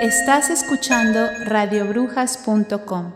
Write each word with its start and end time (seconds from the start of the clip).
Estás 0.00 0.48
escuchando 0.48 1.28
radiobrujas.com. 1.46 3.12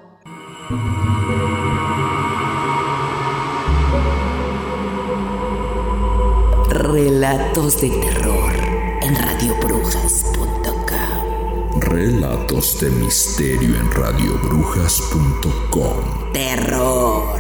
Relatos 6.69 7.81
de 7.81 7.89
terror 7.89 8.53
en 9.01 9.15
radiobrujas.com. 9.15 11.81
Relatos 11.83 12.81
de 12.81 12.91
misterio 12.91 13.77
en 13.77 13.89
radiobrujas.com. 13.93 16.33
Terror. 16.33 17.39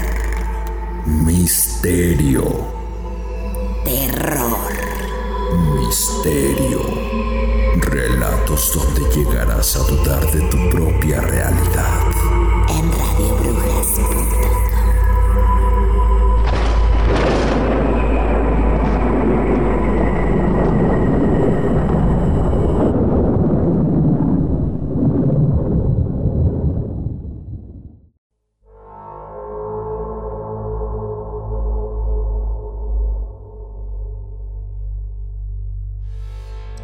Misterio. 1.05 2.45
Terror. 3.85 4.71
Misterio. 5.81 7.42
Donde 8.53 9.01
llegarás 9.17 9.77
a 9.77 9.79
dudar 9.79 10.31
de 10.31 10.41
tu 10.43 10.71
propia 10.71 11.23
realidad. 11.23 12.03
En. 12.69 12.93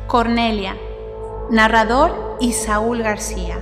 Cornelia. 0.08 0.87
Narrador 1.50 2.36
Isaúl 2.40 3.02
García. 3.02 3.56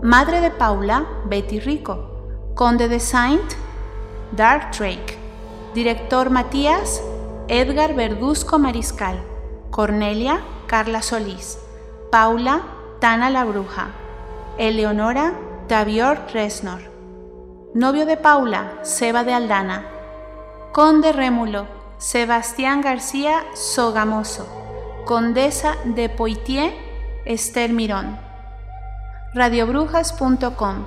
Madre 0.00 0.40
de 0.40 0.50
Paula, 0.50 1.06
Betty 1.26 1.60
Rico. 1.60 2.52
Conde 2.54 2.88
de 2.88 2.98
Saint, 2.98 3.52
Dark 4.32 4.70
Drake. 4.70 5.18
Director 5.74 6.30
Matías, 6.30 7.02
Edgar 7.48 7.94
Verduzco 7.94 8.58
Mariscal. 8.58 9.20
Cornelia, 9.70 10.40
Carla 10.66 11.02
Solís. 11.02 11.58
Paula, 12.10 12.62
Tana 13.00 13.28
la 13.28 13.44
Bruja. 13.44 13.88
Eleonora, 14.56 15.34
Davior 15.68 16.18
Resnor. 16.32 16.80
Novio 17.74 18.06
de 18.06 18.16
Paula, 18.16 18.78
Seba 18.80 19.24
de 19.24 19.34
Aldana. 19.34 19.84
Conde 20.72 21.12
Rémulo, 21.12 21.66
Sebastián 21.98 22.80
García 22.80 23.44
Sogamoso. 23.52 24.48
Condesa 25.04 25.76
de 25.84 26.08
Poitiers, 26.08 26.85
Esther 27.26 27.72
Mirón. 27.72 28.18
Radiobrujas.com. 29.34 30.86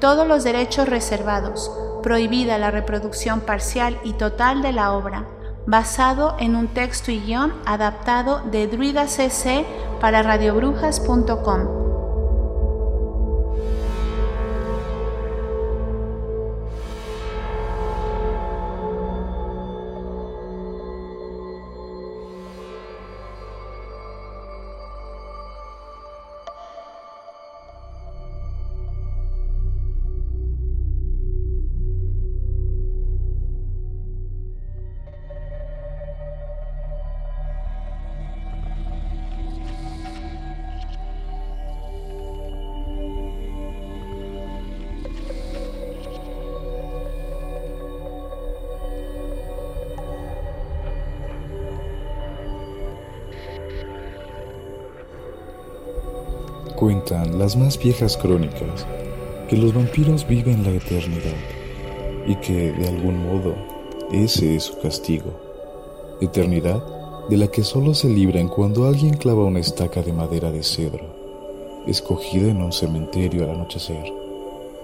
Todos 0.00 0.26
los 0.26 0.42
derechos 0.42 0.88
reservados. 0.88 1.70
Prohibida 2.02 2.58
la 2.58 2.70
reproducción 2.70 3.40
parcial 3.40 3.98
y 4.02 4.14
total 4.14 4.62
de 4.62 4.72
la 4.72 4.92
obra. 4.92 5.26
Basado 5.66 6.36
en 6.38 6.56
un 6.56 6.68
texto 6.68 7.10
y 7.12 7.20
guion 7.20 7.52
adaptado 7.64 8.40
de 8.40 8.66
Druida 8.66 9.06
CC 9.06 9.64
para 10.00 10.22
radiobrujas.com. 10.22 11.85
Las 57.08 57.56
más 57.56 57.78
viejas 57.78 58.16
crónicas 58.16 58.84
que 59.48 59.56
los 59.56 59.72
vampiros 59.72 60.26
viven 60.26 60.64
la 60.64 60.70
eternidad 60.70 61.36
y 62.26 62.34
que, 62.36 62.72
de 62.72 62.88
algún 62.88 63.22
modo, 63.24 63.54
ese 64.10 64.56
es 64.56 64.64
su 64.64 64.80
castigo. 64.80 65.30
Eternidad 66.20 66.82
de 67.30 67.36
la 67.36 67.46
que 67.46 67.62
solo 67.62 67.94
se 67.94 68.08
libran 68.08 68.48
cuando 68.48 68.86
alguien 68.86 69.14
clava 69.14 69.44
una 69.44 69.60
estaca 69.60 70.02
de 70.02 70.12
madera 70.12 70.50
de 70.50 70.64
cedro, 70.64 71.84
escogida 71.86 72.50
en 72.50 72.60
un 72.60 72.72
cementerio 72.72 73.44
al 73.44 73.50
anochecer. 73.50 74.12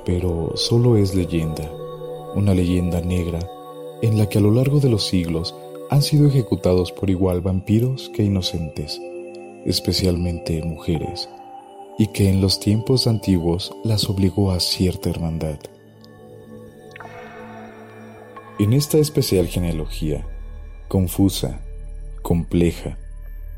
Pero 0.05 0.53
solo 0.55 0.97
es 0.97 1.17
leyenda, 1.17 1.69
una 2.37 2.55
leyenda 2.55 3.01
negra 3.01 3.41
en 4.01 4.17
la 4.17 4.29
que 4.29 4.39
a 4.39 4.43
lo 4.43 4.53
largo 4.53 4.79
de 4.79 4.91
los 4.91 5.05
siglos 5.09 5.57
han 5.91 6.03
sido 6.03 6.29
ejecutados 6.29 6.93
por 6.93 7.11
igual 7.11 7.41
vampiros 7.41 8.13
que 8.15 8.23
inocentes, 8.23 9.01
especialmente 9.65 10.63
mujeres 10.63 11.29
y 12.03 12.09
que 12.09 12.29
en 12.29 12.41
los 12.41 12.59
tiempos 12.59 13.07
antiguos 13.07 13.73
las 13.85 14.11
obligó 14.11 14.51
a 14.51 14.59
cierta 14.59 15.09
hermandad. 15.09 15.61
En 18.59 18.73
esta 18.73 18.99
especial 18.99 19.47
genealogía, 19.47 20.27
confusa, 20.89 21.61
compleja, 22.21 22.99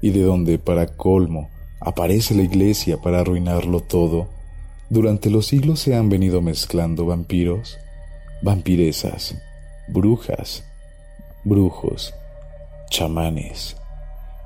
y 0.03 0.11
de 0.11 0.25
donde 0.25 0.59
para 0.59 0.89
colmo 0.89 1.49
aparece 1.81 2.35
la 2.35 2.43
iglesia 2.43 3.01
para 3.01 3.21
arruinarlo 3.21 3.81
todo, 3.81 4.29
durante 4.91 5.31
los 5.31 5.47
siglos 5.47 5.81
se 5.81 5.97
han 5.97 6.11
venido 6.11 6.43
mezclando 6.43 7.07
vampiros, 7.07 7.79
vampiresas, 8.43 9.37
brujas, 9.89 10.65
brujos, 11.45 12.13
chamanes, 12.91 13.79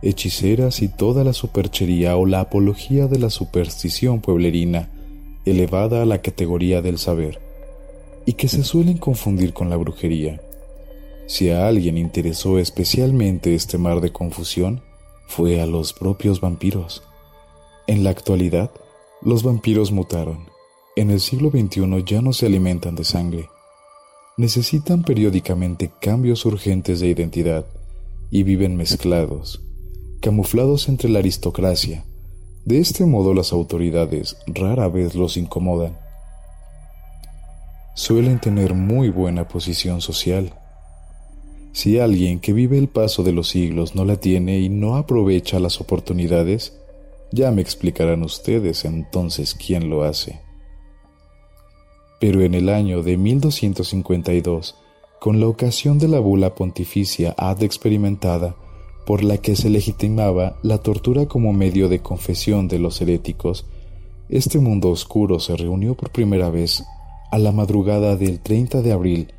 hechiceras 0.03 0.82
y 0.82 0.88
toda 0.88 1.25
la 1.25 1.32
superchería 1.32 2.16
o 2.16 2.26
la 2.26 2.41
apología 2.41 3.06
de 3.06 3.19
la 3.19 3.31
superstición 3.31 4.20
pueblerina 4.20 4.91
elevada 5.44 6.03
a 6.03 6.04
la 6.04 6.20
categoría 6.20 6.82
del 6.82 6.98
saber, 6.98 7.41
y 8.26 8.34
que 8.34 8.48
se 8.48 8.64
suelen 8.64 8.98
confundir 8.98 9.53
con 9.53 9.70
la 9.70 9.76
brujería. 9.76 10.41
Si 11.26 11.50
a 11.50 11.66
alguien 11.66 11.98
interesó 11.98 12.59
especialmente 12.59 13.54
este 13.54 13.78
mar 13.78 14.00
de 14.00 14.12
confusión, 14.12 14.82
fue 15.26 15.60
a 15.60 15.66
los 15.66 15.92
propios 15.92 16.41
vampiros. 16.41 17.03
En 17.86 18.04
la 18.04 18.10
actualidad, 18.10 18.70
los 19.22 19.42
vampiros 19.42 19.92
mutaron. 19.92 20.47
En 20.97 21.10
el 21.10 21.20
siglo 21.20 21.50
XXI 21.50 22.04
ya 22.04 22.22
no 22.22 22.32
se 22.32 22.47
alimentan 22.47 22.94
de 22.94 23.04
sangre. 23.04 23.48
Necesitan 24.36 25.03
periódicamente 25.03 25.91
cambios 26.00 26.44
urgentes 26.44 27.00
de 27.00 27.09
identidad 27.09 27.66
y 28.30 28.42
viven 28.42 28.76
mezclados, 28.76 29.62
camuflados 30.21 30.89
entre 30.89 31.09
la 31.09 31.21
aristocracia. 31.21 32.05
De 32.65 32.79
este 32.79 33.06
modo 33.06 33.34
las 33.34 33.53
autoridades 33.53 34.37
rara 34.47 34.89
vez 34.89 35.15
los 35.15 35.37
incomodan. 35.37 35.97
Suelen 37.95 38.41
tener 38.41 38.75
muy 38.75 39.09
buena 39.09 39.49
posición 39.49 40.01
social. 40.01 40.53
Si 41.73 41.99
alguien 41.99 42.41
que 42.41 42.53
vive 42.53 42.78
el 42.78 42.89
paso 42.89 43.23
de 43.23 43.33
los 43.33 43.49
siglos 43.49 43.95
no 43.95 44.05
la 44.05 44.17
tiene 44.17 44.59
y 44.61 44.69
no 44.69 44.97
aprovecha 44.97 45.59
las 45.59 45.81
oportunidades, 45.81 46.78
ya 47.33 47.51
me 47.51 47.62
explicarán 47.62 48.23
ustedes 48.23 48.84
entonces 48.84 49.54
quién 49.54 49.91
lo 49.91 50.04
hace. 50.04 50.41
Pero 52.21 52.42
en 52.42 52.54
el 52.54 52.69
año 52.69 53.03
de 53.03 53.16
1252, 53.16 54.77
con 55.21 55.41
la 55.41 55.47
ocasión 55.47 55.98
de 55.98 56.09
la 56.09 56.21
bula 56.21 56.54
pontificia 56.54 57.34
ad 57.37 57.63
experimentada, 57.63 58.57
por 59.09 59.25
la 59.25 59.39
que 59.39 59.57
se 59.57 59.71
legitimaba 59.71 60.59
la 60.63 60.77
tortura 60.77 61.25
como 61.25 61.55
medio 61.55 61.89
de 61.89 62.01
confesión 62.01 62.69
de 62.69 62.78
los 62.78 63.01
heréticos, 63.01 63.65
este 64.28 64.59
mundo 64.59 64.91
oscuro 64.91 65.41
se 65.41 65.57
reunió 65.57 65.95
por 65.95 66.13
primera 66.13 66.51
vez 66.51 66.84
a 67.31 67.39
la 67.39 67.51
madrugada 67.51 68.16
del 68.16 68.39
30 68.39 68.83
de 68.83 68.93
abril 68.93 69.33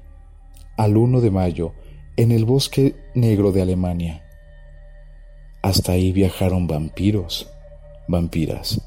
al 0.76 0.98
1 0.98 1.22
de 1.22 1.30
mayo 1.30 1.74
en 2.18 2.32
el 2.32 2.46
bosque 2.46 2.96
negro 3.14 3.52
de 3.52 3.62
Alemania. 3.62 4.24
Hasta 5.62 5.92
ahí 5.92 6.14
viajaron 6.14 6.66
vampiros, 6.66 7.48
vampiras, 8.08 8.82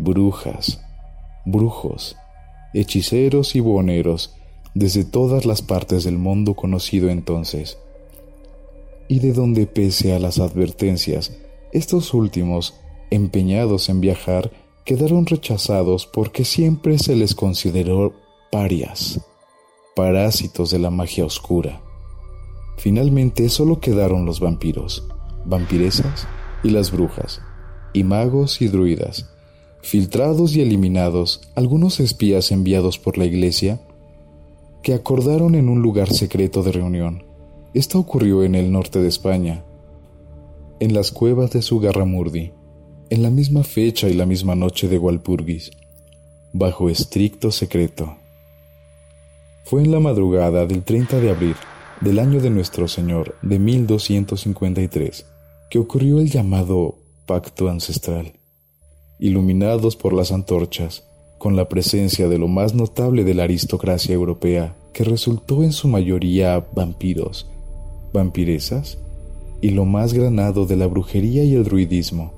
brujas, 0.00 0.84
brujos, 1.44 2.16
hechiceros 2.74 3.54
y 3.54 3.60
buhoneros 3.60 4.34
desde 4.74 5.04
todas 5.04 5.46
las 5.46 5.62
partes 5.62 6.02
del 6.02 6.18
mundo 6.18 6.54
conocido 6.54 7.08
entonces 7.08 7.78
y 9.08 9.20
de 9.20 9.32
donde 9.32 9.66
pese 9.66 10.12
a 10.12 10.18
las 10.18 10.38
advertencias, 10.38 11.32
estos 11.72 12.14
últimos, 12.14 12.74
empeñados 13.10 13.88
en 13.88 14.00
viajar, 14.00 14.52
quedaron 14.84 15.26
rechazados 15.26 16.06
porque 16.06 16.44
siempre 16.44 16.98
se 16.98 17.16
les 17.16 17.34
consideró 17.34 18.14
parias, 18.50 19.20
parásitos 19.96 20.70
de 20.70 20.78
la 20.78 20.90
magia 20.90 21.24
oscura. 21.24 21.80
Finalmente 22.76 23.48
solo 23.48 23.80
quedaron 23.80 24.24
los 24.24 24.40
vampiros, 24.40 25.06
vampiresas 25.44 26.26
y 26.62 26.70
las 26.70 26.90
brujas, 26.92 27.40
y 27.92 28.04
magos 28.04 28.62
y 28.62 28.68
druidas, 28.68 29.28
filtrados 29.82 30.54
y 30.54 30.60
eliminados 30.60 31.40
algunos 31.54 32.00
espías 32.00 32.52
enviados 32.52 32.98
por 32.98 33.18
la 33.18 33.24
iglesia 33.24 33.80
que 34.82 34.94
acordaron 34.94 35.54
en 35.54 35.68
un 35.68 35.82
lugar 35.82 36.12
secreto 36.12 36.62
de 36.62 36.72
reunión. 36.72 37.27
Esto 37.74 37.98
ocurrió 37.98 38.44
en 38.44 38.54
el 38.54 38.72
norte 38.72 39.00
de 39.00 39.08
España, 39.08 39.64
en 40.80 40.94
las 40.94 41.10
cuevas 41.10 41.50
de 41.50 41.62
Sugarramurdi, 41.62 42.52
en 43.10 43.22
la 43.22 43.30
misma 43.30 43.62
fecha 43.62 44.08
y 44.08 44.14
la 44.14 44.26
misma 44.26 44.54
noche 44.54 44.88
de 44.88 44.98
Walpurgis, 44.98 45.70
bajo 46.52 46.88
estricto 46.88 47.50
secreto. 47.50 48.16
Fue 49.64 49.82
en 49.82 49.90
la 49.90 50.00
madrugada 50.00 50.66
del 50.66 50.82
30 50.82 51.20
de 51.20 51.30
abril 51.30 51.56
del 52.00 52.18
año 52.18 52.40
de 52.40 52.50
nuestro 52.50 52.88
Señor 52.88 53.34
de 53.42 53.58
1253 53.58 55.26
que 55.70 55.78
ocurrió 55.78 56.20
el 56.20 56.30
llamado 56.30 56.96
pacto 57.26 57.68
ancestral. 57.68 58.32
Iluminados 59.18 59.96
por 59.96 60.14
las 60.14 60.32
antorchas, 60.32 61.04
con 61.38 61.56
la 61.56 61.68
presencia 61.68 62.28
de 62.28 62.38
lo 62.38 62.48
más 62.48 62.74
notable 62.74 63.24
de 63.24 63.34
la 63.34 63.44
aristocracia 63.44 64.14
europea, 64.14 64.74
que 64.92 65.04
resultó 65.04 65.62
en 65.62 65.72
su 65.72 65.88
mayoría 65.88 66.66
vampiros, 66.74 67.46
vampiresas, 68.12 68.98
y 69.60 69.70
lo 69.70 69.84
más 69.84 70.12
granado 70.12 70.66
de 70.66 70.76
la 70.76 70.86
brujería 70.86 71.44
y 71.44 71.54
el 71.54 71.64
druidismo. 71.64 72.32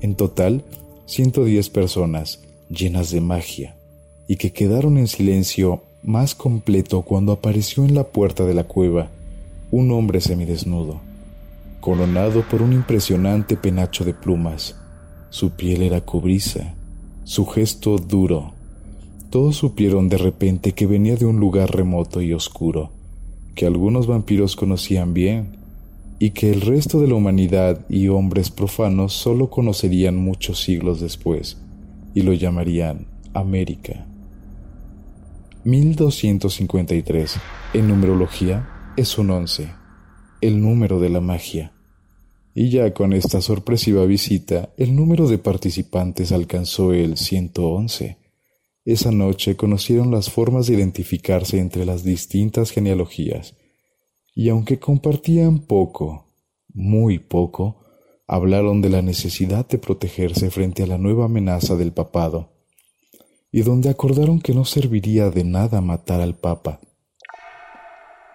En 0.00 0.14
total, 0.14 0.62
110 1.06 1.68
personas 1.70 2.40
llenas 2.70 3.10
de 3.10 3.20
magia, 3.20 3.76
y 4.26 4.36
que 4.36 4.52
quedaron 4.52 4.98
en 4.98 5.08
silencio 5.08 5.82
más 6.02 6.34
completo 6.34 7.02
cuando 7.02 7.32
apareció 7.32 7.84
en 7.84 7.94
la 7.94 8.04
puerta 8.04 8.44
de 8.44 8.54
la 8.54 8.64
cueva 8.64 9.10
un 9.70 9.90
hombre 9.90 10.20
semidesnudo, 10.20 11.00
coronado 11.80 12.42
por 12.48 12.60
un 12.60 12.74
impresionante 12.74 13.56
penacho 13.56 14.04
de 14.04 14.12
plumas. 14.12 14.76
Su 15.30 15.52
piel 15.52 15.82
era 15.82 16.02
cobriza, 16.02 16.74
su 17.24 17.46
gesto 17.46 17.96
duro. 17.96 18.52
Todos 19.30 19.56
supieron 19.56 20.10
de 20.10 20.18
repente 20.18 20.72
que 20.72 20.86
venía 20.86 21.16
de 21.16 21.24
un 21.24 21.40
lugar 21.40 21.74
remoto 21.74 22.20
y 22.20 22.34
oscuro, 22.34 22.90
que 23.54 23.66
algunos 23.66 24.06
vampiros 24.06 24.56
conocían 24.56 25.14
bien, 25.14 25.56
y 26.18 26.30
que 26.30 26.52
el 26.52 26.60
resto 26.60 27.00
de 27.00 27.08
la 27.08 27.14
humanidad 27.14 27.84
y 27.88 28.08
hombres 28.08 28.50
profanos 28.50 29.12
solo 29.12 29.50
conocerían 29.50 30.16
muchos 30.16 30.62
siglos 30.62 31.00
después, 31.00 31.58
y 32.14 32.22
lo 32.22 32.32
llamarían 32.32 33.06
América. 33.34 34.06
1253 35.64 37.36
en 37.74 37.88
numerología 37.88 38.68
es 38.96 39.16
un 39.18 39.30
11, 39.30 39.68
el 40.40 40.60
número 40.60 41.00
de 41.00 41.08
la 41.08 41.20
magia. 41.20 41.72
Y 42.54 42.68
ya 42.68 42.92
con 42.92 43.12
esta 43.12 43.40
sorpresiva 43.40 44.04
visita, 44.04 44.70
el 44.76 44.94
número 44.94 45.26
de 45.26 45.38
participantes 45.38 46.32
alcanzó 46.32 46.92
el 46.92 47.16
111. 47.16 48.18
Esa 48.84 49.12
noche 49.12 49.56
conocieron 49.56 50.10
las 50.10 50.30
formas 50.30 50.66
de 50.66 50.74
identificarse 50.74 51.58
entre 51.58 51.84
las 51.84 52.02
distintas 52.02 52.70
genealogías, 52.70 53.56
y 54.34 54.48
aunque 54.48 54.78
compartían 54.78 55.60
poco, 55.60 56.34
muy 56.72 57.18
poco, 57.18 57.84
hablaron 58.26 58.80
de 58.80 58.88
la 58.88 59.02
necesidad 59.02 59.68
de 59.68 59.78
protegerse 59.78 60.50
frente 60.50 60.82
a 60.82 60.86
la 60.86 60.98
nueva 60.98 61.26
amenaza 61.26 61.76
del 61.76 61.92
papado 61.92 62.52
y 63.52 63.60
donde 63.60 63.90
acordaron 63.90 64.40
que 64.40 64.54
no 64.54 64.64
serviría 64.64 65.30
de 65.30 65.44
nada 65.44 65.82
matar 65.82 66.22
al 66.22 66.34
Papa, 66.34 66.80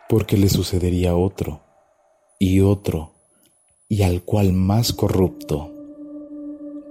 porque 0.08 0.38
le 0.38 0.48
sucedería 0.48 1.16
otro, 1.16 1.64
y 2.40 2.60
otro, 2.60 3.16
y 3.90 4.04
al 4.04 4.22
cual 4.22 4.54
más 4.54 4.94
corrupto. 4.94 5.74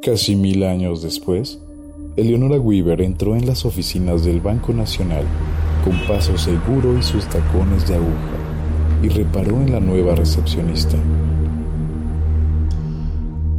Casi 0.02 0.34
mil 0.34 0.64
años 0.64 1.02
después, 1.02 1.60
Eleonora 2.16 2.58
Weaver 2.58 3.02
entró 3.02 3.36
en 3.36 3.46
las 3.46 3.66
oficinas 3.66 4.24
del 4.24 4.40
Banco 4.40 4.72
Nacional 4.72 5.24
con 5.84 5.98
paso 6.08 6.38
seguro 6.38 6.98
y 6.98 7.02
sus 7.02 7.26
tacones 7.26 7.86
de 7.86 7.96
aguja 7.96 8.36
y 9.02 9.08
reparó 9.10 9.60
en 9.60 9.72
la 9.72 9.80
nueva 9.80 10.14
recepcionista. 10.14 10.96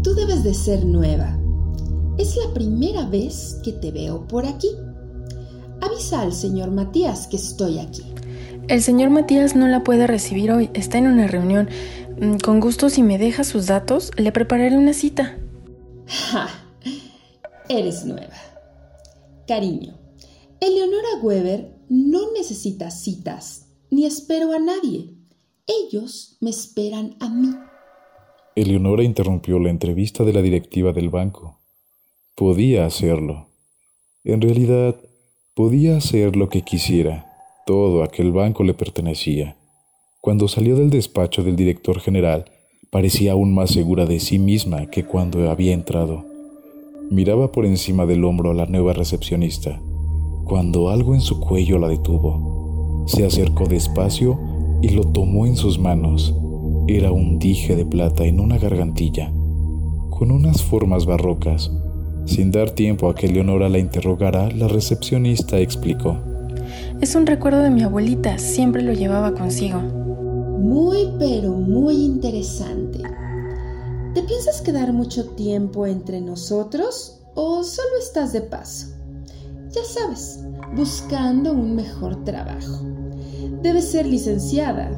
Tú 0.02 0.16
debes 0.16 0.44
de 0.44 0.56
ser 0.56 0.84
nueva, 0.86 1.38
es 2.18 2.36
la 2.36 2.52
primera 2.56 3.06
vez 3.06 3.60
que 3.64 3.74
te 3.74 3.92
veo 3.92 4.28
por 4.28 4.48
aquí. 4.48 4.70
Avisa 5.80 6.22
al 6.22 6.34
señor 6.34 6.72
Matías 6.72 7.28
que 7.28 7.36
estoy 7.36 7.78
aquí. 7.78 8.12
El 8.68 8.82
señor 8.82 9.12
Matías 9.12 9.56
no 9.56 9.68
la 9.68 9.84
puede 9.84 10.08
recibir 10.08 10.52
hoy, 10.52 10.72
está 10.74 10.98
en 10.98 11.06
una 11.06 11.28
reunión. 11.28 11.70
Mm, 12.20 12.38
con 12.38 12.60
gusto, 12.60 12.90
si 12.90 13.04
me 13.04 13.20
deja 13.20 13.44
sus 13.44 13.68
datos, 13.68 14.12
le 14.18 14.32
prepararé 14.32 14.76
una 14.76 14.94
cita. 14.94 15.38
¡Ja! 16.08 16.48
Eres 17.70 18.04
nueva. 18.04 18.47
Cariño, 19.48 19.98
Eleonora 20.60 21.22
Weber 21.24 21.74
no 21.88 22.34
necesita 22.34 22.92
citas, 22.92 23.70
ni 23.90 24.06
espero 24.06 24.52
a 24.52 24.60
nadie. 24.60 25.14
Ellos 25.66 26.38
me 26.42 26.50
esperan 26.50 27.16
a 27.22 27.30
mí. 27.30 27.56
Eleonora 28.58 29.04
interrumpió 29.04 29.58
la 29.60 29.70
entrevista 29.70 30.26
de 30.26 30.34
la 30.34 30.42
directiva 30.42 30.92
del 30.92 31.10
banco. 31.10 31.62
Podía 32.36 32.86
hacerlo. 32.86 33.48
En 34.26 34.42
realidad, 34.42 34.98
podía 35.54 35.96
hacer 35.96 36.36
lo 36.36 36.50
que 36.50 36.64
quisiera. 36.64 37.32
Todo 37.66 38.04
aquel 38.04 38.34
banco 38.34 38.66
le 38.66 38.74
pertenecía. 38.74 39.56
Cuando 40.20 40.50
salió 40.50 40.76
del 40.76 40.90
despacho 40.90 41.44
del 41.44 41.56
director 41.56 42.02
general, 42.02 42.52
parecía 42.90 43.32
aún 43.32 43.54
más 43.54 43.72
segura 43.72 44.06
de 44.06 44.20
sí 44.20 44.40
misma 44.40 44.90
que 44.90 45.06
cuando 45.06 45.50
había 45.50 45.74
entrado. 45.74 46.27
Miraba 47.10 47.52
por 47.52 47.66
encima 47.66 48.06
del 48.06 48.24
hombro 48.24 48.52
a 48.52 48.54
la 48.54 48.66
nueva 48.66 48.94
recepcionista, 48.94 49.80
cuando 50.46 50.90
algo 50.90 51.16
en 51.16 51.22
su 51.22 51.40
cuello 51.40 51.78
la 51.80 51.88
detuvo. 51.88 53.06
Se 53.08 53.26
acercó 53.26 53.66
despacio 53.66 54.40
y 54.82 54.90
lo 54.90 55.04
tomó 55.04 55.46
en 55.46 55.56
sus 55.56 55.80
manos. 55.80 56.36
Era 56.88 57.12
un 57.12 57.40
dije 57.40 57.76
de 57.76 57.86
plata 57.86 58.26
en 58.26 58.40
una 58.40 58.58
gargantilla, 58.58 59.32
con 60.10 60.32
unas 60.32 60.62
formas 60.64 61.06
barrocas 61.06 61.72
sin 62.28 62.52
dar 62.52 62.72
tiempo 62.72 63.10
a 63.10 63.16
que 63.16 63.30
Leonora 63.30 63.70
la 63.70 63.80
interrogara, 63.80 64.52
la 64.52 64.68
recepcionista 64.68 65.60
explicó. 65.60 66.18
Es 67.00 67.16
un 67.16 67.26
recuerdo 67.26 67.62
de 67.62 67.70
mi 67.70 67.84
abuelita, 67.84 68.38
siempre 68.38 68.82
lo 68.82 68.92
llevaba 68.92 69.34
consigo. 69.34 69.80
Muy, 69.80 71.10
pero 71.18 71.54
muy 71.54 71.96
interesante. 72.04 73.00
¿Te 74.18 74.24
piensas 74.24 74.62
quedar 74.62 74.94
mucho 74.94 75.26
tiempo 75.36 75.86
entre 75.86 76.22
nosotros 76.22 77.20
o 77.36 77.64
solo 77.64 78.00
estás 78.00 78.34
de 78.34 78.42
paso? 78.42 78.88
Ya 79.70 79.84
sabes, 79.84 80.40
buscando 80.76 81.52
un 81.52 81.76
mejor 81.76 82.24
trabajo. 82.24 82.82
Debes 83.62 83.92
ser 83.92 84.08
licenciada. 84.08 84.90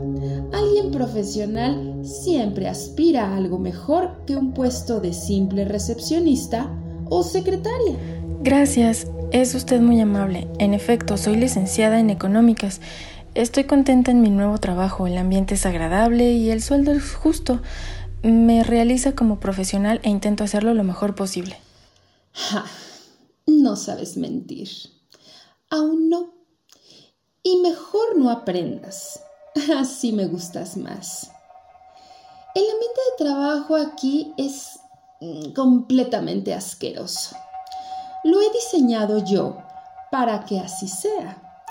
Alguien 0.53 0.91
profesional 0.91 1.99
siempre 2.01 2.69
aspira 2.69 3.27
a 3.27 3.35
algo 3.35 3.59
mejor 3.59 4.23
que 4.25 4.38
un 4.38 4.53
puesto 4.53 5.01
de 5.01 5.11
simple 5.11 5.65
recepcionista 5.65 6.73
o 7.09 7.21
secretaria. 7.21 7.97
Gracias, 8.41 9.07
es 9.31 9.53
usted 9.53 9.81
muy 9.81 9.99
amable. 9.99 10.47
En 10.59 10.73
efecto, 10.73 11.17
soy 11.17 11.35
licenciada 11.35 11.99
en 11.99 12.09
económicas. 12.09 12.79
Estoy 13.35 13.65
contenta 13.65 14.11
en 14.11 14.21
mi 14.21 14.29
nuevo 14.29 14.57
trabajo, 14.59 15.07
el 15.07 15.17
ambiente 15.17 15.55
es 15.55 15.65
agradable 15.65 16.31
y 16.31 16.51
el 16.51 16.63
sueldo 16.63 16.93
es 16.93 17.13
justo. 17.13 17.59
Me 18.21 18.63
realiza 18.63 19.15
como 19.15 19.39
profesional 19.39 19.99
e 20.03 20.09
intento 20.09 20.43
hacerlo 20.43 20.73
lo 20.73 20.83
mejor 20.83 21.15
posible. 21.15 21.57
Ja, 22.33 22.65
no 23.47 23.75
sabes 23.75 24.17
mentir. 24.17 24.69
Aún 25.69 26.09
no. 26.09 26.33
Y 27.43 27.57
mejor 27.57 28.17
no 28.17 28.29
aprendas. 28.29 29.21
Así 29.77 30.11
me 30.11 30.25
gustas 30.25 30.77
más. 30.77 31.31
El 32.55 32.63
ambiente 32.63 33.01
de 33.11 33.25
trabajo 33.25 33.75
aquí 33.75 34.33
es 34.38 34.79
Mm, 35.21 35.51
completamente 35.51 36.53
asqueroso. 36.53 37.35
Lo 38.23 38.39
he 38.39 38.49
diseñado 38.51 39.17
yo 39.25 39.57
para 40.11 40.45
que 40.45 40.59
así 40.59 40.88
sea. 40.88 41.65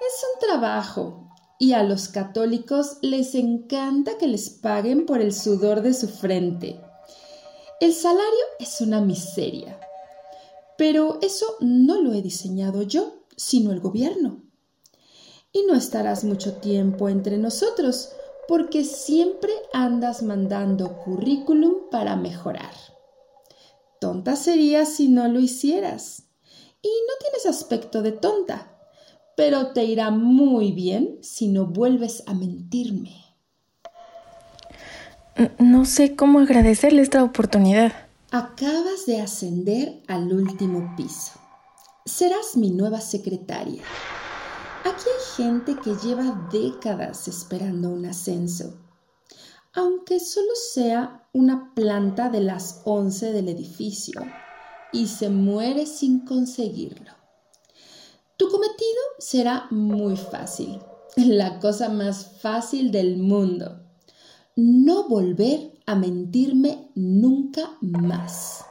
Es 0.00 0.24
un 0.34 0.48
trabajo 0.48 1.29
y 1.60 1.74
a 1.74 1.82
los 1.82 2.08
católicos 2.08 2.96
les 3.02 3.34
encanta 3.34 4.16
que 4.16 4.26
les 4.26 4.48
paguen 4.48 5.04
por 5.04 5.20
el 5.20 5.34
sudor 5.34 5.82
de 5.82 5.92
su 5.92 6.08
frente. 6.08 6.80
El 7.80 7.92
salario 7.92 8.44
es 8.58 8.80
una 8.80 9.02
miseria, 9.02 9.78
pero 10.78 11.18
eso 11.20 11.56
no 11.60 12.00
lo 12.00 12.14
he 12.14 12.22
diseñado 12.22 12.80
yo, 12.80 13.26
sino 13.36 13.72
el 13.72 13.80
gobierno. 13.80 14.42
Y 15.52 15.64
no 15.64 15.74
estarás 15.74 16.24
mucho 16.24 16.54
tiempo 16.54 17.10
entre 17.10 17.36
nosotros, 17.36 18.08
porque 18.48 18.82
siempre 18.82 19.52
andas 19.74 20.22
mandando 20.22 20.96
currículum 21.04 21.90
para 21.90 22.16
mejorar. 22.16 22.72
Tonta 24.00 24.34
serías 24.34 24.94
si 24.94 25.08
no 25.08 25.28
lo 25.28 25.40
hicieras. 25.40 26.22
Y 26.80 26.88
no 26.88 27.14
tienes 27.20 27.44
aspecto 27.44 28.00
de 28.00 28.12
tonta, 28.12 28.69
pero 29.40 29.68
te 29.68 29.84
irá 29.84 30.10
muy 30.10 30.70
bien 30.72 31.16
si 31.22 31.48
no 31.48 31.64
vuelves 31.64 32.22
a 32.26 32.34
mentirme. 32.34 33.24
No 35.58 35.86
sé 35.86 36.14
cómo 36.14 36.40
agradecerle 36.40 37.00
esta 37.00 37.24
oportunidad. 37.24 37.90
Acabas 38.32 39.06
de 39.06 39.22
ascender 39.22 40.02
al 40.08 40.30
último 40.30 40.94
piso. 40.94 41.40
Serás 42.04 42.54
mi 42.54 42.70
nueva 42.70 43.00
secretaria. 43.00 43.82
Aquí 44.84 45.04
hay 45.08 45.44
gente 45.44 45.74
que 45.82 45.94
lleva 46.06 46.46
décadas 46.52 47.26
esperando 47.26 47.88
un 47.88 48.04
ascenso, 48.04 48.78
aunque 49.72 50.20
solo 50.20 50.50
sea 50.74 51.26
una 51.32 51.72
planta 51.74 52.28
de 52.28 52.42
las 52.42 52.82
once 52.84 53.32
del 53.32 53.48
edificio, 53.48 54.20
y 54.92 55.06
se 55.06 55.30
muere 55.30 55.86
sin 55.86 56.26
conseguirlo. 56.26 57.19
Tu 58.40 58.48
cometido 58.48 59.02
será 59.18 59.66
muy 59.70 60.16
fácil, 60.16 60.80
la 61.16 61.60
cosa 61.60 61.90
más 61.90 62.38
fácil 62.40 62.90
del 62.90 63.18
mundo. 63.18 63.82
No 64.56 65.10
volver 65.10 65.78
a 65.84 65.94
mentirme 65.94 66.90
nunca 66.94 67.76
más. 67.82 68.64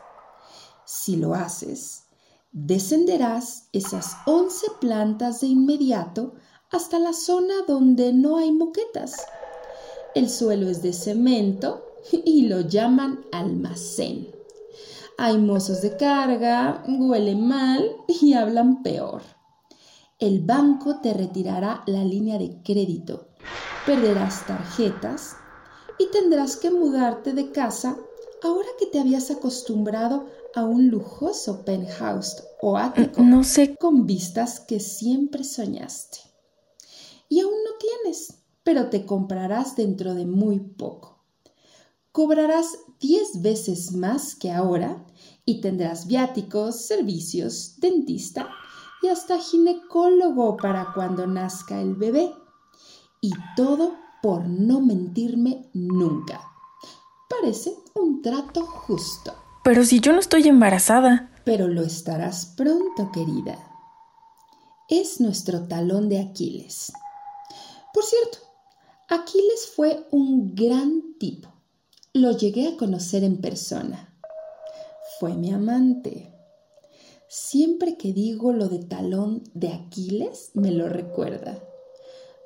Si 0.86 1.18
lo 1.18 1.36
haces, 1.36 2.06
descenderás 2.52 3.68
esas 3.72 4.18
once 4.26 4.66
plantas 4.82 5.42
de 5.42 5.48
inmediato 5.50 6.34
hasta 6.72 6.98
la 6.98 7.14
zona 7.14 7.54
donde 7.68 8.12
no 8.12 8.38
hay 8.38 8.52
moquetas. 8.52 9.18
El 10.16 10.32
suelo 10.32 10.68
es 10.68 10.82
de 10.82 10.94
cemento 10.94 11.86
y 12.12 12.48
lo 12.48 12.62
llaman 12.62 13.24
almacén. 13.32 14.30
Hay 15.20 15.38
mozos 15.38 15.84
de 15.84 15.96
carga, 15.96 16.84
huele 16.88 17.36
mal 17.36 17.88
y 18.08 18.34
hablan 18.34 18.82
peor. 18.82 19.22
El 20.20 20.42
banco 20.42 21.00
te 21.00 21.14
retirará 21.14 21.82
la 21.88 22.04
línea 22.04 22.38
de 22.38 22.62
crédito, 22.62 23.30
perderás 23.86 24.46
tarjetas 24.46 25.38
y 25.98 26.08
tendrás 26.12 26.58
que 26.58 26.72
mudarte 26.72 27.32
de 27.32 27.52
casa 27.52 27.98
ahora 28.44 28.68
que 28.78 28.86
te 28.88 29.00
habías 29.00 29.32
acostumbrado 29.32 30.26
a 30.56 30.66
un 30.66 30.90
lujoso 30.90 31.64
penthouse 31.64 32.44
o 32.62 32.76
ático 32.76 33.22
No 33.22 33.46
sé. 33.46 33.78
con 33.78 34.06
vistas 34.06 34.60
que 34.60 34.82
siempre 34.82 35.46
soñaste. 35.46 36.20
Y 37.30 37.40
aún 37.40 37.54
no 37.64 37.72
tienes, 37.80 38.40
pero 38.64 38.90
te 38.90 39.06
comprarás 39.06 39.78
dentro 39.78 40.16
de 40.16 40.26
muy 40.26 40.60
poco. 40.60 41.24
Cobrarás 42.12 42.78
10 43.00 43.42
veces 43.42 43.94
más 43.94 44.36
que 44.36 44.52
ahora 44.52 45.06
y 45.46 45.62
tendrás 45.62 46.08
viáticos, 46.08 46.82
servicios, 46.82 47.76
dentista 47.78 48.50
y 49.02 49.08
hasta 49.08 49.40
ginecólogo 49.40 50.58
para 50.58 50.94
cuando 50.94 51.28
nazca 51.28 51.82
el 51.82 51.96
bebé. 51.96 52.34
Y 53.22 53.32
todo 53.56 53.96
por 54.22 54.48
no 54.48 54.82
mentirme 54.82 55.70
nunca. 55.74 56.42
Parece 57.30 57.76
un 57.96 58.22
trato 58.22 58.66
justo. 58.66 59.34
Pero 59.64 59.84
si 59.84 60.00
yo 60.00 60.14
no 60.14 60.20
estoy 60.20 60.48
embarazada. 60.48 61.32
Pero 61.46 61.68
lo 61.68 61.84
estarás 61.84 62.46
pronto, 62.58 63.12
querida. 63.12 63.58
Es 64.88 65.22
nuestro 65.22 65.68
talón 65.68 66.10
de 66.10 66.20
Aquiles. 66.20 66.92
Por 67.94 68.04
cierto, 68.04 68.40
Aquiles 69.10 69.72
fue 69.76 70.08
un 70.12 70.56
gran 70.56 71.18
tipo. 71.20 71.50
Lo 72.14 72.32
llegué 72.32 72.68
a 72.70 72.78
conocer 72.78 73.24
en 73.24 73.40
persona. 73.42 74.14
Fue 75.20 75.34
mi 75.36 75.52
amante. 75.52 76.34
Siempre 77.32 77.96
que 77.96 78.12
digo 78.12 78.54
lo 78.54 78.70
de 78.70 78.80
talón 78.80 79.44
de 79.54 79.68
Aquiles, 79.68 80.50
me 80.56 80.72
lo 80.72 80.90
recuerda. 80.90 81.64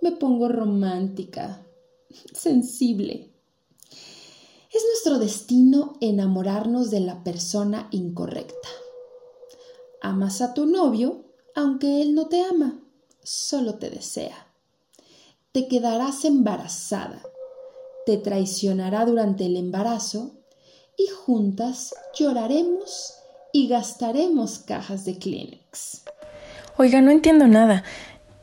Me 0.02 0.12
pongo 0.12 0.50
romántica, 0.50 1.66
sensible. 2.34 3.32
Es 4.74 4.84
nuestro 4.86 5.20
destino 5.20 5.94
enamorarnos 6.02 6.92
de 6.92 7.00
la 7.00 7.24
persona 7.24 7.88
incorrecta. 7.92 8.68
Amas 10.02 10.42
a 10.42 10.54
tu 10.54 10.66
novio, 10.66 11.24
aunque 11.56 12.02
él 12.02 12.14
no 12.14 12.28
te 12.28 12.42
ama, 12.42 12.84
solo 13.24 13.76
te 13.76 13.90
desea. 13.90 14.54
Te 15.54 15.70
quedarás 15.70 16.26
embarazada, 16.26 17.24
te 18.06 18.18
traicionará 18.18 19.06
durante 19.06 19.46
el 19.46 19.56
embarazo 19.56 20.34
y 20.98 21.08
juntas 21.08 21.96
lloraremos 22.14 23.23
y 23.54 23.70
gastaremos 23.70 24.60
cajas 24.60 25.06
de 25.06 25.18
Kleenex. 25.18 26.02
Oiga, 26.76 27.00
no 27.00 27.12
entiendo 27.12 27.48
nada. 27.48 27.84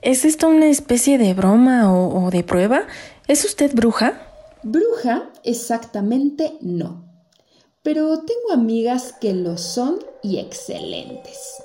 ¿Es 0.00 0.24
esto 0.24 0.48
una 0.48 0.68
especie 0.68 1.18
de 1.18 1.34
broma 1.34 1.92
o, 1.92 2.24
o 2.24 2.30
de 2.30 2.42
prueba? 2.42 2.84
¿Es 3.28 3.44
usted 3.44 3.74
bruja? 3.74 4.22
Bruja, 4.62 5.30
exactamente 5.44 6.54
no. 6.62 7.04
Pero 7.82 8.20
tengo 8.20 8.52
amigas 8.52 9.12
que 9.20 9.34
lo 9.34 9.58
son 9.58 9.98
y 10.22 10.38
excelentes. 10.38 11.62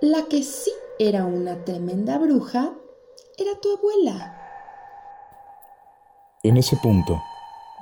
La 0.00 0.22
que 0.22 0.42
sí 0.42 0.70
era 0.98 1.24
una 1.24 1.64
tremenda 1.64 2.18
bruja 2.18 2.72
era 3.36 3.58
tu 3.60 3.76
abuela. 3.76 4.40
En 6.42 6.56
ese 6.56 6.76
punto, 6.76 7.20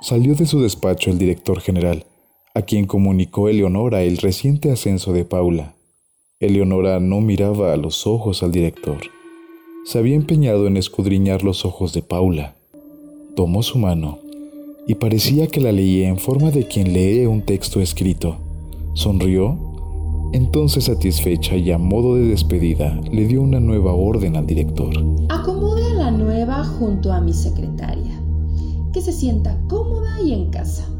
salió 0.00 0.34
de 0.34 0.46
su 0.46 0.62
despacho 0.62 1.10
el 1.10 1.18
director 1.18 1.60
general, 1.60 2.06
a 2.54 2.62
quien 2.62 2.86
comunicó 2.86 3.48
Eleonora 3.48 4.02
el 4.02 4.18
reciente 4.18 4.70
ascenso 4.70 5.12
de 5.12 5.24
Paula. 5.24 5.74
Eleonora 6.38 7.00
no 7.00 7.20
miraba 7.20 7.72
a 7.72 7.76
los 7.76 8.06
ojos 8.06 8.42
al 8.42 8.52
director. 8.52 8.98
Se 9.84 9.98
había 9.98 10.16
empeñado 10.16 10.66
en 10.66 10.76
escudriñar 10.76 11.44
los 11.44 11.64
ojos 11.64 11.92
de 11.94 12.02
Paula. 12.02 12.54
Tomó 13.34 13.62
su 13.62 13.78
mano 13.78 14.18
y 14.86 14.96
parecía 14.96 15.46
que 15.46 15.60
la 15.60 15.72
leía 15.72 16.08
en 16.08 16.18
forma 16.18 16.50
de 16.50 16.66
quien 16.66 16.92
lee 16.92 17.24
un 17.26 17.42
texto 17.42 17.80
escrito. 17.80 18.36
Sonrió. 18.94 19.56
Entonces, 20.34 20.84
satisfecha 20.84 21.56
y 21.56 21.70
a 21.72 21.78
modo 21.78 22.16
de 22.16 22.26
despedida, 22.26 22.98
le 23.10 23.26
dio 23.26 23.42
una 23.42 23.60
nueva 23.60 23.92
orden 23.92 24.36
al 24.36 24.46
director. 24.46 24.92
Acomoda 25.28 25.90
a 25.92 25.94
la 25.94 26.10
nueva 26.10 26.64
junto 26.64 27.12
a 27.12 27.20
mi 27.20 27.34
secretaria, 27.34 28.18
que 28.92 29.02
se 29.02 29.12
sienta 29.12 29.58
cómoda 29.68 30.20
y 30.22 30.32
en 30.32 30.50
casa. 30.50 30.91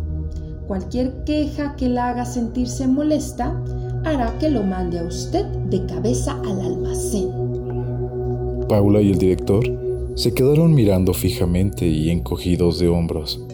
Cualquier 0.73 1.13
queja 1.27 1.77
que 1.77 1.87
la 1.87 2.09
haga 2.09 2.25
sentirse 2.25 2.87
molesta 2.87 3.55
hará 4.07 4.39
que 4.39 4.49
lo 4.49 4.63
mande 4.63 5.01
a 5.01 5.03
usted 5.03 5.45
de 5.45 5.85
cabeza 5.85 6.41
al 6.47 6.63
almacén. 6.63 7.29
Paula 8.71 9.03
y 9.03 9.11
el 9.11 9.19
director 9.19 9.63
se 10.15 10.33
quedaron 10.33 10.73
mirando 10.73 11.13
fijamente 11.13 11.87
y 11.87 12.09
encogidos 12.09 12.79
de 12.79 12.89
hombros. 12.89 13.45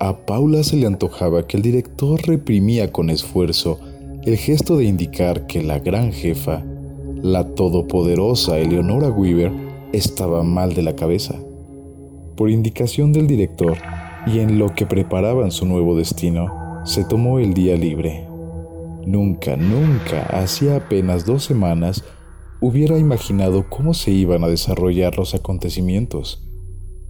A 0.00 0.18
Paula 0.26 0.62
se 0.64 0.76
le 0.76 0.86
antojaba 0.86 1.46
que 1.46 1.56
el 1.56 1.62
director 1.62 2.20
reprimía 2.26 2.92
con 2.92 3.08
esfuerzo 3.08 3.80
el 4.26 4.36
gesto 4.36 4.76
de 4.76 4.84
indicar 4.84 5.46
que 5.46 5.62
la 5.62 5.78
gran 5.78 6.12
jefa, 6.12 6.62
la 7.22 7.54
todopoderosa 7.54 8.58
Eleonora 8.58 9.08
Weaver, 9.08 9.50
estaba 9.94 10.42
mal 10.42 10.74
de 10.74 10.82
la 10.82 10.94
cabeza. 10.94 11.36
Por 12.36 12.50
indicación 12.50 13.14
del 13.14 13.28
director 13.28 13.78
y 14.26 14.38
en 14.38 14.58
lo 14.58 14.74
que 14.74 14.86
preparaban 14.86 15.50
su 15.50 15.66
nuevo 15.66 15.96
destino, 15.96 16.82
se 16.84 17.04
tomó 17.04 17.38
el 17.38 17.54
día 17.54 17.76
libre. 17.76 18.26
Nunca, 19.06 19.56
nunca, 19.56 20.22
hacía 20.30 20.76
apenas 20.76 21.26
dos 21.26 21.44
semanas, 21.44 22.04
hubiera 22.60 22.98
imaginado 22.98 23.68
cómo 23.68 23.92
se 23.92 24.10
iban 24.10 24.44
a 24.44 24.48
desarrollar 24.48 25.18
los 25.18 25.34
acontecimientos. 25.34 26.42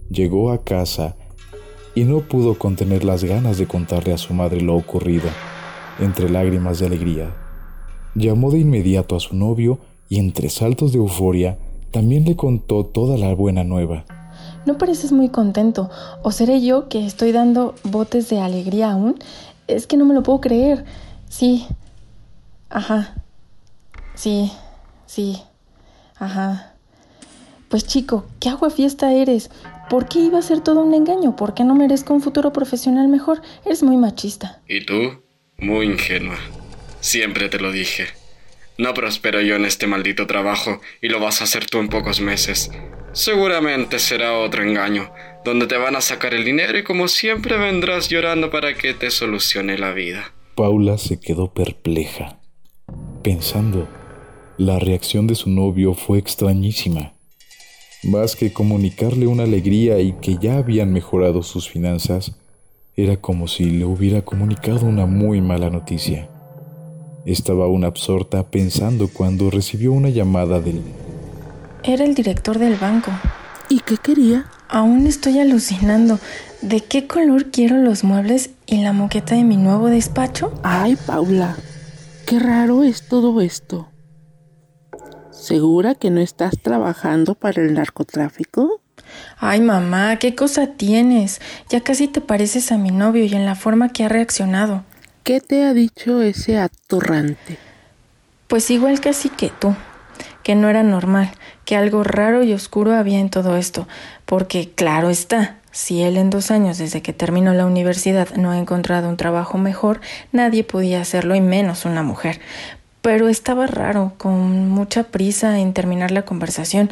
Llegó 0.09 0.51
a 0.51 0.63
casa 0.63 1.15
y 1.95 2.03
no 2.03 2.19
pudo 2.19 2.59
contener 2.59 3.05
las 3.05 3.23
ganas 3.23 3.57
de 3.57 3.65
contarle 3.65 4.13
a 4.13 4.17
su 4.17 4.33
madre 4.33 4.59
lo 4.59 4.75
ocurrido, 4.75 5.29
entre 5.99 6.29
lágrimas 6.29 6.79
de 6.79 6.87
alegría. 6.87 7.33
Llamó 8.13 8.51
de 8.51 8.59
inmediato 8.59 9.15
a 9.15 9.21
su 9.21 9.35
novio 9.35 9.79
y 10.09 10.19
entre 10.19 10.49
saltos 10.49 10.91
de 10.91 10.99
euforia 10.99 11.57
también 11.91 12.25
le 12.25 12.35
contó 12.35 12.85
toda 12.85 13.17
la 13.17 13.33
buena 13.33 13.63
nueva. 13.63 14.05
No 14.65 14.77
pareces 14.77 15.11
muy 15.11 15.29
contento. 15.29 15.89
¿O 16.23 16.31
seré 16.31 16.61
yo 16.61 16.89
que 16.89 17.05
estoy 17.05 17.31
dando 17.31 17.75
botes 17.83 18.29
de 18.29 18.39
alegría 18.39 18.91
aún? 18.91 19.17
Es 19.67 19.87
que 19.87 19.97
no 19.97 20.05
me 20.05 20.13
lo 20.13 20.23
puedo 20.23 20.41
creer. 20.41 20.85
Sí. 21.29 21.67
Ajá. 22.69 23.15
Sí. 24.15 24.51
Sí. 25.05 25.41
Ajá. 26.17 26.73
Pues 27.69 27.85
chico, 27.85 28.25
qué 28.39 28.49
agua 28.49 28.69
fiesta 28.69 29.11
eres. 29.13 29.49
¿Por 29.89 30.07
qué 30.07 30.19
iba 30.19 30.39
a 30.39 30.43
ser 30.43 30.61
todo 30.61 30.81
un 30.83 30.93
engaño? 30.93 31.35
¿Por 31.35 31.53
qué 31.53 31.63
no 31.63 31.75
merezco 31.75 32.13
un 32.13 32.21
futuro 32.21 32.51
profesional 32.53 33.07
mejor? 33.07 33.41
Eres 33.65 33.83
muy 33.83 33.97
machista. 33.97 34.61
¿Y 34.67 34.85
tú? 34.85 35.23
Muy 35.57 35.85
ingenua. 35.85 36.37
Siempre 37.01 37.49
te 37.49 37.59
lo 37.59 37.71
dije. 37.71 38.07
No 38.77 38.93
prospero 38.93 39.41
yo 39.41 39.55
en 39.55 39.65
este 39.65 39.87
maldito 39.87 40.27
trabajo 40.27 40.81
y 41.01 41.07
lo 41.07 41.19
vas 41.19 41.39
a 41.39 41.45
hacer 41.45 41.65
tú 41.65 41.79
en 41.79 41.87
pocos 41.87 42.19
meses. 42.19 42.71
Seguramente 43.13 43.99
será 43.99 44.37
otro 44.37 44.63
engaño, 44.63 45.09
donde 45.45 45.67
te 45.67 45.77
van 45.77 45.95
a 45.95 46.01
sacar 46.01 46.33
el 46.33 46.43
dinero 46.43 46.77
y 46.77 46.83
como 46.83 47.07
siempre 47.07 47.57
vendrás 47.57 48.09
llorando 48.09 48.51
para 48.51 48.73
que 48.73 48.93
te 48.93 49.09
solucione 49.11 49.77
la 49.77 49.93
vida. 49.93 50.33
Paula 50.55 50.97
se 50.97 51.19
quedó 51.19 51.53
perpleja, 51.53 52.39
pensando, 53.23 53.87
la 54.57 54.79
reacción 54.79 55.27
de 55.27 55.35
su 55.35 55.49
novio 55.49 55.93
fue 55.93 56.17
extrañísima. 56.17 57.13
Más 58.03 58.35
que 58.35 58.51
comunicarle 58.51 59.27
una 59.27 59.43
alegría 59.43 59.99
y 59.99 60.13
que 60.21 60.37
ya 60.37 60.57
habían 60.57 60.91
mejorado 60.91 61.43
sus 61.43 61.69
finanzas, 61.69 62.35
era 62.97 63.17
como 63.17 63.47
si 63.47 63.65
le 63.65 63.85
hubiera 63.85 64.23
comunicado 64.23 64.85
una 64.85 65.05
muy 65.05 65.41
mala 65.41 65.69
noticia. 65.69 66.29
Estaba 67.25 67.65
aún 67.65 67.83
absorta 67.83 68.43
pensando 68.43 69.07
cuando 69.07 69.49
recibió 69.49 69.91
una 69.93 70.09
llamada 70.09 70.61
del... 70.61 70.83
Era 71.83 72.05
el 72.05 72.13
director 72.13 72.59
del 72.59 72.75
banco. 72.75 73.11
¿Y 73.67 73.79
qué 73.79 73.97
quería? 73.97 74.45
Aún 74.69 75.07
estoy 75.07 75.39
alucinando. 75.39 76.19
¿De 76.61 76.81
qué 76.81 77.07
color 77.07 77.49
quiero 77.49 77.77
los 77.77 78.03
muebles 78.03 78.51
y 78.67 78.83
la 78.83 78.93
moqueta 78.93 79.33
de 79.33 79.43
mi 79.43 79.57
nuevo 79.57 79.87
despacho? 79.87 80.53
Ay, 80.61 80.97
Paula, 81.07 81.57
qué 82.27 82.37
raro 82.37 82.83
es 82.83 83.07
todo 83.07 83.41
esto. 83.41 83.89
¿Segura 85.31 85.95
que 85.95 86.11
no 86.11 86.21
estás 86.21 86.59
trabajando 86.61 87.33
para 87.33 87.63
el 87.63 87.73
narcotráfico? 87.73 88.81
Ay, 89.39 89.61
mamá, 89.61 90.17
¿qué 90.17 90.35
cosa 90.35 90.67
tienes? 90.67 91.41
Ya 91.69 91.81
casi 91.81 92.07
te 92.07 92.21
pareces 92.21 92.71
a 92.71 92.77
mi 92.77 92.91
novio 92.91 93.25
y 93.25 93.33
en 93.33 93.45
la 93.45 93.55
forma 93.55 93.89
que 93.89 94.03
ha 94.03 94.09
reaccionado. 94.09 94.83
¿Qué 95.25 95.41
te 95.41 95.63
ha 95.63 95.73
dicho 95.73 96.21
ese 96.21 96.59
atorrante? 96.59 97.57
Pues 98.45 98.69
igual 98.69 98.99
casi 99.01 99.29
que 99.29 99.49
tú, 99.49 99.75
que 100.43 100.53
no 100.53 100.69
era 100.69 100.83
normal, 100.83 101.31
que 101.65 101.75
algo 101.75 102.03
raro 102.03 102.43
y 102.43 102.53
oscuro 102.53 102.93
había 102.93 103.19
en 103.19 103.31
todo 103.31 103.57
esto, 103.57 103.87
porque 104.27 104.69
claro 104.75 105.09
está, 105.09 105.57
si 105.71 106.03
él 106.03 106.17
en 106.17 106.29
dos 106.29 106.51
años 106.51 106.77
desde 106.77 107.01
que 107.01 107.11
terminó 107.11 107.55
la 107.55 107.65
universidad 107.65 108.35
no 108.35 108.51
ha 108.51 108.59
encontrado 108.59 109.09
un 109.09 109.17
trabajo 109.17 109.57
mejor, 109.57 109.99
nadie 110.31 110.63
podía 110.63 111.01
hacerlo 111.01 111.33
y 111.33 111.41
menos 111.41 111.85
una 111.85 112.03
mujer. 112.03 112.39
Pero 113.01 113.27
estaba 113.27 113.65
raro, 113.65 114.13
con 114.19 114.69
mucha 114.69 115.05
prisa 115.05 115.57
en 115.57 115.73
terminar 115.73 116.11
la 116.11 116.21
conversación. 116.21 116.91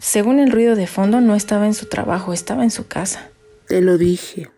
Según 0.00 0.40
el 0.40 0.50
ruido 0.50 0.74
de 0.74 0.88
fondo, 0.88 1.20
no 1.20 1.36
estaba 1.36 1.66
en 1.66 1.74
su 1.74 1.86
trabajo, 1.86 2.32
estaba 2.32 2.64
en 2.64 2.72
su 2.72 2.88
casa. 2.88 3.28
Te 3.68 3.80
lo 3.80 3.96
dije. 3.96 4.50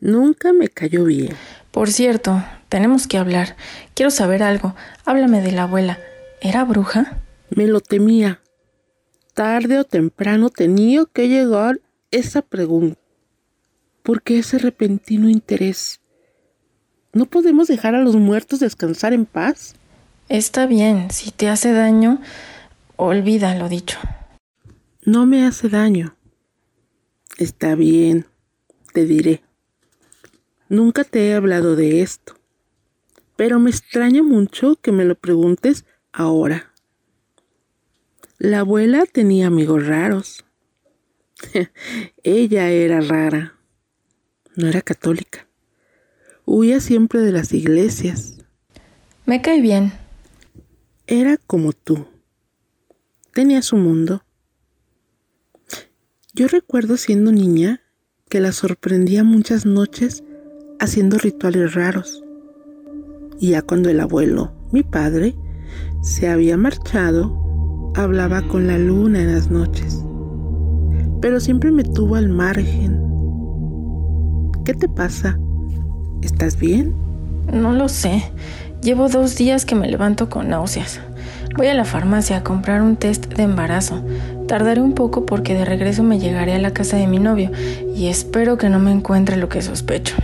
Nunca 0.00 0.52
me 0.52 0.68
cayó 0.68 1.06
bien. 1.06 1.34
Por 1.74 1.90
cierto, 1.90 2.40
tenemos 2.68 3.08
que 3.08 3.18
hablar. 3.18 3.56
Quiero 3.94 4.12
saber 4.12 4.44
algo. 4.44 4.76
Háblame 5.04 5.42
de 5.42 5.50
la 5.50 5.64
abuela. 5.64 5.98
¿Era 6.40 6.62
bruja? 6.62 7.20
Me 7.50 7.66
lo 7.66 7.80
temía. 7.80 8.40
Tarde 9.34 9.80
o 9.80 9.84
temprano 9.84 10.50
tenía 10.50 11.02
que 11.12 11.28
llegar 11.28 11.80
esa 12.12 12.42
pregunta. 12.42 13.00
¿Por 14.04 14.22
qué 14.22 14.38
ese 14.38 14.58
repentino 14.58 15.28
interés? 15.28 16.00
¿No 17.12 17.26
podemos 17.26 17.66
dejar 17.66 17.96
a 17.96 18.02
los 18.02 18.14
muertos 18.14 18.60
descansar 18.60 19.12
en 19.12 19.26
paz? 19.26 19.74
Está 20.28 20.66
bien, 20.66 21.10
si 21.10 21.32
te 21.32 21.48
hace 21.48 21.72
daño, 21.72 22.20
olvida 22.94 23.52
lo 23.56 23.68
dicho. 23.68 23.98
No 25.04 25.26
me 25.26 25.44
hace 25.44 25.68
daño. 25.68 26.14
Está 27.36 27.74
bien, 27.74 28.26
te 28.92 29.06
diré. 29.06 29.43
Nunca 30.74 31.04
te 31.04 31.28
he 31.28 31.34
hablado 31.34 31.76
de 31.76 32.02
esto, 32.02 32.34
pero 33.36 33.60
me 33.60 33.70
extraña 33.70 34.24
mucho 34.24 34.74
que 34.74 34.90
me 34.90 35.04
lo 35.04 35.14
preguntes 35.14 35.84
ahora. 36.12 36.72
La 38.38 38.58
abuela 38.58 39.06
tenía 39.06 39.46
amigos 39.46 39.86
raros. 39.86 40.44
Ella 42.24 42.70
era 42.70 43.00
rara. 43.00 43.54
No 44.56 44.66
era 44.66 44.82
católica. 44.82 45.46
Huía 46.44 46.80
siempre 46.80 47.20
de 47.20 47.30
las 47.30 47.52
iglesias. 47.52 48.38
Me 49.26 49.42
cae 49.42 49.60
bien. 49.60 49.92
Era 51.06 51.36
como 51.36 51.72
tú. 51.72 52.08
Tenía 53.32 53.62
su 53.62 53.76
mundo. 53.76 54.24
Yo 56.32 56.48
recuerdo 56.48 56.96
siendo 56.96 57.30
niña 57.30 57.80
que 58.28 58.40
la 58.40 58.50
sorprendía 58.50 59.22
muchas 59.22 59.66
noches 59.66 60.24
haciendo 60.80 61.18
rituales 61.18 61.74
raros. 61.74 62.22
Y 63.38 63.50
ya 63.50 63.62
cuando 63.62 63.90
el 63.90 64.00
abuelo, 64.00 64.52
mi 64.72 64.82
padre, 64.82 65.34
se 66.02 66.28
había 66.28 66.56
marchado, 66.56 67.92
hablaba 67.96 68.42
con 68.42 68.66
la 68.66 68.78
luna 68.78 69.20
en 69.20 69.34
las 69.34 69.50
noches 69.50 70.04
pero 71.24 71.40
siempre 71.40 71.70
me 71.70 71.84
tuvo 71.84 72.16
al 72.16 72.28
margen. 72.28 73.00
¿Qué 74.66 74.74
te 74.74 74.90
pasa? 74.90 75.38
¿Estás 76.20 76.58
bien? 76.58 76.94
No 77.50 77.72
lo 77.72 77.88
sé. 77.88 78.30
Llevo 78.82 79.08
dos 79.08 79.34
días 79.34 79.64
que 79.64 79.74
me 79.74 79.88
levanto 79.88 80.28
con 80.28 80.50
náuseas. 80.50 81.00
Voy 81.56 81.68
a 81.68 81.74
la 81.74 81.86
farmacia 81.86 82.36
a 82.36 82.44
comprar 82.44 82.82
un 82.82 82.96
test 82.96 83.32
de 83.32 83.44
embarazo. 83.44 84.04
Tardaré 84.46 84.82
un 84.82 84.92
poco 84.92 85.24
porque 85.24 85.54
de 85.54 85.64
regreso 85.64 86.02
me 86.02 86.18
llegaré 86.18 86.52
a 86.52 86.58
la 86.58 86.74
casa 86.74 86.98
de 86.98 87.06
mi 87.06 87.18
novio 87.18 87.50
y 87.96 88.08
espero 88.08 88.58
que 88.58 88.68
no 88.68 88.78
me 88.78 88.92
encuentre 88.92 89.38
lo 89.38 89.48
que 89.48 89.62
sospecho. 89.62 90.16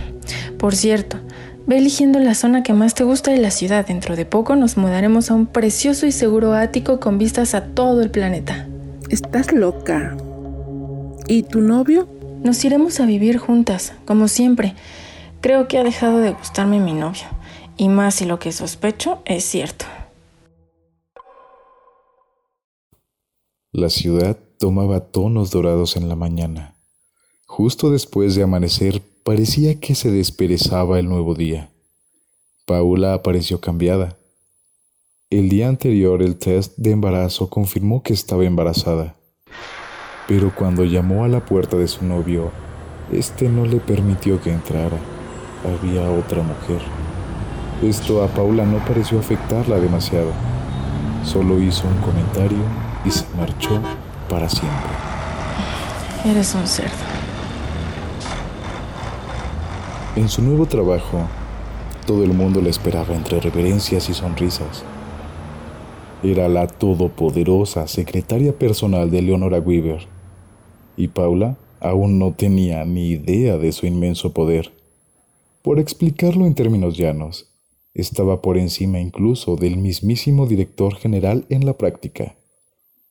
Por 0.61 0.75
cierto, 0.75 1.17
ve 1.65 1.79
eligiendo 1.79 2.19
la 2.19 2.35
zona 2.35 2.61
que 2.61 2.73
más 2.73 2.93
te 2.93 3.03
gusta 3.03 3.31
de 3.31 3.39
la 3.39 3.49
ciudad. 3.49 3.87
Dentro 3.87 4.15
de 4.15 4.27
poco 4.27 4.55
nos 4.55 4.77
mudaremos 4.77 5.31
a 5.31 5.33
un 5.33 5.47
precioso 5.47 6.05
y 6.05 6.11
seguro 6.11 6.53
ático 6.53 6.99
con 6.99 7.17
vistas 7.17 7.55
a 7.55 7.73
todo 7.73 8.03
el 8.03 8.11
planeta. 8.11 8.67
Estás 9.09 9.53
loca. 9.53 10.15
¿Y 11.27 11.41
tu 11.41 11.61
novio? 11.61 12.07
Nos 12.43 12.63
iremos 12.63 12.99
a 12.99 13.07
vivir 13.07 13.39
juntas, 13.39 13.93
como 14.05 14.27
siempre. 14.27 14.75
Creo 15.41 15.67
que 15.67 15.79
ha 15.79 15.83
dejado 15.83 16.19
de 16.19 16.33
gustarme 16.33 16.79
mi 16.79 16.93
novio, 16.93 17.25
y 17.75 17.89
más 17.89 18.13
si 18.13 18.25
lo 18.25 18.37
que 18.37 18.51
sospecho 18.51 19.23
es 19.25 19.43
cierto. 19.43 19.85
La 23.71 23.89
ciudad 23.89 24.37
tomaba 24.59 24.99
tonos 24.99 25.49
dorados 25.49 25.95
en 25.95 26.07
la 26.07 26.15
mañana. 26.15 26.75
Justo 27.47 27.89
después 27.89 28.35
de 28.35 28.43
amanecer 28.43 29.01
parecía 29.23 29.79
que 29.79 29.95
se 29.95 30.11
desperezaba 30.11 30.99
el 30.99 31.07
nuevo 31.07 31.35
día. 31.35 31.69
Paula 32.65 33.13
apareció 33.13 33.61
cambiada. 33.61 34.17
El 35.29 35.49
día 35.49 35.67
anterior 35.67 36.21
el 36.21 36.37
test 36.37 36.73
de 36.77 36.91
embarazo 36.91 37.49
confirmó 37.49 38.03
que 38.03 38.13
estaba 38.13 38.45
embarazada. 38.45 39.15
Pero 40.27 40.53
cuando 40.55 40.85
llamó 40.85 41.23
a 41.23 41.27
la 41.27 41.45
puerta 41.45 41.77
de 41.77 41.87
su 41.87 42.05
novio, 42.05 42.51
este 43.11 43.49
no 43.49 43.65
le 43.65 43.77
permitió 43.77 44.41
que 44.41 44.51
entrara. 44.51 44.97
Había 45.63 46.09
otra 46.11 46.41
mujer. 46.41 46.81
Esto 47.83 48.23
a 48.23 48.27
Paula 48.27 48.65
no 48.65 48.83
pareció 48.85 49.19
afectarla 49.19 49.79
demasiado. 49.79 50.31
Solo 51.23 51.61
hizo 51.61 51.87
un 51.87 51.97
comentario 51.97 52.63
y 53.05 53.11
se 53.11 53.25
marchó 53.37 53.81
para 54.29 54.49
siempre. 54.49 54.91
Eres 56.25 56.55
un 56.55 56.67
cerdo. 56.67 57.10
En 60.13 60.27
su 60.27 60.41
nuevo 60.41 60.65
trabajo, 60.65 61.25
todo 62.05 62.25
el 62.25 62.33
mundo 62.33 62.61
la 62.61 62.69
esperaba 62.69 63.15
entre 63.15 63.39
reverencias 63.39 64.09
y 64.09 64.13
sonrisas. 64.13 64.83
Era 66.21 66.49
la 66.49 66.67
todopoderosa 66.67 67.87
secretaria 67.87 68.51
personal 68.51 69.09
de 69.09 69.21
Leonora 69.21 69.59
Weaver 69.59 70.05
y 70.97 71.07
Paula 71.07 71.57
aún 71.79 72.19
no 72.19 72.33
tenía 72.33 72.83
ni 72.83 73.11
idea 73.11 73.57
de 73.57 73.71
su 73.71 73.85
inmenso 73.85 74.33
poder. 74.33 74.73
Por 75.61 75.79
explicarlo 75.79 76.45
en 76.45 76.55
términos 76.55 76.97
llanos, 76.97 77.49
estaba 77.93 78.41
por 78.41 78.57
encima 78.57 78.99
incluso 78.99 79.55
del 79.55 79.77
mismísimo 79.77 80.45
director 80.45 80.93
general 80.95 81.45
en 81.47 81.65
la 81.65 81.77
práctica. 81.77 82.35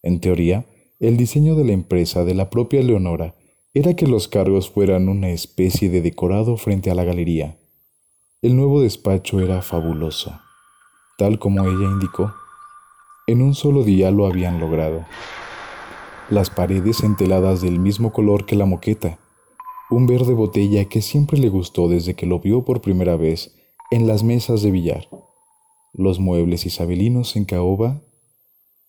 En 0.02 0.20
teoría, 0.20 0.66
el 0.98 1.16
diseño 1.16 1.54
de 1.54 1.64
la 1.64 1.72
empresa 1.72 2.24
de 2.24 2.34
la 2.34 2.50
propia 2.50 2.82
Leonora 2.82 3.36
era 3.74 3.94
que 3.94 4.06
los 4.06 4.28
cargos 4.28 4.70
fueran 4.70 5.08
una 5.08 5.30
especie 5.30 5.90
de 5.90 6.02
decorado 6.02 6.56
frente 6.56 6.90
a 6.90 6.94
la 6.94 7.04
galería. 7.04 7.58
El 8.42 8.56
nuevo 8.56 8.80
despacho 8.80 9.40
era 9.40 9.62
fabuloso. 9.62 10.40
Tal 11.18 11.38
como 11.38 11.62
ella 11.64 11.90
indicó, 11.90 12.32
en 13.26 13.42
un 13.42 13.54
solo 13.54 13.84
día 13.84 14.10
lo 14.10 14.26
habían 14.26 14.58
logrado 14.58 15.04
las 16.30 16.48
paredes 16.48 17.02
enteladas 17.02 17.60
del 17.60 17.80
mismo 17.80 18.12
color 18.12 18.46
que 18.46 18.54
la 18.54 18.64
moqueta, 18.64 19.18
un 19.90 20.06
verde 20.06 20.32
botella 20.32 20.84
que 20.84 21.02
siempre 21.02 21.36
le 21.38 21.48
gustó 21.48 21.88
desde 21.88 22.14
que 22.14 22.24
lo 22.24 22.38
vio 22.38 22.64
por 22.64 22.80
primera 22.80 23.16
vez 23.16 23.56
en 23.90 24.06
las 24.06 24.22
mesas 24.22 24.62
de 24.62 24.70
billar, 24.70 25.08
los 25.92 26.20
muebles 26.20 26.66
isabelinos 26.66 27.34
en 27.34 27.46
caoba, 27.46 28.00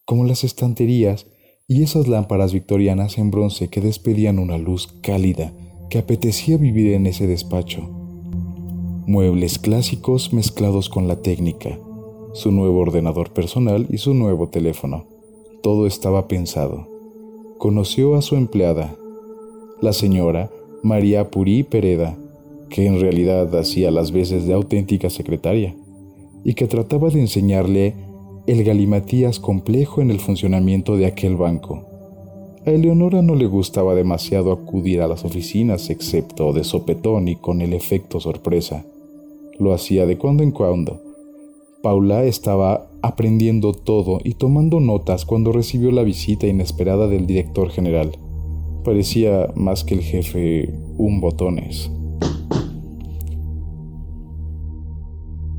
como 0.05 0.25
las 0.25 0.43
estanterías 0.43 1.25
y 1.71 1.83
esas 1.83 2.09
lámparas 2.09 2.51
victorianas 2.51 3.17
en 3.17 3.31
bronce 3.31 3.69
que 3.69 3.79
despedían 3.79 4.39
una 4.39 4.57
luz 4.57 4.89
cálida 5.01 5.53
que 5.89 5.99
apetecía 5.99 6.57
vivir 6.57 6.91
en 6.91 7.07
ese 7.07 7.27
despacho. 7.27 7.89
Muebles 9.07 9.57
clásicos 9.57 10.33
mezclados 10.33 10.89
con 10.89 11.07
la 11.07 11.21
técnica, 11.21 11.79
su 12.33 12.51
nuevo 12.51 12.81
ordenador 12.81 13.31
personal 13.31 13.87
y 13.89 13.99
su 13.99 14.13
nuevo 14.13 14.49
teléfono. 14.49 15.05
Todo 15.63 15.87
estaba 15.87 16.27
pensado 16.27 16.89
conoció 17.57 18.15
a 18.15 18.21
su 18.21 18.35
empleada, 18.35 18.95
la 19.79 19.93
señora 19.93 20.49
María 20.83 21.31
Purí 21.31 21.63
Pereda, 21.63 22.17
que 22.69 22.85
en 22.85 22.99
realidad 22.99 23.55
hacía 23.55 23.91
las 23.91 24.11
veces 24.11 24.45
de 24.45 24.53
auténtica 24.53 25.09
secretaria 25.09 25.73
y 26.43 26.53
que 26.55 26.67
trataba 26.67 27.09
de 27.11 27.21
enseñarle 27.21 27.93
el 28.47 28.63
galimatías 28.63 29.39
complejo 29.39 30.01
en 30.01 30.11
el 30.11 30.19
funcionamiento 30.19 30.97
de 30.97 31.05
aquel 31.05 31.35
banco. 31.35 31.85
A 32.65 32.71
Eleonora 32.71 33.21
no 33.21 33.35
le 33.35 33.45
gustaba 33.45 33.95
demasiado 33.95 34.51
acudir 34.51 35.01
a 35.01 35.07
las 35.07 35.25
oficinas 35.25 35.89
excepto 35.89 36.53
de 36.53 36.63
sopetón 36.63 37.27
y 37.27 37.35
con 37.35 37.61
el 37.61 37.73
efecto 37.73 38.19
sorpresa. 38.19 38.85
Lo 39.57 39.73
hacía 39.73 40.05
de 40.05 40.17
cuando 40.17 40.43
en 40.43 40.51
cuando. 40.51 41.01
Paula 41.81 42.23
estaba 42.23 42.87
aprendiendo 43.01 43.73
todo 43.73 44.19
y 44.23 44.35
tomando 44.35 44.79
notas 44.79 45.25
cuando 45.25 45.51
recibió 45.51 45.91
la 45.91 46.03
visita 46.03 46.45
inesperada 46.45 47.07
del 47.07 47.25
director 47.25 47.69
general. 47.69 48.11
Parecía 48.83 49.49
más 49.55 49.83
que 49.83 49.95
el 49.95 50.01
jefe 50.01 50.73
un 50.97 51.19
botones. 51.19 51.91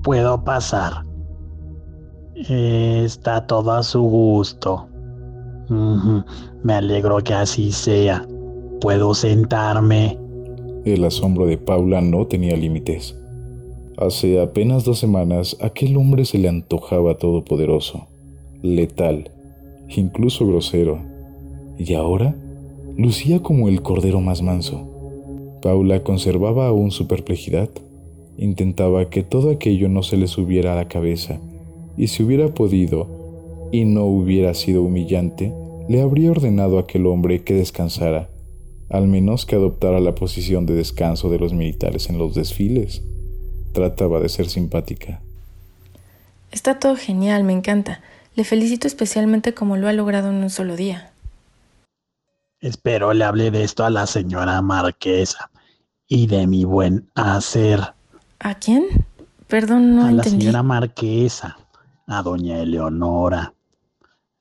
Puedo 0.02 0.42
pasar. 0.44 1.11
Está 2.48 3.46
todo 3.46 3.72
a 3.72 3.82
su 3.82 4.02
gusto. 4.02 4.88
Me 5.68 6.74
alegro 6.74 7.18
que 7.18 7.34
así 7.34 7.70
sea. 7.72 8.26
¿Puedo 8.80 9.14
sentarme? 9.14 10.18
El 10.84 11.04
asombro 11.04 11.46
de 11.46 11.56
Paula 11.56 12.00
no 12.00 12.26
tenía 12.26 12.56
límites. 12.56 13.16
Hace 13.96 14.40
apenas 14.40 14.84
dos 14.84 14.98
semanas 14.98 15.56
aquel 15.60 15.96
hombre 15.96 16.24
se 16.24 16.38
le 16.38 16.48
antojaba 16.48 17.18
todopoderoso, 17.18 18.08
letal, 18.62 19.30
incluso 19.88 20.46
grosero, 20.46 20.98
y 21.78 21.94
ahora 21.94 22.34
lucía 22.96 23.40
como 23.40 23.68
el 23.68 23.82
cordero 23.82 24.20
más 24.20 24.42
manso. 24.42 24.88
Paula 25.62 26.02
conservaba 26.02 26.66
aún 26.66 26.90
su 26.90 27.06
perplejidad. 27.06 27.68
Intentaba 28.36 29.08
que 29.10 29.22
todo 29.22 29.50
aquello 29.50 29.88
no 29.88 30.02
se 30.02 30.16
le 30.16 30.26
subiera 30.26 30.72
a 30.72 30.76
la 30.76 30.88
cabeza, 30.88 31.38
y 31.96 32.08
si 32.08 32.22
hubiera 32.22 32.48
podido, 32.48 33.68
y 33.72 33.84
no 33.84 34.04
hubiera 34.04 34.54
sido 34.54 34.82
humillante, 34.82 35.52
le 35.88 36.02
habría 36.02 36.30
ordenado 36.30 36.78
a 36.78 36.82
aquel 36.82 37.06
hombre 37.06 37.42
que 37.42 37.54
descansara, 37.54 38.28
al 38.90 39.08
menos 39.08 39.46
que 39.46 39.56
adoptara 39.56 40.00
la 40.00 40.14
posición 40.14 40.66
de 40.66 40.74
descanso 40.74 41.30
de 41.30 41.38
los 41.38 41.54
militares 41.54 42.10
en 42.10 42.18
los 42.18 42.34
desfiles. 42.34 43.02
Trataba 43.72 44.20
de 44.20 44.28
ser 44.28 44.48
simpática. 44.48 45.20
Está 46.50 46.78
todo 46.78 46.96
genial, 46.96 47.44
me 47.44 47.54
encanta. 47.54 48.02
Le 48.34 48.44
felicito 48.44 48.86
especialmente 48.86 49.54
como 49.54 49.76
lo 49.76 49.88
ha 49.88 49.92
logrado 49.92 50.28
en 50.28 50.36
un 50.36 50.50
solo 50.50 50.76
día. 50.76 51.12
Espero 52.60 53.12
le 53.12 53.24
hable 53.24 53.50
de 53.50 53.64
esto 53.64 53.84
a 53.84 53.90
la 53.90 54.06
señora 54.06 54.60
marquesa 54.62 55.50
y 56.06 56.26
de 56.26 56.46
mi 56.46 56.64
buen 56.64 57.08
hacer. 57.14 57.80
¿A 58.38 58.54
quién? 58.54 58.84
Perdón, 59.48 59.96
no 59.96 60.04
a 60.04 60.10
entendí. 60.10 60.30
la 60.30 60.42
señora 60.42 60.62
marquesa, 60.62 61.58
a 62.06 62.22
doña 62.22 62.58
Eleonora. 62.58 63.54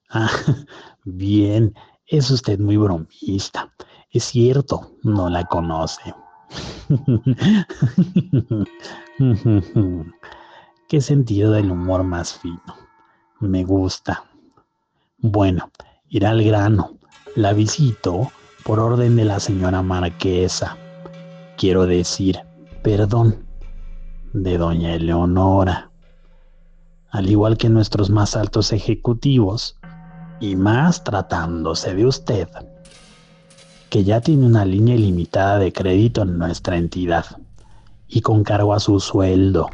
Ah, 0.09 0.29
bien, 1.05 1.73
es 2.07 2.29
usted 2.31 2.59
muy 2.59 2.77
bromista. 2.77 3.71
Es 4.09 4.25
cierto, 4.25 4.91
no 5.03 5.29
la 5.29 5.45
conoce. 5.45 6.13
Qué 10.89 10.99
sentido 10.99 11.51
del 11.51 11.71
humor 11.71 12.03
más 12.03 12.33
fino. 12.33 12.75
Me 13.39 13.63
gusta. 13.63 14.25
Bueno, 15.19 15.71
ir 16.09 16.25
al 16.25 16.43
grano. 16.43 16.97
La 17.35 17.53
visito 17.53 18.29
por 18.65 18.79
orden 18.79 19.15
de 19.15 19.23
la 19.23 19.39
señora 19.39 19.81
marquesa. 19.81 20.75
Quiero 21.57 21.85
decir, 21.85 22.39
perdón, 22.83 23.45
de 24.33 24.57
doña 24.57 24.95
Eleonora. 24.95 25.90
Al 27.11 27.29
igual 27.29 27.57
que 27.57 27.69
nuestros 27.69 28.09
más 28.09 28.35
altos 28.35 28.71
ejecutivos, 28.73 29.77
y 30.41 30.55
más 30.55 31.03
tratándose 31.03 31.93
de 31.93 32.05
usted, 32.05 32.49
que 33.89 34.03
ya 34.03 34.19
tiene 34.19 34.47
una 34.47 34.65
línea 34.65 34.95
ilimitada 34.95 35.59
de 35.59 35.71
crédito 35.71 36.23
en 36.23 36.37
nuestra 36.37 36.77
entidad 36.77 37.25
y 38.07 38.21
con 38.21 38.43
cargo 38.43 38.73
a 38.73 38.79
su 38.79 38.99
sueldo. 38.99 39.69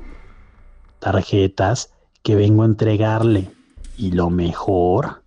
Tarjetas 0.99 1.93
que 2.21 2.35
vengo 2.35 2.63
a 2.63 2.65
entregarle 2.65 3.49
y 3.97 4.11
lo 4.11 4.29
mejor, 4.29 5.23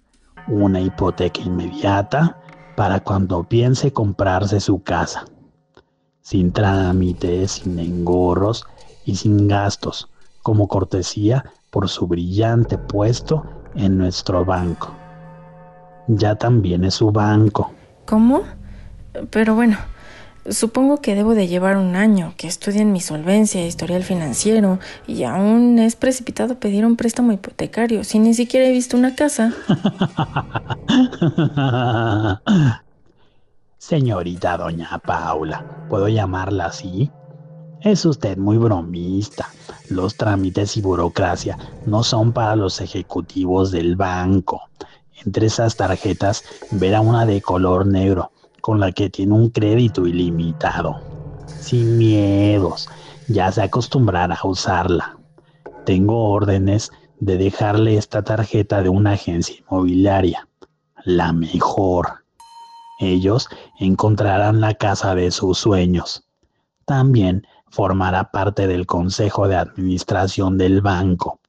una 0.46 0.80
hipoteca 0.80 1.40
inmediata 1.40 2.38
para 2.76 3.00
cuando 3.00 3.44
piense 3.44 3.92
comprarse 3.92 4.60
su 4.60 4.82
casa. 4.82 5.24
Sin 6.20 6.52
trámites, 6.52 7.52
sin 7.52 7.78
engorros 7.78 8.66
y 9.06 9.16
sin 9.16 9.48
gastos, 9.48 10.10
como 10.42 10.68
cortesía 10.68 11.44
por 11.70 11.88
su 11.88 12.06
brillante 12.06 12.78
puesto 12.78 13.44
en 13.74 13.98
nuestro 13.98 14.44
banco 14.44 15.00
ya 16.16 16.35
también 16.35 16.85
es 16.85 16.94
su 16.94 17.11
banco. 17.11 17.72
¿Cómo? 18.06 18.42
Pero 19.30 19.54
bueno, 19.54 19.78
supongo 20.48 21.00
que 21.00 21.14
debo 21.14 21.35
de 21.35 21.48
llevar 21.48 21.76
un 21.76 21.96
año, 21.96 22.35
que 22.37 22.46
estudien 22.46 22.92
mi 22.92 23.00
solvencia, 23.00 23.66
historial 23.66 24.02
financiero, 24.02 24.78
y 25.06 25.24
aún 25.24 25.78
es 25.78 25.96
precipitado 25.96 26.59
pedir 26.59 26.85
un 26.85 26.96
préstamo 26.96 27.33
hipotecario, 27.33 28.04
si 28.04 28.18
ni 28.18 28.35
siquiera 28.35 28.66
he 28.66 28.72
visto 28.72 28.96
una 28.96 29.14
casa. 29.14 29.52
Señorita 33.78 34.59
doña 34.59 34.98
Paula, 34.98 35.64
¿puedo 35.88 36.09
llamarla 36.09 36.66
así? 36.66 37.11
Es 37.82 38.04
usted 38.04 38.36
muy 38.36 38.58
bromista. 38.58 39.48
Los 39.88 40.16
trámites 40.16 40.76
y 40.76 40.82
burocracia 40.82 41.56
no 41.86 42.02
son 42.02 42.32
para 42.32 42.54
los 42.54 42.80
ejecutivos 42.82 43.70
del 43.70 43.96
banco. 43.96 44.68
Entre 45.24 45.46
esas 45.46 45.76
tarjetas 45.76 46.44
verá 46.72 47.00
una 47.00 47.24
de 47.24 47.40
color 47.40 47.86
negro, 47.86 48.32
con 48.60 48.80
la 48.80 48.92
que 48.92 49.08
tiene 49.08 49.32
un 49.32 49.48
crédito 49.48 50.06
ilimitado. 50.06 51.00
Sin 51.46 51.96
miedos, 51.96 52.88
ya 53.28 53.50
se 53.50 53.62
acostumbrará 53.62 54.34
a 54.34 54.46
usarla. 54.46 55.18
Tengo 55.86 56.30
órdenes 56.30 56.90
de 57.18 57.38
dejarle 57.38 57.96
esta 57.96 58.22
tarjeta 58.22 58.82
de 58.82 58.90
una 58.90 59.12
agencia 59.12 59.56
inmobiliaria, 59.58 60.46
la 61.04 61.32
mejor. 61.32 62.24
Ellos 62.98 63.48
encontrarán 63.78 64.60
la 64.60 64.74
casa 64.74 65.14
de 65.14 65.30
sus 65.30 65.56
sueños. 65.56 66.24
También 66.84 67.46
formará 67.70 68.30
parte 68.30 68.66
del 68.66 68.87
consejo 68.87 69.48
de 69.48 69.56
administración 69.56 70.59
del 70.59 70.80
banco, 70.80 71.40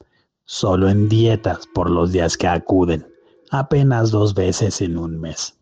solo 0.45 0.89
en 0.89 1.09
dietas 1.09 1.67
por 1.73 1.89
los 1.89 2.11
días 2.11 2.37
que 2.37 2.47
acuden 2.47 3.07
apenas 3.51 4.11
dos 4.11 4.33
veces 4.33 4.81
en 4.81 4.97
un 4.97 5.19
mes. 5.19 5.55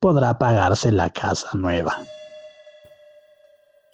Podrá 0.00 0.38
pagarse 0.38 0.92
la 0.92 1.10
casa 1.10 1.48
nueva. 1.54 1.96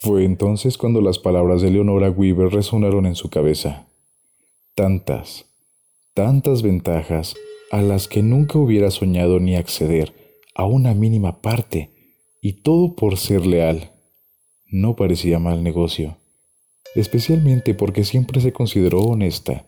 Fue 0.00 0.24
entonces 0.24 0.76
cuando 0.76 1.00
las 1.00 1.18
palabras 1.18 1.62
de 1.62 1.70
Leonora 1.70 2.10
Weaver 2.10 2.52
resonaron 2.52 3.06
en 3.06 3.14
su 3.14 3.30
cabeza. 3.30 3.86
Tantas, 4.74 5.46
tantas 6.14 6.62
ventajas 6.62 7.34
a 7.70 7.80
las 7.80 8.08
que 8.08 8.22
nunca 8.22 8.58
hubiera 8.58 8.90
soñado 8.90 9.38
ni 9.38 9.56
acceder 9.56 10.14
a 10.54 10.64
una 10.64 10.94
mínima 10.94 11.40
parte, 11.40 11.90
y 12.40 12.62
todo 12.62 12.94
por 12.94 13.16
ser 13.16 13.46
leal. 13.46 13.93
No 14.74 14.96
parecía 14.96 15.38
mal 15.38 15.62
negocio, 15.62 16.16
especialmente 16.96 17.74
porque 17.74 18.02
siempre 18.02 18.40
se 18.40 18.52
consideró 18.52 19.02
honesta. 19.02 19.66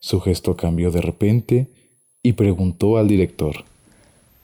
Su 0.00 0.20
gesto 0.20 0.56
cambió 0.56 0.90
de 0.90 1.00
repente 1.00 1.68
y 2.24 2.32
preguntó 2.32 2.98
al 2.98 3.06
director. 3.06 3.64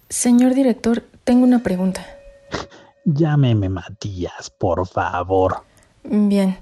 Señor 0.09 0.55
director, 0.55 1.03
tengo 1.25 1.43
una 1.43 1.65
pregunta. 1.65 2.07
Llámeme 3.05 3.71
Matías, 3.71 4.51
por 4.51 4.87
favor. 4.87 5.65
Bien, 6.05 6.59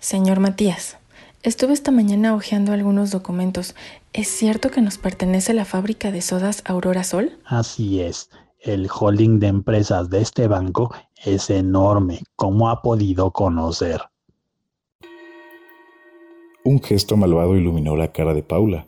señor 0.00 0.40
Matías. 0.40 0.96
Estuve 1.44 1.74
esta 1.74 1.92
mañana 1.92 2.34
hojeando 2.34 2.72
algunos 2.72 3.12
documentos. 3.12 3.76
¿Es 4.12 4.26
cierto 4.26 4.72
que 4.72 4.82
nos 4.82 4.98
pertenece 4.98 5.54
la 5.54 5.64
fábrica 5.64 6.10
de 6.10 6.22
sodas 6.22 6.64
Aurora 6.66 7.04
Sol? 7.04 7.38
Así 7.44 8.00
es. 8.00 8.30
El 8.58 8.90
holding 8.92 9.38
de 9.38 9.46
empresas 9.46 10.10
de 10.10 10.22
este 10.22 10.48
banco 10.48 10.92
es 11.24 11.50
enorme, 11.50 12.20
como 12.36 12.68
ha 12.68 12.82
podido 12.82 13.30
conocer. 13.30 14.00
Un 16.64 16.82
gesto 16.82 17.16
malvado 17.16 17.56
iluminó 17.56 17.96
la 17.96 18.12
cara 18.12 18.34
de 18.34 18.42
Paula. 18.42 18.86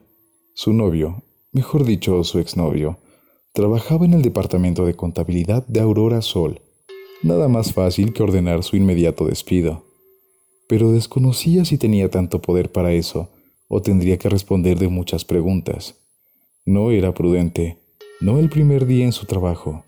Su 0.55 0.73
novio, 0.73 1.23
mejor 1.53 1.85
dicho, 1.85 2.23
su 2.25 2.38
exnovio, 2.38 2.99
trabajaba 3.53 4.05
en 4.05 4.14
el 4.14 4.23
departamento 4.23 4.85
de 4.85 4.95
contabilidad 4.95 5.66
de 5.66 5.81
Aurora 5.81 6.23
Sol. 6.23 6.61
Nada 7.23 7.49
más 7.49 7.73
fácil 7.73 8.12
que 8.12 8.23
ordenar 8.23 8.62
su 8.62 8.77
inmediato 8.77 9.27
despido. 9.27 9.85
Pero 10.68 10.92
desconocía 10.92 11.64
si 11.64 11.79
tenía 11.79 12.11
tanto 12.11 12.40
poder 12.40 12.73
para 12.73 12.92
eso, 12.92 13.29
o 13.68 13.81
tendría 13.81 14.18
que 14.18 14.29
responder 14.29 14.79
de 14.79 14.88
muchas 14.88 15.25
preguntas. 15.25 15.95
No 16.64 16.90
era 16.90 17.14
prudente, 17.14 17.79
no 18.21 18.38
el 18.38 18.49
primer 18.49 18.87
día 18.87 19.05
en 19.05 19.12
su 19.12 19.27
trabajo. 19.27 19.85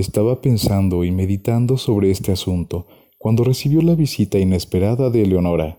Estaba 0.00 0.40
pensando 0.40 1.04
y 1.04 1.10
meditando 1.10 1.76
sobre 1.76 2.10
este 2.10 2.32
asunto 2.32 2.86
cuando 3.18 3.44
recibió 3.44 3.82
la 3.82 3.94
visita 3.94 4.38
inesperada 4.38 5.10
de 5.10 5.24
Eleonora. 5.24 5.78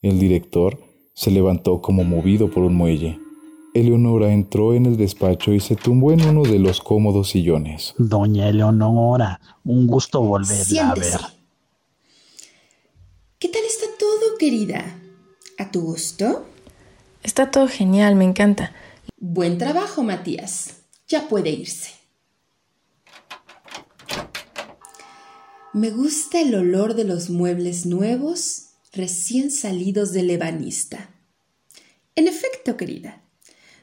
El 0.00 0.18
director 0.18 0.80
se 1.14 1.30
levantó 1.30 1.80
como 1.80 2.02
movido 2.02 2.50
por 2.50 2.64
un 2.64 2.74
muelle. 2.74 3.20
Eleonora 3.72 4.32
entró 4.32 4.74
en 4.74 4.86
el 4.86 4.96
despacho 4.96 5.52
y 5.52 5.60
se 5.60 5.76
tumbó 5.76 6.10
en 6.10 6.26
uno 6.26 6.42
de 6.42 6.58
los 6.58 6.80
cómodos 6.80 7.28
sillones. 7.28 7.94
Doña 7.98 8.48
Eleonora, 8.48 9.40
un 9.62 9.86
gusto 9.86 10.20
volverla 10.22 10.90
a 10.90 10.94
ver. 10.96 11.20
¿Qué 13.38 13.46
tal 13.46 13.62
está 13.64 13.86
todo, 13.96 14.38
querida? 14.40 14.98
¿A 15.58 15.70
tu 15.70 15.82
gusto? 15.82 16.46
Está 17.22 17.52
todo 17.52 17.68
genial, 17.68 18.16
me 18.16 18.24
encanta. 18.24 18.72
Buen 19.20 19.56
trabajo, 19.56 20.02
Matías. 20.02 20.80
Ya 21.06 21.28
puede 21.28 21.50
irse. 21.50 22.01
Me 25.74 25.90
gusta 25.90 26.38
el 26.38 26.54
olor 26.54 26.94
de 26.94 27.04
los 27.04 27.30
muebles 27.30 27.86
nuevos 27.86 28.72
recién 28.92 29.50
salidos 29.50 30.12
del 30.12 30.28
ebanista. 30.28 31.14
En 32.14 32.28
efecto, 32.28 32.76
querida, 32.76 33.24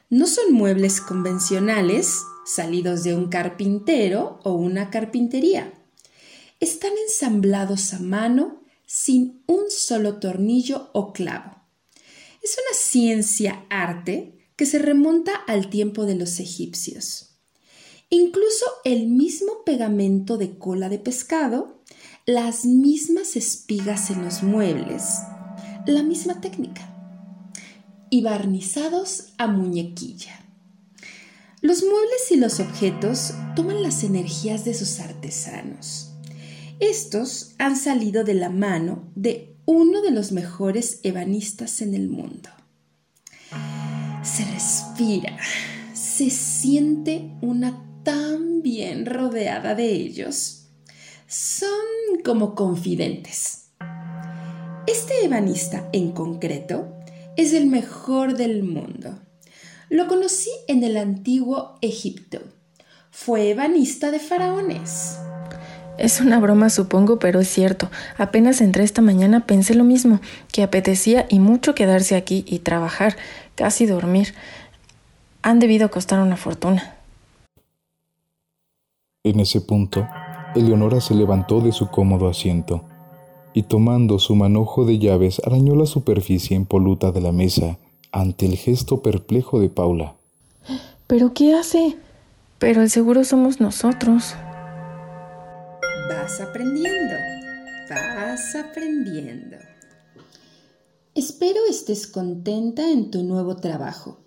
no 0.08 0.28
son 0.28 0.52
muebles 0.52 1.00
convencionales 1.00 2.22
salidos 2.46 3.02
de 3.02 3.16
un 3.16 3.28
carpintero 3.28 4.38
o 4.44 4.52
una 4.52 4.88
carpintería. 4.90 5.74
Están 6.60 6.92
ensamblados 7.08 7.92
a 7.92 7.98
mano 7.98 8.62
sin 8.86 9.42
un 9.48 9.68
solo 9.68 10.20
tornillo 10.20 10.90
o 10.92 11.12
clavo. 11.12 11.56
Es 12.40 12.52
una 12.52 12.78
ciencia 12.78 13.66
arte 13.68 14.38
que 14.54 14.64
se 14.64 14.78
remonta 14.78 15.34
al 15.34 15.68
tiempo 15.70 16.06
de 16.06 16.14
los 16.14 16.38
egipcios. 16.38 17.30
Incluso 18.12 18.66
el 18.84 19.06
mismo 19.06 19.64
pegamento 19.64 20.36
de 20.36 20.58
cola 20.58 20.88
de 20.88 20.98
pescado, 20.98 21.79
las 22.26 22.64
mismas 22.66 23.36
espigas 23.36 24.10
en 24.10 24.24
los 24.24 24.42
muebles, 24.42 25.20
la 25.86 26.02
misma 26.02 26.40
técnica. 26.40 26.86
Y 28.10 28.22
barnizados 28.22 29.32
a 29.38 29.46
muñequilla. 29.46 30.44
Los 31.62 31.82
muebles 31.82 32.30
y 32.30 32.36
los 32.36 32.58
objetos 32.60 33.34
toman 33.54 33.82
las 33.82 34.02
energías 34.02 34.64
de 34.64 34.74
sus 34.74 34.98
artesanos. 35.00 36.12
Estos 36.80 37.54
han 37.58 37.76
salido 37.76 38.24
de 38.24 38.34
la 38.34 38.48
mano 38.48 39.10
de 39.14 39.56
uno 39.66 40.02
de 40.02 40.10
los 40.10 40.32
mejores 40.32 41.00
ebanistas 41.02 41.82
en 41.82 41.94
el 41.94 42.08
mundo. 42.08 42.48
Se 44.22 44.44
respira, 44.44 45.36
se 45.94 46.30
siente 46.30 47.30
una 47.40 47.86
tan 48.02 48.62
bien 48.62 49.06
rodeada 49.06 49.74
de 49.74 49.92
ellos. 49.92 50.59
Son 51.32 51.70
como 52.24 52.56
confidentes. 52.56 53.70
Este 54.88 55.24
ebanista 55.24 55.88
en 55.92 56.10
concreto 56.10 56.92
es 57.36 57.52
el 57.52 57.68
mejor 57.68 58.36
del 58.36 58.64
mundo. 58.64 59.16
Lo 59.90 60.08
conocí 60.08 60.50
en 60.66 60.82
el 60.82 60.96
antiguo 60.96 61.78
Egipto. 61.82 62.40
Fue 63.12 63.50
ebanista 63.50 64.10
de 64.10 64.18
faraones. 64.18 65.20
Es 65.98 66.20
una 66.20 66.40
broma, 66.40 66.68
supongo, 66.68 67.20
pero 67.20 67.38
es 67.38 67.48
cierto. 67.48 67.92
Apenas 68.18 68.60
entré 68.60 68.82
esta 68.82 69.00
mañana 69.00 69.46
pensé 69.46 69.76
lo 69.76 69.84
mismo, 69.84 70.20
que 70.50 70.64
apetecía 70.64 71.26
y 71.28 71.38
mucho 71.38 71.76
quedarse 71.76 72.16
aquí 72.16 72.44
y 72.48 72.58
trabajar, 72.58 73.16
casi 73.54 73.86
dormir. 73.86 74.34
Han 75.42 75.60
debido 75.60 75.92
costar 75.92 76.18
una 76.18 76.36
fortuna. 76.36 76.96
En 79.22 79.38
ese 79.38 79.60
punto, 79.60 80.08
Eleonora 80.54 81.00
se 81.00 81.14
levantó 81.14 81.60
de 81.60 81.70
su 81.70 81.88
cómodo 81.88 82.28
asiento 82.28 82.82
y 83.52 83.64
tomando 83.64 84.18
su 84.18 84.34
manojo 84.34 84.84
de 84.84 84.98
llaves 84.98 85.40
arañó 85.44 85.76
la 85.76 85.86
superficie 85.86 86.56
impoluta 86.56 87.12
de 87.12 87.20
la 87.20 87.30
mesa 87.30 87.78
ante 88.10 88.46
el 88.46 88.56
gesto 88.56 89.00
perplejo 89.00 89.60
de 89.60 89.68
Paula. 89.68 90.16
¿Pero 91.06 91.34
qué 91.34 91.54
hace? 91.54 91.96
Pero 92.58 92.82
el 92.82 92.90
seguro 92.90 93.22
somos 93.22 93.60
nosotros. 93.60 94.34
Vas 96.08 96.40
aprendiendo, 96.40 97.14
vas 97.88 98.56
aprendiendo. 98.56 99.56
Espero 101.14 101.60
estés 101.68 102.08
contenta 102.08 102.90
en 102.90 103.12
tu 103.12 103.22
nuevo 103.22 103.56
trabajo. 103.56 104.18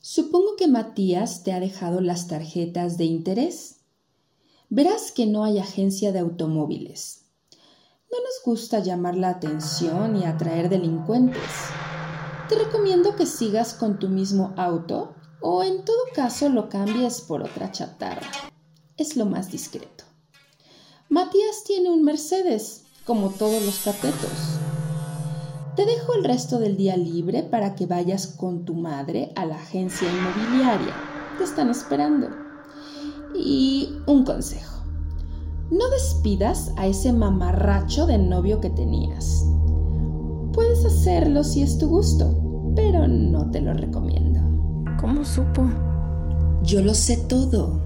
Supongo 0.00 0.56
que 0.56 0.68
Matías 0.68 1.42
te 1.42 1.52
ha 1.52 1.60
dejado 1.60 2.00
las 2.00 2.26
tarjetas 2.26 2.96
de 2.96 3.04
interés 3.04 3.75
verás 4.68 5.12
que 5.12 5.26
no 5.26 5.44
hay 5.44 5.58
agencia 5.58 6.12
de 6.12 6.18
automóviles. 6.20 7.26
No 8.10 8.18
nos 8.18 8.42
gusta 8.44 8.80
llamar 8.80 9.16
la 9.16 9.30
atención 9.30 10.16
y 10.16 10.24
atraer 10.24 10.68
delincuentes. 10.68 11.40
Te 12.48 12.54
recomiendo 12.54 13.16
que 13.16 13.26
sigas 13.26 13.74
con 13.74 13.98
tu 13.98 14.08
mismo 14.08 14.54
auto 14.56 15.14
o 15.40 15.62
en 15.62 15.84
todo 15.84 15.98
caso 16.14 16.48
lo 16.48 16.68
cambies 16.68 17.20
por 17.20 17.42
otra 17.42 17.70
chatarra. 17.72 18.30
Es 18.96 19.16
lo 19.16 19.26
más 19.26 19.50
discreto. 19.50 20.04
Matías 21.08 21.64
tiene 21.64 21.90
un 21.90 22.02
Mercedes, 22.02 22.84
como 23.04 23.30
todos 23.30 23.62
los 23.64 23.80
catetos. 23.80 24.58
Te 25.76 25.84
dejo 25.84 26.14
el 26.14 26.24
resto 26.24 26.58
del 26.58 26.76
día 26.76 26.96
libre 26.96 27.42
para 27.42 27.74
que 27.74 27.86
vayas 27.86 28.26
con 28.26 28.64
tu 28.64 28.74
madre 28.74 29.32
a 29.36 29.44
la 29.44 29.56
agencia 29.56 30.08
inmobiliaria. 30.10 30.94
Te 31.36 31.44
están 31.44 31.68
esperando. 31.70 32.45
Y 33.38 33.88
un 34.06 34.24
consejo. 34.24 34.84
No 35.70 35.88
despidas 35.90 36.72
a 36.76 36.86
ese 36.86 37.12
mamarracho 37.12 38.06
de 38.06 38.18
novio 38.18 38.60
que 38.60 38.70
tenías. 38.70 39.44
Puedes 40.52 40.84
hacerlo 40.84 41.44
si 41.44 41.62
es 41.62 41.76
tu 41.78 41.88
gusto, 41.88 42.72
pero 42.76 43.08
no 43.08 43.50
te 43.50 43.60
lo 43.60 43.74
recomiendo. 43.74 44.40
¿Cómo 45.00 45.24
supo? 45.24 45.68
Yo 46.62 46.82
lo 46.82 46.94
sé 46.94 47.16
todo. 47.28 47.80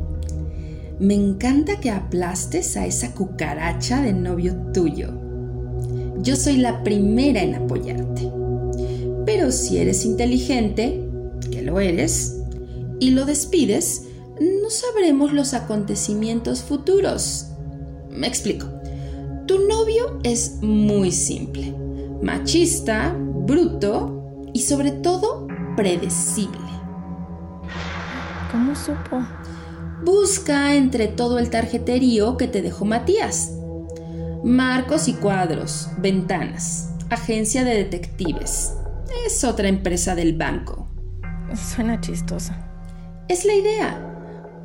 Me 1.01 1.15
encanta 1.15 1.81
que 1.81 1.91
aplastes 1.91 2.77
a 2.77 2.87
esa 2.87 3.15
cucaracha 3.15 4.03
de 4.03 4.13
novio 4.13 4.55
tuyo. 4.75 5.09
Yo 6.23 6.37
soy 6.37 6.59
la 6.59 6.85
primera 6.85 7.43
en 7.43 7.55
apoyarte. 7.55 8.31
Pero 9.25 9.51
si 9.51 9.79
eres 9.79 10.05
inteligente, 10.05 11.09
que 11.51 11.63
lo 11.63 11.81
eres, 11.81 12.43
y 13.01 13.11
lo 13.11 13.25
despides, 13.25 14.10
no 14.41 14.71
sabremos 14.71 15.33
los 15.33 15.53
acontecimientos 15.53 16.63
futuros. 16.63 17.49
Me 18.11 18.27
explico. 18.27 18.67
Tu 19.47 19.67
novio 19.69 20.19
es 20.23 20.59
muy 20.63 21.13
simple, 21.13 21.75
machista, 22.23 23.15
bruto 23.19 24.49
y 24.55 24.63
sobre 24.63 24.93
todo 24.93 25.47
predecible. 25.77 26.59
¿Cómo 28.51 28.75
supo? 28.75 29.23
Busca 30.05 30.75
entre 30.75 31.09
todo 31.09 31.39
el 31.39 31.51
tarjeterío 31.51 32.37
que 32.37 32.49
te 32.49 32.63
dejó 32.63 32.85
Matías. 32.85 33.53
Marcos 34.43 35.09
y 35.09 35.15
cuadros, 35.15 35.89
ventanas, 35.99 36.95
agencia 37.11 37.65
de 37.65 37.75
detectives. 37.75 38.73
Es 39.27 39.45
otra 39.45 39.69
empresa 39.69 40.15
del 40.15 40.37
banco. 40.37 40.89
Suena 41.55 42.01
chistosa. 42.01 42.67
Es 43.29 43.45
la 43.45 43.55
idea 43.55 44.10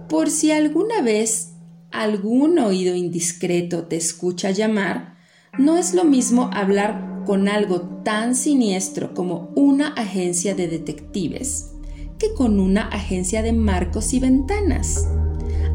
por 0.07 0.29
si 0.29 0.51
alguna 0.51 1.01
vez 1.01 1.53
algún 1.91 2.59
oído 2.59 2.95
indiscreto 2.95 3.85
te 3.85 3.95
escucha 3.95 4.51
llamar, 4.51 5.15
no 5.57 5.77
es 5.77 5.93
lo 5.93 6.03
mismo 6.03 6.49
hablar 6.53 7.23
con 7.25 7.47
algo 7.47 7.81
tan 8.03 8.35
siniestro 8.35 9.13
como 9.13 9.51
una 9.55 9.87
agencia 9.89 10.53
de 10.53 10.67
detectives 10.67 11.71
que 12.19 12.33
con 12.33 12.59
una 12.59 12.87
agencia 12.87 13.41
de 13.41 13.51
marcos 13.53 14.13
y 14.13 14.19
ventanas. 14.19 15.07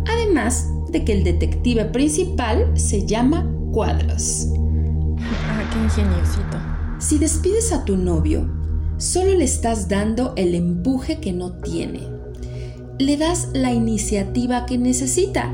Además 0.07 0.67
de 0.91 1.05
que 1.05 1.13
el 1.13 1.25
detective 1.25 1.87
principal 1.87 2.71
se 2.79 3.07
llama 3.07 3.51
Cuadros. 3.73 4.47
Ah, 5.19 5.71
qué 5.73 5.79
ingeniosito. 5.83 6.57
Si 6.99 7.19
despides 7.19 7.73
a 7.73 7.85
tu 7.85 7.97
novio, 7.97 8.49
solo 8.97 9.35
le 9.35 9.45
estás 9.45 9.89
dando 9.89 10.35
el 10.37 10.55
empuje 10.55 11.21
que 11.21 11.33
no 11.33 11.61
tiene 11.61 12.20
le 13.01 13.17
das 13.17 13.49
la 13.55 13.73
iniciativa 13.73 14.67
que 14.67 14.77
necesita 14.77 15.51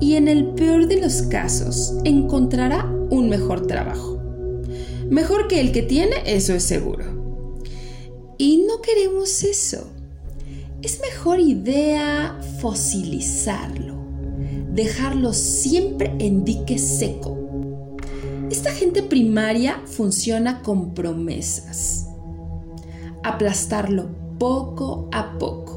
y 0.00 0.14
en 0.14 0.28
el 0.28 0.54
peor 0.54 0.86
de 0.86 1.00
los 1.00 1.22
casos 1.22 1.94
encontrará 2.04 2.84
un 3.10 3.28
mejor 3.28 3.66
trabajo. 3.66 4.20
Mejor 5.10 5.48
que 5.48 5.60
el 5.60 5.72
que 5.72 5.82
tiene, 5.82 6.14
eso 6.24 6.54
es 6.54 6.62
seguro. 6.62 7.04
Y 8.38 8.64
no 8.66 8.80
queremos 8.80 9.42
eso. 9.42 9.88
Es 10.82 11.00
mejor 11.00 11.40
idea 11.40 12.38
fosilizarlo, 12.60 13.96
dejarlo 14.72 15.32
siempre 15.32 16.14
en 16.20 16.44
dique 16.44 16.78
seco. 16.78 17.98
Esta 18.50 18.70
gente 18.70 19.02
primaria 19.02 19.80
funciona 19.86 20.62
con 20.62 20.94
promesas. 20.94 22.06
Aplastarlo 23.24 24.10
poco 24.38 25.08
a 25.10 25.38
poco 25.38 25.73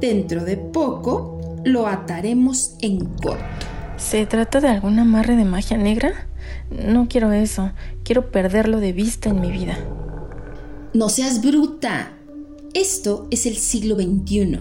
Dentro 0.00 0.44
de 0.44 0.56
poco 0.56 1.40
lo 1.64 1.88
ataremos 1.88 2.76
en 2.80 3.04
corto. 3.04 3.42
¿Se 3.96 4.26
trata 4.26 4.60
de 4.60 4.68
algún 4.68 4.98
amarre 5.00 5.34
de 5.34 5.44
magia 5.44 5.76
negra? 5.76 6.28
No 6.70 7.08
quiero 7.08 7.32
eso. 7.32 7.72
Quiero 8.04 8.30
perderlo 8.30 8.78
de 8.78 8.92
vista 8.92 9.30
en 9.30 9.40
mi 9.40 9.50
vida. 9.50 9.76
No 10.94 11.08
seas 11.08 11.42
bruta. 11.42 12.12
Esto 12.74 13.26
es 13.32 13.44
el 13.46 13.56
siglo 13.56 13.96
XXI. 13.96 14.60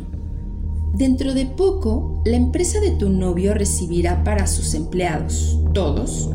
Dentro 0.96 1.36
de 1.36 1.46
poco, 1.46 2.24
la 2.26 2.36
empresa 2.36 2.80
de 2.80 2.92
tu 2.92 3.10
novio 3.10 3.54
recibirá 3.54 4.24
para 4.24 4.48
sus 4.48 4.74
empleados, 4.74 5.60
todos, 5.74 6.32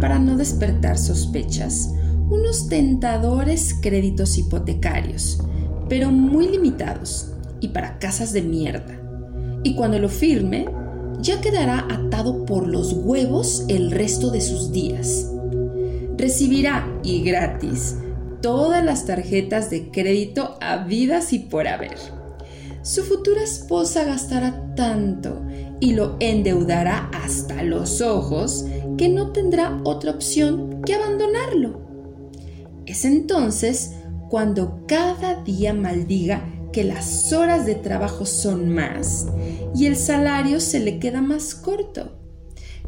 para 0.00 0.18
no 0.18 0.36
despertar 0.36 0.98
sospechas, 0.98 1.94
unos 2.28 2.68
tentadores 2.68 3.74
créditos 3.80 4.36
hipotecarios, 4.38 5.38
pero 5.88 6.10
muy 6.10 6.48
limitados 6.48 7.30
y 7.60 7.68
para 7.68 7.98
casas 7.98 8.32
de 8.32 8.42
mierda. 8.42 9.00
Y 9.62 9.74
cuando 9.74 9.98
lo 9.98 10.08
firme, 10.08 10.66
ya 11.20 11.40
quedará 11.40 11.86
atado 11.90 12.44
por 12.46 12.66
los 12.66 12.92
huevos 12.92 13.64
el 13.68 13.90
resto 13.90 14.30
de 14.30 14.40
sus 14.40 14.72
días. 14.72 15.30
Recibirá, 16.16 16.86
y 17.02 17.22
gratis, 17.22 17.96
todas 18.40 18.84
las 18.84 19.06
tarjetas 19.06 19.70
de 19.70 19.90
crédito 19.90 20.56
habidas 20.60 21.32
y 21.32 21.40
por 21.40 21.68
haber. 21.68 21.98
Su 22.82 23.02
futura 23.02 23.42
esposa 23.42 24.04
gastará 24.04 24.74
tanto 24.74 25.42
y 25.80 25.92
lo 25.92 26.16
endeudará 26.20 27.10
hasta 27.12 27.62
los 27.62 28.00
ojos 28.00 28.64
que 28.96 29.08
no 29.08 29.32
tendrá 29.32 29.78
otra 29.84 30.12
opción 30.12 30.82
que 30.82 30.94
abandonarlo. 30.94 31.80
Es 32.86 33.04
entonces 33.04 33.94
cuando 34.30 34.84
cada 34.86 35.42
día 35.42 35.74
maldiga 35.74 36.42
que 36.72 36.84
las 36.84 37.32
horas 37.32 37.66
de 37.66 37.74
trabajo 37.74 38.26
son 38.26 38.72
más 38.72 39.26
y 39.74 39.86
el 39.86 39.96
salario 39.96 40.60
se 40.60 40.80
le 40.80 40.98
queda 40.98 41.20
más 41.22 41.54
corto, 41.54 42.18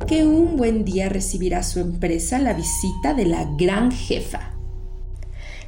que 0.06 0.24
un 0.24 0.56
buen 0.56 0.84
día 0.84 1.08
recibirá 1.08 1.62
su 1.62 1.80
empresa 1.80 2.38
la 2.38 2.54
visita 2.54 3.14
de 3.14 3.26
la 3.26 3.48
gran 3.56 3.92
jefa. 3.92 4.52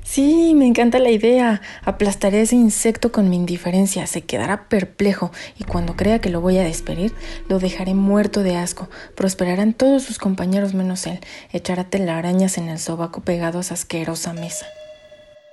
Sí, 0.04 0.52
me 0.54 0.66
encanta 0.66 0.98
la 0.98 1.10
idea. 1.10 1.62
Aplastaré 1.82 2.42
ese 2.42 2.56
insecto 2.56 3.10
con 3.10 3.30
mi 3.30 3.36
indiferencia. 3.36 4.06
Se 4.06 4.20
quedará 4.20 4.68
perplejo 4.68 5.32
y 5.58 5.64
cuando 5.64 5.96
crea 5.96 6.20
que 6.20 6.28
lo 6.28 6.42
voy 6.42 6.58
a 6.58 6.62
despedir, 6.62 7.14
lo 7.48 7.58
dejaré 7.58 7.94
muerto 7.94 8.42
de 8.42 8.54
asco. 8.54 8.90
Prosperarán 9.16 9.72
todos 9.72 10.02
sus 10.02 10.18
compañeros 10.18 10.74
menos 10.74 11.06
él. 11.06 11.20
Echará 11.52 11.84
telarañas 11.84 12.58
en 12.58 12.68
el 12.68 12.78
sobaco 12.78 13.22
pegado 13.22 13.56
a 13.58 13.60
esa 13.62 13.74
asquerosa 13.74 14.34
mesa. 14.34 14.66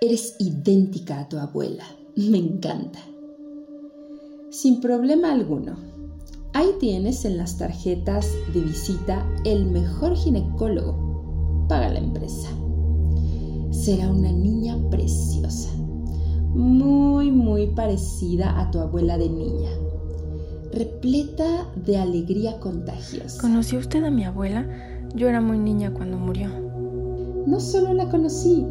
Eres 0.02 0.36
idéntica 0.38 1.22
a 1.22 1.30
tu 1.30 1.40
abuela. 1.40 1.86
Me 2.16 2.38
encanta. 2.38 3.00
Sin 4.50 4.82
problema 4.82 5.32
alguno. 5.32 5.76
Ahí 6.54 6.68
tienes 6.80 7.24
en 7.24 7.38
las 7.38 7.58
tarjetas 7.58 8.28
de 8.54 8.60
visita 8.60 9.26
el 9.46 9.66
mejor 9.66 10.16
ginecólogo. 10.18 11.66
Paga 11.70 11.88
la 11.88 12.00
empresa. 12.00 12.50
Será 13.72 14.12
una 14.12 14.30
niña 14.30 14.78
preciosa. 14.90 15.70
Muy, 16.54 17.32
muy 17.32 17.68
parecida 17.68 18.60
a 18.60 18.70
tu 18.72 18.80
abuela 18.80 19.18
de 19.18 19.30
niña. 19.30 19.70
Repleta 20.74 21.72
de 21.86 21.98
alegría 21.98 22.60
contagiosa. 22.60 23.42
¿Conoció 23.42 23.80
usted 23.80 24.04
a 24.04 24.12
mi 24.12 24.26
abuela? 24.26 24.68
Yo 25.16 25.30
era 25.30 25.40
muy 25.40 25.60
niña 25.60 25.94
cuando 25.94 26.18
murió. 26.18 26.50
No 27.48 27.60
solo 27.62 27.94
la 27.94 28.10
conocí, 28.10 28.66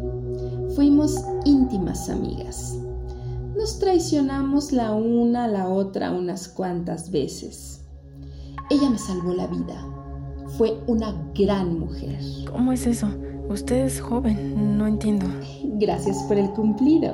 fuimos 0.75 1.15
íntimas 1.45 2.07
amigas. 2.07 2.77
Nos 3.61 3.77
traicionamos 3.77 4.71
la 4.71 4.91
una 4.91 5.43
a 5.43 5.47
la 5.47 5.69
otra 5.69 6.09
unas 6.09 6.47
cuantas 6.47 7.11
veces. 7.11 7.85
Ella 8.71 8.89
me 8.89 8.97
salvó 8.97 9.35
la 9.35 9.45
vida. 9.45 9.85
Fue 10.57 10.79
una 10.87 11.13
gran 11.35 11.77
mujer. 11.77 12.17
¿Cómo 12.51 12.71
es 12.71 12.87
eso? 12.87 13.07
Usted 13.49 13.85
es 13.85 14.01
joven, 14.01 14.79
no 14.79 14.87
entiendo. 14.87 15.27
Gracias 15.75 16.23
por 16.23 16.37
el 16.37 16.49
cumplido. 16.53 17.13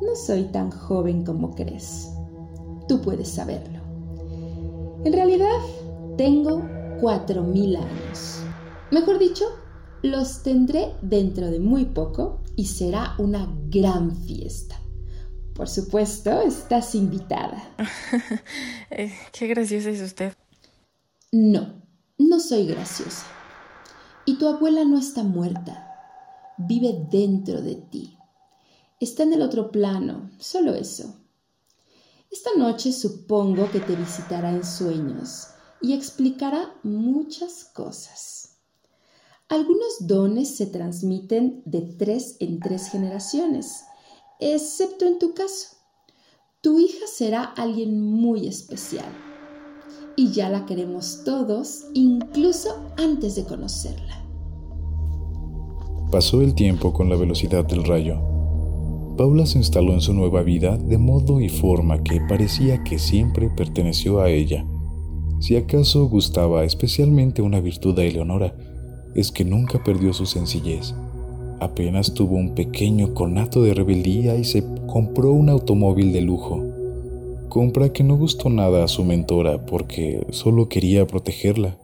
No 0.00 0.14
soy 0.14 0.44
tan 0.44 0.70
joven 0.70 1.24
como 1.24 1.52
crees. 1.56 2.08
Tú 2.86 3.00
puedes 3.00 3.26
saberlo. 3.26 3.80
En 5.02 5.12
realidad, 5.12 5.58
tengo 6.16 6.62
cuatro 7.00 7.42
mil 7.42 7.74
años. 7.74 8.44
Mejor 8.92 9.18
dicho, 9.18 9.44
los 10.04 10.44
tendré 10.44 10.94
dentro 11.02 11.50
de 11.50 11.58
muy 11.58 11.86
poco 11.86 12.42
y 12.54 12.66
será 12.66 13.16
una 13.18 13.52
gran 13.70 14.14
fiesta. 14.14 14.76
Por 15.58 15.68
supuesto, 15.68 16.40
estás 16.42 16.94
invitada. 16.94 17.74
Eh, 18.90 19.12
qué 19.32 19.48
graciosa 19.48 19.90
es 19.90 20.00
usted. 20.00 20.32
No, 21.32 21.82
no 22.16 22.40
soy 22.40 22.66
graciosa. 22.66 23.26
Y 24.24 24.38
tu 24.38 24.46
abuela 24.48 24.84
no 24.84 24.98
está 24.98 25.24
muerta. 25.24 25.86
Vive 26.56 27.06
dentro 27.10 27.60
de 27.60 27.74
ti. 27.74 28.16
Está 28.98 29.24
en 29.24 29.34
el 29.34 29.42
otro 29.42 29.70
plano, 29.70 30.30
solo 30.38 30.74
eso. 30.74 31.16
Esta 32.30 32.50
noche 32.56 32.92
supongo 32.92 33.70
que 33.70 33.80
te 33.80 33.94
visitará 33.94 34.50
en 34.50 34.64
sueños 34.64 35.48
y 35.82 35.92
explicará 35.92 36.72
muchas 36.82 37.64
cosas. 37.64 38.58
Algunos 39.48 40.06
dones 40.06 40.56
se 40.56 40.66
transmiten 40.66 41.62
de 41.66 41.82
tres 41.82 42.36
en 42.38 42.60
tres 42.60 42.88
generaciones 42.88 43.84
excepto 44.40 45.06
en 45.06 45.18
tu 45.18 45.34
caso. 45.34 45.76
Tu 46.60 46.80
hija 46.80 47.06
será 47.06 47.44
alguien 47.44 48.00
muy 48.00 48.46
especial 48.46 49.06
y 50.16 50.32
ya 50.32 50.50
la 50.50 50.66
queremos 50.66 51.22
todos, 51.24 51.84
incluso 51.94 52.70
antes 52.96 53.36
de 53.36 53.44
conocerla. 53.44 54.24
Pasó 56.10 56.42
el 56.42 56.54
tiempo 56.54 56.92
con 56.92 57.08
la 57.08 57.16
velocidad 57.16 57.64
del 57.64 57.84
rayo. 57.84 58.20
Paula 59.16 59.46
se 59.46 59.58
instaló 59.58 59.92
en 59.92 60.00
su 60.00 60.14
nueva 60.14 60.42
vida 60.42 60.76
de 60.76 60.98
modo 60.98 61.40
y 61.40 61.48
forma 61.48 62.02
que 62.02 62.20
parecía 62.28 62.82
que 62.82 62.98
siempre 62.98 63.50
perteneció 63.50 64.20
a 64.20 64.30
ella. 64.30 64.66
Si 65.38 65.54
acaso 65.54 66.08
gustaba 66.08 66.64
especialmente 66.64 67.42
una 67.42 67.60
virtud 67.60 67.94
de 67.94 68.08
Eleonora, 68.08 68.56
es 69.14 69.30
que 69.30 69.44
nunca 69.44 69.82
perdió 69.84 70.12
su 70.12 70.26
sencillez 70.26 70.94
Apenas 71.60 72.14
tuvo 72.14 72.36
un 72.36 72.54
pequeño 72.54 73.14
conato 73.14 73.62
de 73.62 73.74
rebeldía 73.74 74.36
y 74.36 74.44
se 74.44 74.62
compró 74.86 75.32
un 75.32 75.48
automóvil 75.48 76.12
de 76.12 76.20
lujo. 76.20 76.64
Compra 77.48 77.92
que 77.92 78.04
no 78.04 78.16
gustó 78.16 78.48
nada 78.48 78.84
a 78.84 78.88
su 78.88 79.04
mentora 79.04 79.66
porque 79.66 80.24
solo 80.30 80.68
quería 80.68 81.06
protegerla, 81.06 81.76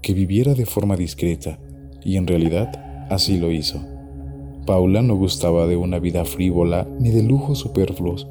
que 0.00 0.14
viviera 0.14 0.54
de 0.54 0.64
forma 0.64 0.96
discreta, 0.96 1.58
y 2.02 2.16
en 2.16 2.26
realidad 2.26 3.06
así 3.10 3.36
lo 3.36 3.52
hizo. 3.52 3.78
Paula 4.64 5.02
no 5.02 5.16
gustaba 5.16 5.66
de 5.66 5.76
una 5.76 5.98
vida 5.98 6.24
frívola 6.24 6.88
ni 6.98 7.10
de 7.10 7.22
lujos 7.22 7.58
superfluos. 7.58 8.26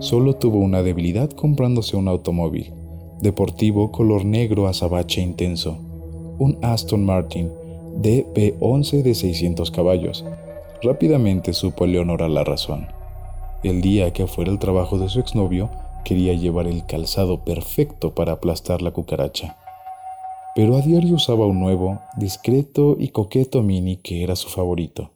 Solo 0.00 0.36
tuvo 0.36 0.58
una 0.58 0.82
debilidad 0.82 1.30
comprándose 1.30 1.96
un 1.96 2.08
automóvil, 2.08 2.72
deportivo 3.22 3.90
color 3.90 4.26
negro 4.26 4.68
azabache 4.68 5.22
intenso, 5.22 5.78
un 6.38 6.58
Aston 6.60 7.04
Martin 7.04 7.48
DP11 7.96 9.02
de 9.02 9.14
600 9.14 9.70
caballos. 9.70 10.24
Rápidamente 10.82 11.52
supo 11.52 11.84
Eleonora 11.84 12.28
la 12.28 12.44
razón. 12.44 12.88
El 13.64 13.80
día 13.80 14.12
que 14.12 14.26
fuera 14.26 14.52
el 14.52 14.58
trabajo 14.58 14.98
de 14.98 15.08
su 15.08 15.18
exnovio, 15.18 15.70
quería 16.04 16.32
llevar 16.34 16.66
el 16.66 16.86
calzado 16.86 17.44
perfecto 17.44 18.14
para 18.14 18.32
aplastar 18.32 18.82
la 18.82 18.92
cucaracha. 18.92 19.56
Pero 20.54 20.76
a 20.76 20.80
diario 20.80 21.16
usaba 21.16 21.46
un 21.46 21.60
nuevo, 21.60 22.00
discreto 22.16 22.96
y 22.98 23.08
coqueto 23.08 23.62
mini 23.62 23.96
que 23.96 24.22
era 24.22 24.36
su 24.36 24.48
favorito. 24.48 25.10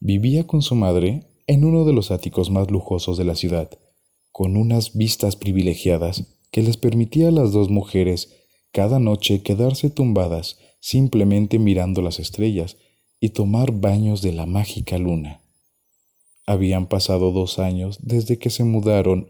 Vivía 0.00 0.46
con 0.46 0.62
su 0.62 0.74
madre 0.74 1.26
en 1.46 1.64
uno 1.64 1.84
de 1.84 1.92
los 1.92 2.10
áticos 2.10 2.50
más 2.50 2.70
lujosos 2.70 3.18
de 3.18 3.24
la 3.24 3.34
ciudad, 3.34 3.70
con 4.30 4.56
unas 4.56 4.96
vistas 4.96 5.36
privilegiadas 5.36 6.24
que 6.50 6.62
les 6.62 6.76
permitía 6.76 7.28
a 7.28 7.32
las 7.32 7.52
dos 7.52 7.70
mujeres 7.70 8.34
cada 8.72 8.98
noche 8.98 9.42
quedarse 9.42 9.90
tumbadas 9.90 10.58
simplemente 10.82 11.60
mirando 11.60 12.02
las 12.02 12.18
estrellas 12.18 12.76
y 13.20 13.30
tomar 13.30 13.70
baños 13.70 14.20
de 14.20 14.32
la 14.32 14.46
mágica 14.46 14.98
luna. 14.98 15.40
Habían 16.44 16.88
pasado 16.88 17.30
dos 17.30 17.60
años 17.60 18.00
desde 18.02 18.36
que 18.36 18.50
se 18.50 18.64
mudaron, 18.64 19.28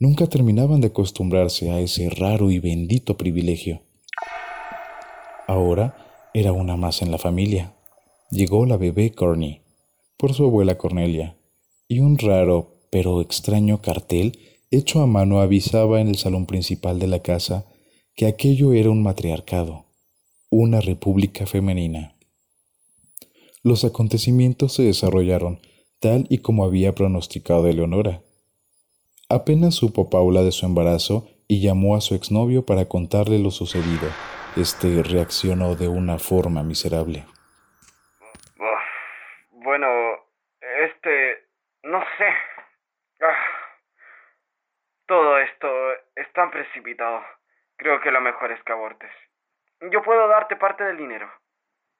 nunca 0.00 0.26
terminaban 0.28 0.80
de 0.80 0.86
acostumbrarse 0.86 1.70
a 1.70 1.78
ese 1.78 2.08
raro 2.08 2.50
y 2.50 2.58
bendito 2.58 3.18
privilegio. 3.18 3.82
Ahora 5.46 5.94
era 6.32 6.52
una 6.52 6.78
más 6.78 7.02
en 7.02 7.10
la 7.10 7.18
familia. 7.18 7.74
Llegó 8.30 8.64
la 8.64 8.78
bebé 8.78 9.12
Corny, 9.12 9.60
por 10.16 10.32
su 10.32 10.44
abuela 10.44 10.78
Cornelia, 10.78 11.36
y 11.86 12.00
un 12.00 12.16
raro 12.16 12.80
pero 12.90 13.20
extraño 13.20 13.82
cartel 13.82 14.38
hecho 14.70 15.02
a 15.02 15.06
mano 15.06 15.40
avisaba 15.40 16.00
en 16.00 16.08
el 16.08 16.16
salón 16.16 16.46
principal 16.46 16.98
de 16.98 17.08
la 17.08 17.18
casa 17.18 17.66
que 18.14 18.24
aquello 18.26 18.72
era 18.72 18.88
un 18.88 19.02
matriarcado 19.02 19.83
una 20.56 20.80
república 20.80 21.46
femenina. 21.46 22.14
Los 23.64 23.84
acontecimientos 23.84 24.74
se 24.74 24.84
desarrollaron 24.84 25.58
tal 26.00 26.26
y 26.30 26.42
como 26.42 26.64
había 26.64 26.94
pronosticado 26.94 27.66
Eleonora. 27.66 28.20
Apenas 29.28 29.74
supo 29.74 30.10
Paula 30.10 30.42
de 30.42 30.52
su 30.52 30.64
embarazo 30.64 31.26
y 31.48 31.60
llamó 31.60 31.96
a 31.96 32.00
su 32.00 32.14
exnovio 32.14 32.64
para 32.64 32.84
contarle 32.84 33.40
lo 33.40 33.50
sucedido. 33.50 34.08
este 34.56 35.02
reaccionó 35.02 35.74
de 35.74 35.88
una 35.88 36.20
forma 36.20 36.62
miserable. 36.62 37.24
Bueno, 39.50 39.88
este... 40.60 41.48
no 41.82 42.00
sé. 42.16 42.28
Ah, 43.22 43.44
todo 45.06 45.38
esto 45.38 45.66
es 46.14 46.32
tan 46.32 46.52
precipitado. 46.52 47.22
Creo 47.76 48.00
que 48.00 48.12
lo 48.12 48.20
mejor 48.20 48.52
es 48.52 48.62
que 48.62 48.72
abortes. 48.72 49.10
Yo 49.80 50.02
puedo 50.02 50.28
darte 50.28 50.56
parte 50.56 50.84
del 50.84 50.96
dinero. 50.96 51.30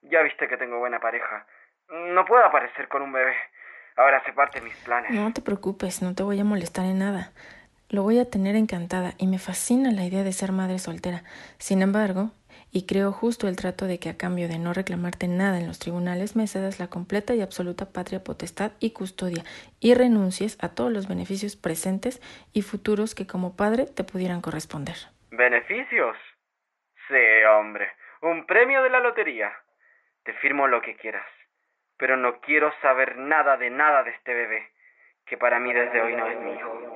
Ya 0.02 0.22
viste 0.22 0.48
que 0.48 0.56
tengo 0.56 0.78
buena 0.78 1.00
pareja. 1.00 1.46
No 1.88 2.24
puedo 2.24 2.44
aparecer 2.44 2.88
con 2.88 3.02
un 3.02 3.12
bebé. 3.12 3.34
Ahora 3.96 4.22
se 4.24 4.32
parte 4.32 4.60
mis 4.60 4.76
planes. 4.76 5.10
No 5.12 5.32
te 5.32 5.40
preocupes, 5.40 6.02
no 6.02 6.14
te 6.14 6.22
voy 6.22 6.40
a 6.40 6.44
molestar 6.44 6.84
en 6.84 6.98
nada. 6.98 7.32
Lo 7.90 8.02
voy 8.02 8.18
a 8.18 8.28
tener 8.28 8.56
encantada 8.56 9.12
y 9.18 9.26
me 9.26 9.38
fascina 9.38 9.92
la 9.92 10.04
idea 10.04 10.24
de 10.24 10.32
ser 10.32 10.50
madre 10.50 10.78
soltera. 10.78 11.22
Sin 11.58 11.80
embargo, 11.80 12.32
y 12.72 12.86
creo 12.86 13.12
justo 13.12 13.46
el 13.46 13.54
trato 13.54 13.86
de 13.86 14.00
que 14.00 14.08
a 14.08 14.16
cambio 14.16 14.48
de 14.48 14.58
no 14.58 14.72
reclamarte 14.72 15.28
nada 15.28 15.60
en 15.60 15.68
los 15.68 15.78
tribunales 15.78 16.34
me 16.34 16.48
cedas 16.48 16.80
la 16.80 16.88
completa 16.88 17.34
y 17.34 17.40
absoluta 17.40 17.92
patria 17.92 18.24
potestad 18.24 18.72
y 18.80 18.90
custodia 18.90 19.44
y 19.78 19.94
renuncies 19.94 20.58
a 20.60 20.70
todos 20.70 20.90
los 20.90 21.06
beneficios 21.06 21.54
presentes 21.54 22.20
y 22.52 22.62
futuros 22.62 23.14
que 23.14 23.28
como 23.28 23.54
padre 23.54 23.86
te 23.86 24.02
pudieran 24.02 24.40
corresponder. 24.40 24.96
¿Beneficios? 25.30 26.16
Sí, 27.08 27.44
hombre. 27.58 27.88
Un 28.22 28.46
premio 28.46 28.82
de 28.82 28.90
la 28.90 29.00
lotería. 29.00 29.52
Te 30.24 30.32
firmo 30.34 30.66
lo 30.66 30.80
que 30.80 30.96
quieras. 30.96 31.26
Pero 31.98 32.16
no 32.16 32.40
quiero 32.40 32.72
saber 32.82 33.16
nada 33.16 33.56
de 33.56 33.70
nada 33.70 34.02
de 34.02 34.10
este 34.10 34.34
bebé, 34.34 34.72
que 35.26 35.36
para 35.36 35.60
mí 35.60 35.72
desde 35.72 36.00
hoy 36.00 36.16
no 36.16 36.26
es 36.26 36.40
mío. 36.40 36.94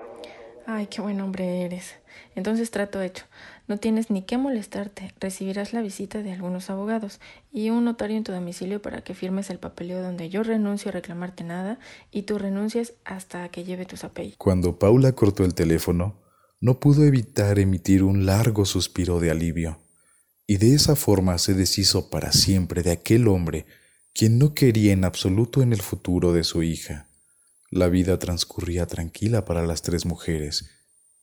Ay, 0.70 0.86
qué 0.88 1.00
buen 1.00 1.18
hombre 1.22 1.62
eres. 1.62 1.98
Entonces 2.34 2.70
trato 2.70 3.00
hecho. 3.00 3.24
No 3.68 3.78
tienes 3.78 4.10
ni 4.10 4.22
que 4.22 4.36
molestarte. 4.36 5.14
Recibirás 5.18 5.72
la 5.72 5.80
visita 5.80 6.22
de 6.22 6.32
algunos 6.32 6.68
abogados 6.68 7.20
y 7.50 7.70
un 7.70 7.86
notario 7.86 8.18
en 8.18 8.24
tu 8.24 8.32
domicilio 8.32 8.82
para 8.82 9.02
que 9.02 9.14
firmes 9.14 9.48
el 9.48 9.58
papeleo 9.58 10.02
donde 10.02 10.28
yo 10.28 10.42
renuncio 10.42 10.90
a 10.90 10.92
reclamarte 10.92 11.42
nada 11.42 11.78
y 12.10 12.24
tú 12.24 12.38
renuncies 12.38 12.98
hasta 13.06 13.48
que 13.48 13.64
lleve 13.64 13.86
tus 13.86 14.04
apellidos. 14.04 14.36
Cuando 14.36 14.78
Paula 14.78 15.12
cortó 15.12 15.42
el 15.42 15.54
teléfono, 15.54 16.20
no 16.60 16.80
pudo 16.80 17.04
evitar 17.06 17.58
emitir 17.58 18.02
un 18.02 18.26
largo 18.26 18.66
suspiro 18.66 19.20
de 19.20 19.30
alivio, 19.30 19.80
y 20.50 20.56
de 20.56 20.74
esa 20.74 20.96
forma 20.96 21.38
se 21.38 21.52
deshizo 21.52 22.08
para 22.08 22.32
siempre 22.32 22.82
de 22.82 22.90
aquel 22.90 23.28
hombre 23.28 23.66
quien 24.14 24.38
no 24.38 24.54
quería 24.54 24.94
en 24.94 25.04
absoluto 25.04 25.60
en 25.62 25.74
el 25.74 25.82
futuro 25.82 26.32
de 26.32 26.42
su 26.42 26.62
hija. 26.62 27.06
La 27.70 27.88
vida 27.88 28.18
transcurría 28.18 28.86
tranquila 28.86 29.44
para 29.44 29.66
las 29.66 29.82
tres 29.82 30.06
mujeres, 30.06 30.70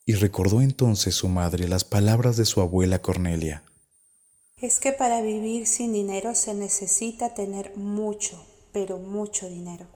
y 0.06 0.14
recordó 0.14 0.62
entonces 0.62 1.16
su 1.16 1.28
madre 1.28 1.68
las 1.68 1.84
palabras 1.84 2.38
de 2.38 2.46
su 2.46 2.62
abuela 2.62 3.02
Cornelia. 3.02 3.64
Es 4.58 4.80
que 4.80 4.92
para 4.92 5.22
vivir 5.22 5.66
sin 5.66 5.92
dinero 5.92 6.36
se 6.36 6.54
necesita 6.54 7.34
tener 7.34 7.76
mucho, 7.76 8.46
pero 8.72 9.00
mucho 9.00 9.50
dinero. 9.50 9.88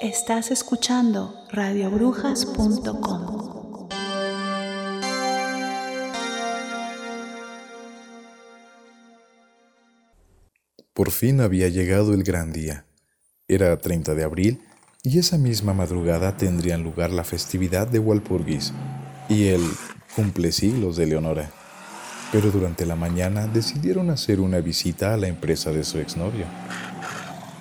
Estás 0.00 0.50
escuchando 0.50 1.34
radiobrujas.com. 1.52 3.47
Por 10.98 11.12
fin 11.12 11.40
había 11.40 11.68
llegado 11.68 12.12
el 12.12 12.24
gran 12.24 12.52
día. 12.52 12.84
Era 13.46 13.78
30 13.78 14.16
de 14.16 14.24
abril 14.24 14.62
y 15.04 15.20
esa 15.20 15.38
misma 15.38 15.72
madrugada 15.72 16.36
tendrían 16.36 16.82
lugar 16.82 17.12
la 17.12 17.22
festividad 17.22 17.86
de 17.86 18.00
Walpurgis 18.00 18.72
y 19.28 19.46
el 19.46 19.62
cumplesiglos 20.16 20.96
de 20.96 21.06
Leonora. 21.06 21.52
Pero 22.32 22.50
durante 22.50 22.84
la 22.84 22.96
mañana 22.96 23.46
decidieron 23.46 24.10
hacer 24.10 24.40
una 24.40 24.58
visita 24.58 25.14
a 25.14 25.16
la 25.16 25.28
empresa 25.28 25.70
de 25.70 25.84
su 25.84 26.00
exnovio. 26.00 26.46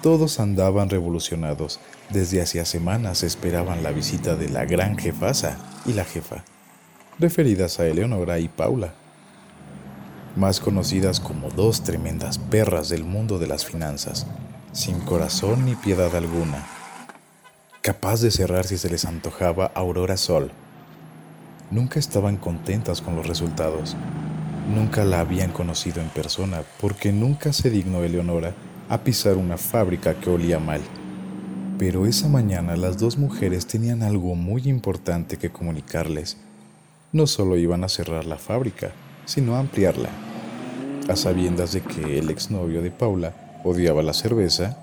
Todos 0.02 0.40
andaban 0.40 0.90
revolucionados. 0.90 1.80
Desde 2.10 2.42
hacía 2.42 2.66
semanas 2.66 3.22
esperaban 3.22 3.84
la 3.84 3.92
visita 3.92 4.36
de 4.36 4.50
la 4.50 4.66
gran 4.66 4.98
jefasa 4.98 5.60
y 5.86 5.94
la 5.94 6.06
jefa, 6.06 6.44
referidas 7.20 7.80
a 7.80 7.86
Eleonora 7.86 8.40
y 8.40 8.48
Paula, 8.48 8.96
más 10.38 10.60
conocidas 10.60 11.20
como 11.20 11.50
dos 11.50 11.82
tremendas 11.82 12.38
perras 12.38 12.90
del 12.90 13.04
mundo 13.04 13.40
de 13.40 13.48
las 13.48 13.66
finanzas, 13.66 14.28
sin 14.72 15.00
corazón 15.00 15.66
ni 15.66 15.76
piedad 15.76 16.16
alguna, 16.16 16.66
capaz 17.82 18.22
de 18.22 18.30
cerrar 18.30 18.66
si 18.66 18.78
se 18.78 18.90
les 18.90 19.06
antojaba 19.06 19.72
Aurora 19.74 20.16
Sol. 20.16 20.52
Nunca 21.72 22.00
estaban 22.00 22.38
contentas 22.38 23.02
con 23.02 23.16
los 23.16 23.28
resultados. 23.28 23.96
Nunca 24.74 25.06
la 25.06 25.22
habían 25.22 25.52
conocido 25.52 26.02
en 26.02 26.10
persona 26.10 26.62
porque 26.80 27.12
nunca 27.12 27.52
se 27.52 27.70
dignó 27.70 28.04
Eleonora 28.04 28.54
a 28.90 29.00
pisar 29.00 29.38
una 29.38 29.58
fábrica 29.58 30.14
que 30.20 30.30
olía 30.30 30.60
mal. 30.60 30.82
Pero 31.80 32.06
esa 32.06 32.28
mañana 32.28 32.76
las 32.76 32.98
dos 32.98 33.18
mujeres 33.18 33.68
tenían 33.68 34.04
algo 34.04 34.36
muy 34.36 34.64
importante 34.68 35.38
que 35.38 35.50
comunicarles. 35.50 36.38
No 37.12 37.28
solo 37.28 37.58
iban 37.58 37.84
a 37.84 37.90
cerrar 37.90 38.26
la 38.26 38.38
fábrica, 38.38 38.92
sino 39.26 39.56
a 39.56 39.60
ampliarla. 39.60 40.27
A 41.10 41.16
sabiendas 41.16 41.72
de 41.72 41.82
que 41.82 42.20
el 42.20 42.30
exnovio 42.30 42.82
de 42.82 42.92
Paula 42.92 43.34
odiaba 43.64 44.04
la 44.04 44.14
cerveza, 44.14 44.76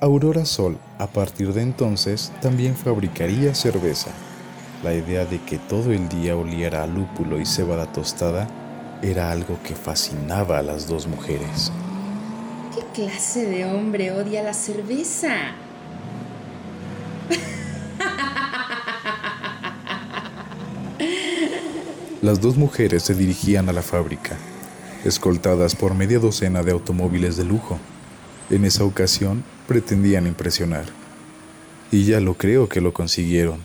Aurora 0.00 0.44
Sol 0.46 0.78
a 0.98 1.06
partir 1.08 1.52
de 1.52 1.60
entonces 1.62 2.32
también 2.40 2.74
fabricaría 2.74 3.54
cerveza. 3.54 4.10
La 4.82 4.94
idea 4.94 5.24
de 5.26 5.40
que 5.42 5.58
todo 5.58 5.92
el 5.92 6.08
día 6.08 6.36
oliera 6.36 6.84
a 6.84 6.86
lúpulo 6.86 7.40
y 7.40 7.44
cebada 7.44 7.92
tostada 7.92 8.48
era 9.02 9.30
algo 9.30 9.58
que 9.62 9.74
fascinaba 9.74 10.58
a 10.58 10.62
las 10.62 10.88
dos 10.88 11.06
mujeres. 11.06 11.70
¿Qué 12.74 13.02
clase 13.02 13.44
de 13.44 13.66
hombre 13.66 14.12
odia 14.12 14.42
la 14.42 14.54
cerveza? 14.54 15.34
Las 22.22 22.40
dos 22.40 22.56
mujeres 22.56 23.04
se 23.04 23.14
dirigían 23.14 23.68
a 23.68 23.72
la 23.72 23.82
fábrica, 23.82 24.36
escoltadas 25.08 25.74
por 25.74 25.94
media 25.94 26.18
docena 26.18 26.62
de 26.62 26.72
automóviles 26.72 27.36
de 27.36 27.44
lujo. 27.44 27.78
En 28.50 28.64
esa 28.64 28.84
ocasión 28.84 29.42
pretendían 29.66 30.26
impresionar. 30.26 30.84
Y 31.90 32.04
ya 32.04 32.20
lo 32.20 32.34
creo 32.34 32.68
que 32.68 32.80
lo 32.80 32.92
consiguieron. 32.92 33.58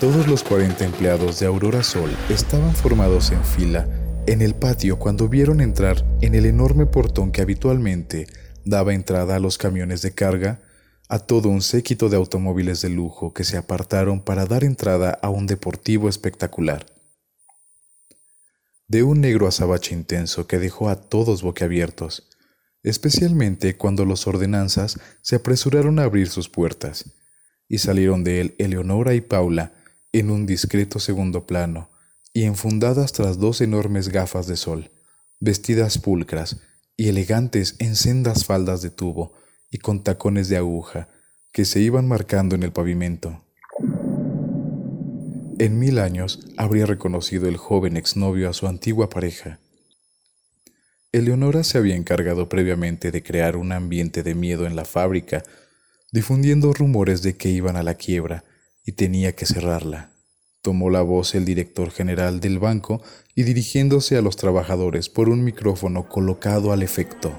Todos 0.00 0.26
los 0.26 0.42
40 0.42 0.84
empleados 0.84 1.40
de 1.40 1.46
Aurora 1.46 1.82
Sol 1.82 2.10
estaban 2.28 2.74
formados 2.74 3.30
en 3.32 3.42
fila 3.44 3.88
en 4.26 4.42
el 4.42 4.54
patio 4.54 4.98
cuando 4.98 5.28
vieron 5.28 5.60
entrar 5.60 6.04
en 6.20 6.34
el 6.34 6.46
enorme 6.46 6.86
portón 6.86 7.30
que 7.30 7.42
habitualmente 7.42 8.26
daba 8.64 8.92
entrada 8.92 9.36
a 9.36 9.38
los 9.38 9.56
camiones 9.56 10.02
de 10.02 10.12
carga 10.12 10.60
a 11.08 11.18
todo 11.18 11.48
un 11.48 11.62
séquito 11.62 12.08
de 12.08 12.16
automóviles 12.16 12.82
de 12.82 12.88
lujo 12.88 13.32
que 13.32 13.44
se 13.44 13.56
apartaron 13.56 14.20
para 14.20 14.46
dar 14.46 14.64
entrada 14.64 15.18
a 15.22 15.30
un 15.30 15.46
deportivo 15.46 16.08
espectacular. 16.08 16.86
De 18.88 19.02
un 19.02 19.20
negro 19.20 19.46
azabache 19.46 19.94
intenso 19.94 20.46
que 20.46 20.58
dejó 20.58 20.88
a 20.88 20.96
todos 20.96 21.42
boquiabiertos, 21.42 22.28
especialmente 22.82 23.76
cuando 23.76 24.04
los 24.04 24.26
ordenanzas 24.26 24.98
se 25.22 25.36
apresuraron 25.36 25.98
a 25.98 26.04
abrir 26.04 26.28
sus 26.28 26.48
puertas, 26.48 27.04
y 27.68 27.78
salieron 27.78 28.22
de 28.22 28.40
él 28.40 28.54
Eleonora 28.58 29.14
y 29.14 29.20
Paula 29.20 29.72
en 30.12 30.30
un 30.30 30.46
discreto 30.46 30.98
segundo 31.00 31.46
plano 31.46 31.90
y 32.32 32.44
enfundadas 32.44 33.12
tras 33.12 33.38
dos 33.38 33.60
enormes 33.60 34.08
gafas 34.08 34.46
de 34.46 34.56
sol, 34.56 34.90
vestidas 35.40 35.98
pulcras 35.98 36.58
y 36.96 37.08
elegantes 37.08 37.76
en 37.78 37.96
sendas 37.96 38.44
faldas 38.44 38.82
de 38.82 38.90
tubo 38.90 39.32
y 39.70 39.78
con 39.78 40.02
tacones 40.02 40.48
de 40.48 40.56
aguja 40.56 41.08
que 41.52 41.64
se 41.64 41.80
iban 41.80 42.06
marcando 42.06 42.54
en 42.54 42.62
el 42.62 42.72
pavimento. 42.72 43.42
En 45.58 45.78
mil 45.78 45.98
años 45.98 46.40
habría 46.58 46.84
reconocido 46.84 47.48
el 47.48 47.56
joven 47.56 47.96
exnovio 47.96 48.50
a 48.50 48.52
su 48.52 48.66
antigua 48.66 49.08
pareja. 49.08 49.58
Eleonora 51.12 51.64
se 51.64 51.78
había 51.78 51.96
encargado 51.96 52.50
previamente 52.50 53.10
de 53.10 53.22
crear 53.22 53.56
un 53.56 53.72
ambiente 53.72 54.22
de 54.22 54.34
miedo 54.34 54.66
en 54.66 54.76
la 54.76 54.84
fábrica, 54.84 55.44
difundiendo 56.12 56.74
rumores 56.74 57.22
de 57.22 57.38
que 57.38 57.48
iban 57.48 57.76
a 57.76 57.82
la 57.82 57.94
quiebra 57.94 58.44
y 58.84 58.92
tenía 58.92 59.34
que 59.34 59.46
cerrarla. 59.46 60.12
Tomó 60.60 60.90
la 60.90 61.00
voz 61.00 61.34
el 61.34 61.46
director 61.46 61.90
general 61.90 62.40
del 62.40 62.58
banco 62.58 63.02
y 63.34 63.44
dirigiéndose 63.44 64.18
a 64.18 64.20
los 64.20 64.36
trabajadores 64.36 65.08
por 65.08 65.30
un 65.30 65.42
micrófono 65.42 66.06
colocado 66.06 66.70
al 66.72 66.82
efecto. 66.82 67.32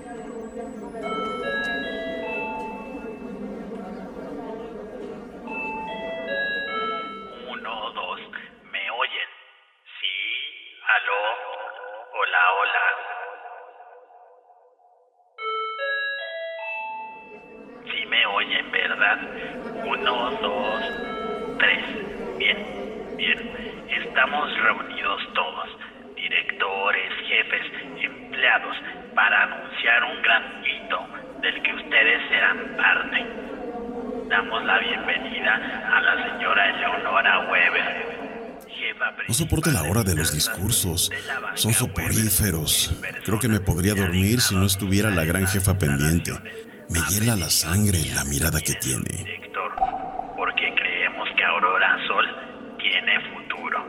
Discursos. 40.37 41.11
Son 41.55 41.73
soporíferos. 41.73 42.93
Creo 43.25 43.39
que 43.39 43.47
me 43.47 43.59
podría 43.59 43.95
dormir 43.95 44.39
si 44.39 44.55
no 44.55 44.65
estuviera 44.65 45.09
la 45.09 45.25
gran 45.25 45.47
jefa 45.47 45.77
pendiente. 45.77 46.31
Me 46.89 46.99
hiela 47.09 47.35
la 47.35 47.49
sangre 47.49 47.99
la 48.13 48.23
mirada 48.23 48.61
que 48.61 48.75
tiene. 48.75 49.41
Porque 50.37 50.67
creemos 50.75 51.27
que 51.35 51.43
Aurora 51.43 51.97
Sol 52.07 52.25
tiene 52.77 53.13
futuro. 53.33 53.79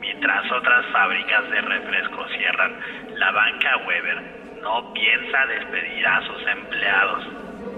Mientras 0.00 0.50
otras 0.50 0.84
fábricas 0.92 1.48
de 1.50 1.60
refrescos 1.60 2.26
cierran, 2.36 2.72
la 3.16 3.30
banca 3.30 3.70
Weber 3.86 4.18
no 4.62 4.92
piensa 4.92 5.46
despedir 5.46 6.06
a 6.06 6.26
sus 6.26 6.42
empleados. 6.58 7.22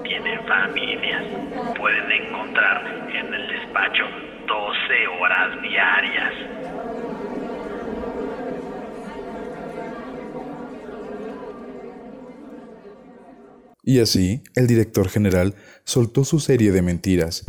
Tienen 0.05 0.41
familias. 0.47 1.25
Pueden 1.77 2.11
encontrar 2.11 3.09
en 3.13 3.35
el 3.35 3.47
despacho 3.47 4.05
12 4.47 5.07
horas 5.21 5.63
diarias. 5.63 6.33
Y 13.89 14.01
así, 14.01 14.43
el 14.55 14.67
director 14.67 15.09
general 15.09 15.55
soltó 15.85 16.23
su 16.23 16.41
serie 16.41 16.73
de 16.73 16.83
mentiras, 16.83 17.47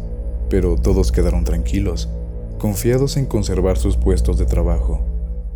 pero 0.50 0.78
todos 0.78 1.12
quedaron 1.12 1.44
tranquilos, 1.44 2.08
confiados 2.60 3.18
en 3.18 3.26
conservar 3.26 3.78
sus 3.78 3.98
puestos 3.98 4.38
de 4.38 4.46
trabajo. 4.46 5.04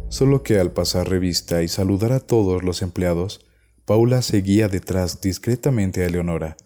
Solo 0.10 0.44
que 0.44 0.60
al 0.60 0.74
pasar 0.74 1.10
revista 1.10 1.64
y 1.64 1.70
saludar 1.70 2.12
a 2.12 2.20
todos 2.20 2.64
los 2.64 2.82
empleados, 2.82 3.46
Paula 3.86 4.22
seguía 4.22 4.68
detrás 4.68 5.22
discretamente 5.22 6.04
a 6.04 6.10
Leonora. 6.10 6.58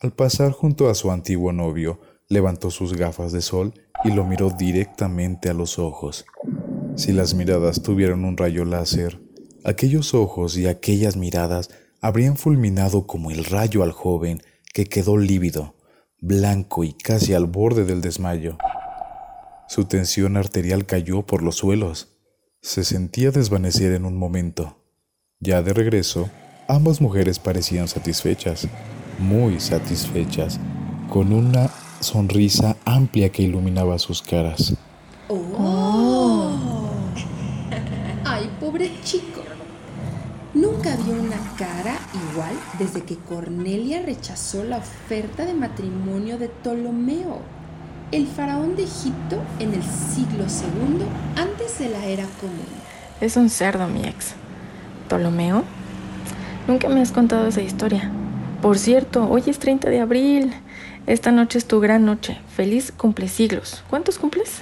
Al 0.00 0.12
pasar 0.12 0.52
junto 0.52 0.88
a 0.88 0.94
su 0.94 1.10
antiguo 1.10 1.52
novio, 1.52 2.00
levantó 2.26 2.70
sus 2.70 2.96
gafas 2.96 3.32
de 3.32 3.42
sol 3.42 3.74
y 4.02 4.12
lo 4.12 4.24
miró 4.24 4.48
directamente 4.48 5.50
a 5.50 5.52
los 5.52 5.78
ojos. 5.78 6.24
Si 6.96 7.12
las 7.12 7.34
miradas 7.34 7.82
tuvieran 7.82 8.24
un 8.24 8.38
rayo 8.38 8.64
láser, 8.64 9.20
aquellos 9.62 10.14
ojos 10.14 10.56
y 10.56 10.66
aquellas 10.66 11.18
miradas 11.18 11.68
habrían 12.00 12.36
fulminado 12.36 13.06
como 13.06 13.30
el 13.30 13.44
rayo 13.44 13.82
al 13.82 13.92
joven 13.92 14.42
que 14.72 14.86
quedó 14.86 15.16
lívido, 15.16 15.74
blanco 16.20 16.84
y 16.84 16.92
casi 16.92 17.34
al 17.34 17.46
borde 17.46 17.84
del 17.84 18.00
desmayo. 18.00 18.58
Su 19.68 19.84
tensión 19.84 20.36
arterial 20.36 20.86
cayó 20.86 21.22
por 21.22 21.42
los 21.42 21.56
suelos. 21.56 22.16
Se 22.60 22.84
sentía 22.84 23.30
desvanecer 23.30 23.92
en 23.92 24.04
un 24.04 24.16
momento. 24.16 24.78
Ya 25.40 25.62
de 25.62 25.72
regreso, 25.72 26.30
ambas 26.68 27.00
mujeres 27.00 27.38
parecían 27.38 27.86
satisfechas, 27.86 28.66
muy 29.18 29.60
satisfechas, 29.60 30.58
con 31.08 31.32
una 31.32 31.70
sonrisa 32.00 32.76
amplia 32.84 33.30
que 33.30 33.42
iluminaba 33.42 33.98
sus 33.98 34.22
caras. 34.22 34.74
¡Oh! 35.28 36.90
¡Ay, 38.24 38.50
pobre 38.60 38.90
chico! 39.04 39.37
Nunca 40.78 40.94
vio 40.94 41.14
una 41.14 41.40
cara 41.56 41.98
igual 42.30 42.52
desde 42.78 43.02
que 43.02 43.16
Cornelia 43.16 44.00
rechazó 44.00 44.62
la 44.62 44.76
oferta 44.76 45.44
de 45.44 45.52
matrimonio 45.52 46.38
de 46.38 46.48
Ptolomeo, 46.48 47.40
el 48.12 48.28
faraón 48.28 48.76
de 48.76 48.84
Egipto 48.84 49.42
en 49.58 49.74
el 49.74 49.82
siglo 49.82 50.44
II 50.44 51.04
antes 51.34 51.80
de 51.80 51.88
la 51.88 52.04
era 52.06 52.26
común. 52.40 52.68
Es 53.20 53.36
un 53.36 53.50
cerdo, 53.50 53.88
mi 53.88 54.04
ex. 54.04 54.34
¿Ptolomeo? 55.08 55.64
Nunca 56.68 56.88
me 56.88 57.00
has 57.00 57.10
contado 57.10 57.48
esa 57.48 57.62
historia. 57.62 58.12
Por 58.62 58.78
cierto, 58.78 59.28
hoy 59.28 59.42
es 59.48 59.58
30 59.58 59.90
de 59.90 59.98
abril. 59.98 60.54
Esta 61.08 61.32
noche 61.32 61.58
es 61.58 61.66
tu 61.66 61.80
gran 61.80 62.04
noche. 62.04 62.38
Feliz 62.54 62.92
cumplesiglos. 62.92 63.82
¿Cuántos 63.90 64.16
cumples? 64.16 64.60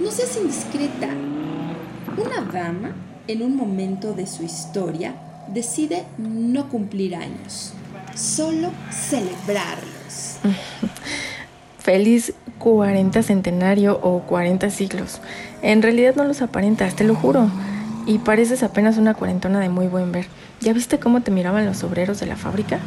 No 0.00 0.10
seas 0.10 0.36
indiscreta. 0.36 1.06
Una 2.16 2.40
dama, 2.52 2.90
en 3.28 3.42
un 3.42 3.56
momento 3.56 4.12
de 4.12 4.26
su 4.26 4.42
historia, 4.42 5.14
decide 5.48 6.04
no 6.18 6.68
cumplir 6.68 7.16
años, 7.16 7.72
solo 8.14 8.70
celebrarlos. 8.90 10.38
Feliz 11.78 12.34
40 12.58 13.22
centenario 13.22 13.98
o 14.02 14.20
40 14.20 14.70
siglos. 14.70 15.20
En 15.62 15.82
realidad 15.82 16.14
no 16.16 16.24
los 16.24 16.42
aparentas, 16.42 16.96
te 16.96 17.04
lo 17.04 17.14
juro. 17.14 17.50
Y 18.06 18.18
pareces 18.18 18.62
apenas 18.62 18.98
una 18.98 19.14
cuarentona 19.14 19.60
de 19.60 19.68
muy 19.68 19.86
buen 19.86 20.12
ver. 20.12 20.26
¿Ya 20.60 20.72
viste 20.72 20.98
cómo 20.98 21.22
te 21.22 21.30
miraban 21.30 21.66
los 21.66 21.82
obreros 21.84 22.20
de 22.20 22.26
la 22.26 22.36
fábrica? 22.36 22.80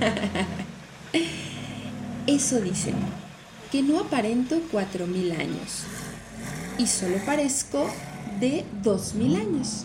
Eso 2.26 2.60
dicen, 2.60 2.94
que 3.72 3.82
no 3.82 4.00
aparento 4.00 4.60
cuatro 4.70 5.06
mil 5.06 5.32
años 5.32 5.84
y 6.78 6.86
solo 6.86 7.16
parezco 7.26 7.90
de 8.40 8.64
dos 8.82 9.14
mil 9.14 9.36
años. 9.36 9.84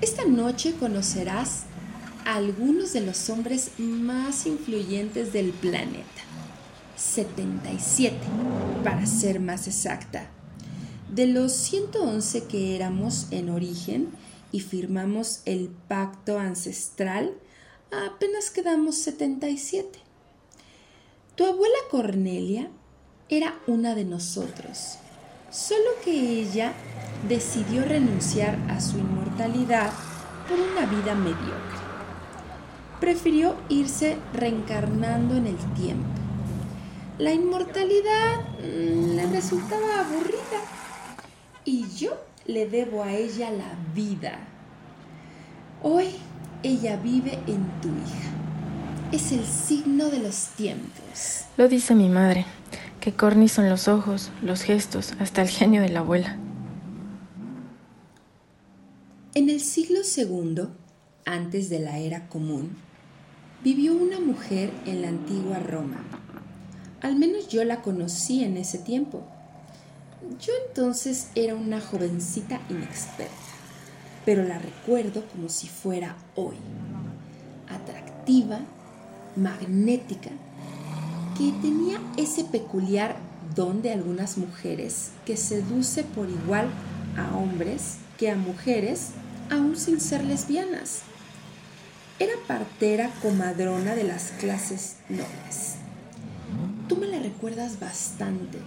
Esta 0.00 0.24
noche 0.24 0.74
conocerás 0.78 1.64
a 2.24 2.36
algunos 2.36 2.92
de 2.92 3.00
los 3.00 3.28
hombres 3.30 3.72
más 3.78 4.46
influyentes 4.46 5.32
del 5.32 5.50
planeta. 5.50 6.22
77, 6.96 8.16
para 8.84 9.06
ser 9.06 9.40
más 9.40 9.66
exacta. 9.66 10.30
De 11.10 11.26
los 11.26 11.52
111 11.52 12.44
que 12.44 12.76
éramos 12.76 13.26
en 13.30 13.48
origen 13.48 14.10
y 14.52 14.60
firmamos 14.60 15.40
el 15.44 15.70
pacto 15.88 16.38
ancestral, 16.38 17.34
apenas 17.90 18.50
quedamos 18.50 18.96
77. 18.96 19.98
Tu 21.36 21.44
abuela 21.44 21.78
Cornelia 21.90 22.70
era 23.28 23.58
una 23.66 23.94
de 23.94 24.04
nosotros, 24.04 24.98
solo 25.50 25.90
que 26.04 26.40
ella 26.40 26.72
decidió 27.28 27.84
renunciar 27.84 28.58
a 28.68 28.80
su 28.80 28.98
inmortalidad 28.98 29.90
por 30.48 30.58
una 30.58 30.86
vida 30.86 31.14
mediocre. 31.14 31.80
Prefirió 33.00 33.56
irse 33.68 34.16
reencarnando 34.32 35.36
en 35.36 35.46
el 35.46 35.56
tiempo. 35.74 36.08
La 37.18 37.32
inmortalidad 37.32 38.40
mm, 38.58 39.16
le 39.16 39.26
resultaba 39.26 40.00
aburrida 40.00 40.60
y 41.64 41.88
yo 41.90 42.16
le 42.46 42.66
debo 42.66 43.02
a 43.02 43.12
ella 43.12 43.50
la 43.50 43.74
vida. 43.94 44.38
Hoy 45.82 46.06
ella 46.62 46.96
vive 46.96 47.38
en 47.46 47.66
tu 47.80 47.88
hija 47.88 48.40
es 49.12 49.32
el 49.32 49.44
signo 49.44 50.08
de 50.08 50.20
los 50.20 50.50
tiempos. 50.56 51.44
Lo 51.56 51.68
dice 51.68 51.94
mi 51.94 52.08
madre, 52.08 52.46
que 53.00 53.12
corny 53.12 53.48
son 53.48 53.68
los 53.68 53.88
ojos, 53.88 54.30
los 54.42 54.62
gestos, 54.62 55.14
hasta 55.18 55.42
el 55.42 55.48
genio 55.48 55.80
de 55.80 55.88
la 55.88 56.00
abuela. 56.00 56.36
En 59.34 59.48
el 59.48 59.60
siglo 59.60 60.00
II, 60.16 60.68
antes 61.24 61.70
de 61.70 61.80
la 61.80 61.98
era 61.98 62.28
común, 62.28 62.76
vivió 63.64 63.94
una 63.94 64.20
mujer 64.20 64.70
en 64.86 65.02
la 65.02 65.08
antigua 65.08 65.58
Roma. 65.58 66.04
Al 67.00 67.16
menos 67.16 67.48
yo 67.48 67.64
la 67.64 67.80
conocí 67.80 68.44
en 68.44 68.58
ese 68.58 68.78
tiempo. 68.78 69.22
Yo 70.38 70.52
entonces 70.68 71.30
era 71.34 71.54
una 71.54 71.80
jovencita 71.80 72.60
inexperta, 72.68 73.32
pero 74.26 74.42
la 74.42 74.58
recuerdo 74.58 75.24
como 75.28 75.48
si 75.48 75.68
fuera 75.68 76.16
hoy. 76.34 76.56
Atractiva, 77.68 78.60
magnética 79.36 80.30
que 81.36 81.52
tenía 81.62 82.00
ese 82.16 82.44
peculiar 82.44 83.16
don 83.54 83.82
de 83.82 83.92
algunas 83.92 84.38
mujeres 84.38 85.10
que 85.24 85.36
seduce 85.36 86.04
por 86.04 86.28
igual 86.28 86.68
a 87.16 87.36
hombres 87.36 87.96
que 88.18 88.30
a 88.30 88.36
mujeres, 88.36 89.10
aún 89.50 89.76
sin 89.76 90.00
ser 90.00 90.24
lesbianas. 90.24 91.00
Era 92.18 92.34
partera 92.46 93.10
comadrona 93.22 93.94
de 93.94 94.04
las 94.04 94.32
clases 94.32 94.96
nobles. 95.08 95.76
Tú 96.88 96.96
me 96.96 97.06
la 97.06 97.18
recuerdas 97.18 97.80
bastante 97.80 98.58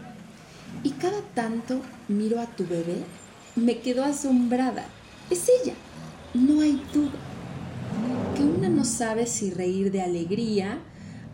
y 0.84 0.92
cada 0.92 1.22
tanto 1.36 1.82
miro 2.08 2.40
a 2.40 2.48
tu 2.48 2.66
bebé, 2.66 3.04
me 3.56 3.80
quedo 3.80 4.04
asombrada. 4.04 4.86
Es 5.30 5.48
ella, 5.62 5.76
no 6.34 6.62
hay 6.62 6.84
duda 6.94 7.20
que 8.36 8.44
una 8.44 8.70
no 8.70 8.86
sabe 8.86 9.28
si 9.28 9.52
reír 9.52 9.92
de 9.92 10.02
alegría, 10.02 10.80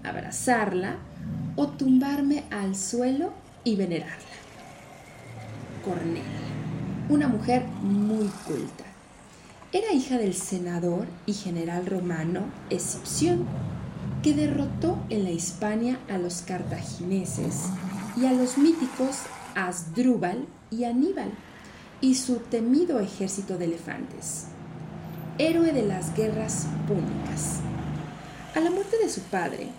abrazarla 0.03 0.97
o 1.55 1.67
tumbarme 1.67 2.45
al 2.51 2.76
suelo 2.76 3.34
y 3.63 3.76
venerarla. 3.76 4.15
Cornelia, 5.84 6.24
una 7.09 7.28
mujer 7.28 7.65
muy 7.82 8.28
culta. 8.47 8.86
Era 9.72 9.93
hija 9.93 10.17
del 10.17 10.34
senador 10.34 11.05
y 11.26 11.34
general 11.34 11.86
romano 11.86 12.41
Escipión. 12.70 13.45
que 14.24 14.34
derrotó 14.34 14.97
en 15.09 15.24
la 15.24 15.32
Hispania 15.32 15.97
a 16.09 16.17
los 16.17 16.41
cartagineses 16.41 17.67
y 18.17 18.26
a 18.26 18.34
los 18.34 18.57
míticos 18.57 19.20
Asdrúbal 19.55 20.45
y 20.72 20.84
Aníbal 20.84 21.32
y 22.01 22.15
su 22.15 22.36
temido 22.38 22.99
ejército 22.99 23.57
de 23.57 23.65
elefantes. 23.65 24.45
Héroe 25.38 25.72
de 25.72 25.84
las 25.84 26.15
guerras 26.15 26.67
púnicas. 26.88 27.59
A 28.55 28.59
la 28.59 28.72
muerte 28.72 28.97
de 28.97 29.09
su 29.09 29.22
padre, 29.22 29.70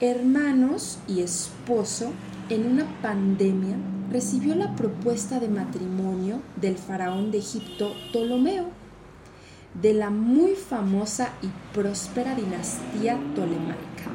hermanos 0.00 0.98
y 1.06 1.20
esposo, 1.20 2.12
en 2.48 2.66
una 2.66 2.86
pandemia, 3.02 3.76
recibió 4.10 4.54
la 4.54 4.74
propuesta 4.74 5.38
de 5.38 5.48
matrimonio 5.48 6.40
del 6.56 6.78
faraón 6.78 7.30
de 7.30 7.38
Egipto 7.38 7.92
Ptolomeo, 8.10 8.64
de 9.80 9.94
la 9.94 10.10
muy 10.10 10.54
famosa 10.54 11.32
y 11.42 11.48
próspera 11.74 12.34
dinastía 12.34 13.20
tolemaica. 13.36 14.10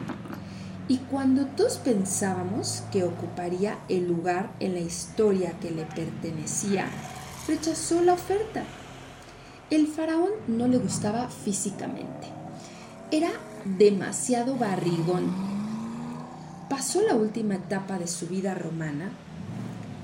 Y 0.88 0.98
cuando 0.98 1.46
todos 1.46 1.78
pensábamos 1.78 2.84
que 2.92 3.04
ocuparía 3.04 3.78
el 3.88 4.08
lugar 4.08 4.52
en 4.60 4.74
la 4.74 4.82
historia 4.82 5.54
que 5.60 5.72
le 5.72 5.86
pertenecía, 5.86 6.88
rechazó 7.48 8.02
la 8.02 8.14
oferta. 8.14 8.64
El 9.70 9.88
faraón 9.88 10.32
no 10.48 10.68
le 10.68 10.78
gustaba 10.78 11.30
físicamente. 11.30 12.28
Era 13.12 13.30
demasiado 13.66 14.58
barrigón. 14.58 15.55
Pasó 16.70 17.02
la 17.02 17.14
última 17.14 17.56
etapa 17.56 18.00
de 18.00 18.08
su 18.08 18.28
vida 18.28 18.56
romana 18.56 19.12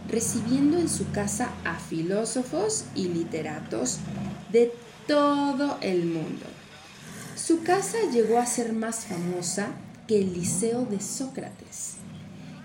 recibiendo 0.07 0.77
en 0.77 0.89
su 0.89 1.09
casa 1.11 1.49
a 1.63 1.79
filósofos 1.79 2.85
y 2.95 3.07
literatos 3.07 3.99
de 4.51 4.73
todo 5.07 5.77
el 5.81 6.05
mundo. 6.05 6.45
Su 7.35 7.63
casa 7.63 7.97
llegó 8.11 8.37
a 8.37 8.45
ser 8.45 8.73
más 8.73 9.05
famosa 9.05 9.69
que 10.07 10.19
el 10.19 10.33
Liceo 10.33 10.85
de 10.85 10.99
Sócrates 10.99 11.95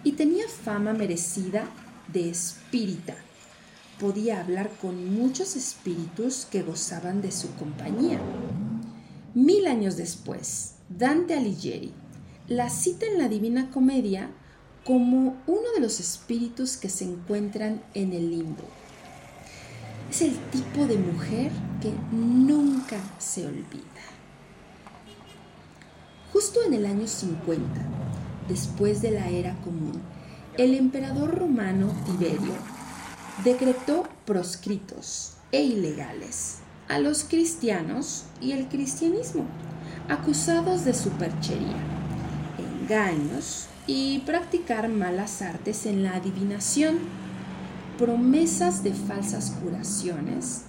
y 0.04 0.12
tenía 0.12 0.44
fama 0.48 0.92
merecida 0.92 1.64
de 2.12 2.28
espírita. 2.28 3.14
Podía 3.98 4.40
hablar 4.40 4.70
con 4.82 5.14
muchos 5.14 5.56
espíritus 5.56 6.46
que 6.50 6.62
gozaban 6.62 7.22
de 7.22 7.32
su 7.32 7.54
compañía. 7.54 8.20
Mil 9.34 9.66
años 9.66 9.96
después, 9.96 10.74
Dante 10.88 11.34
Alighieri 11.34 11.94
la 12.48 12.70
cita 12.70 13.06
en 13.06 13.18
la 13.18 13.28
Divina 13.28 13.70
Comedia 13.70 14.30
como 14.84 15.36
uno 15.48 15.72
de 15.74 15.80
los 15.80 15.98
espíritus 15.98 16.76
que 16.76 16.88
se 16.88 17.04
encuentran 17.04 17.82
en 17.94 18.12
el 18.12 18.30
limbo. 18.30 18.62
Es 20.08 20.22
el 20.22 20.36
tipo 20.50 20.86
de 20.86 20.96
mujer 20.96 21.50
que 21.80 21.92
nunca 22.12 22.98
se 23.18 23.44
olvida. 23.44 23.82
Justo 26.32 26.60
en 26.64 26.74
el 26.74 26.86
año 26.86 27.08
50, 27.08 27.66
después 28.46 29.02
de 29.02 29.10
la 29.10 29.28
era 29.28 29.56
común, 29.62 30.00
el 30.56 30.74
emperador 30.74 31.36
romano 31.36 31.92
Tiberio 32.04 32.54
decretó 33.42 34.04
proscritos 34.24 35.32
e 35.50 35.62
ilegales 35.62 36.58
a 36.88 37.00
los 37.00 37.24
cristianos 37.24 38.24
y 38.40 38.52
el 38.52 38.68
cristianismo, 38.68 39.46
acusados 40.08 40.84
de 40.84 40.94
superchería, 40.94 42.05
engaños 42.86 43.66
y 43.86 44.20
practicar 44.20 44.88
malas 44.88 45.42
artes 45.42 45.86
en 45.86 46.04
la 46.04 46.14
adivinación, 46.14 46.98
promesas 47.98 48.82
de 48.84 48.92
falsas 48.92 49.52
curaciones 49.62 50.62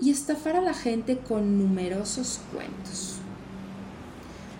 y 0.00 0.10
estafar 0.10 0.56
a 0.56 0.60
la 0.60 0.74
gente 0.74 1.18
con 1.18 1.58
numerosos 1.58 2.40
cuentos. 2.52 3.16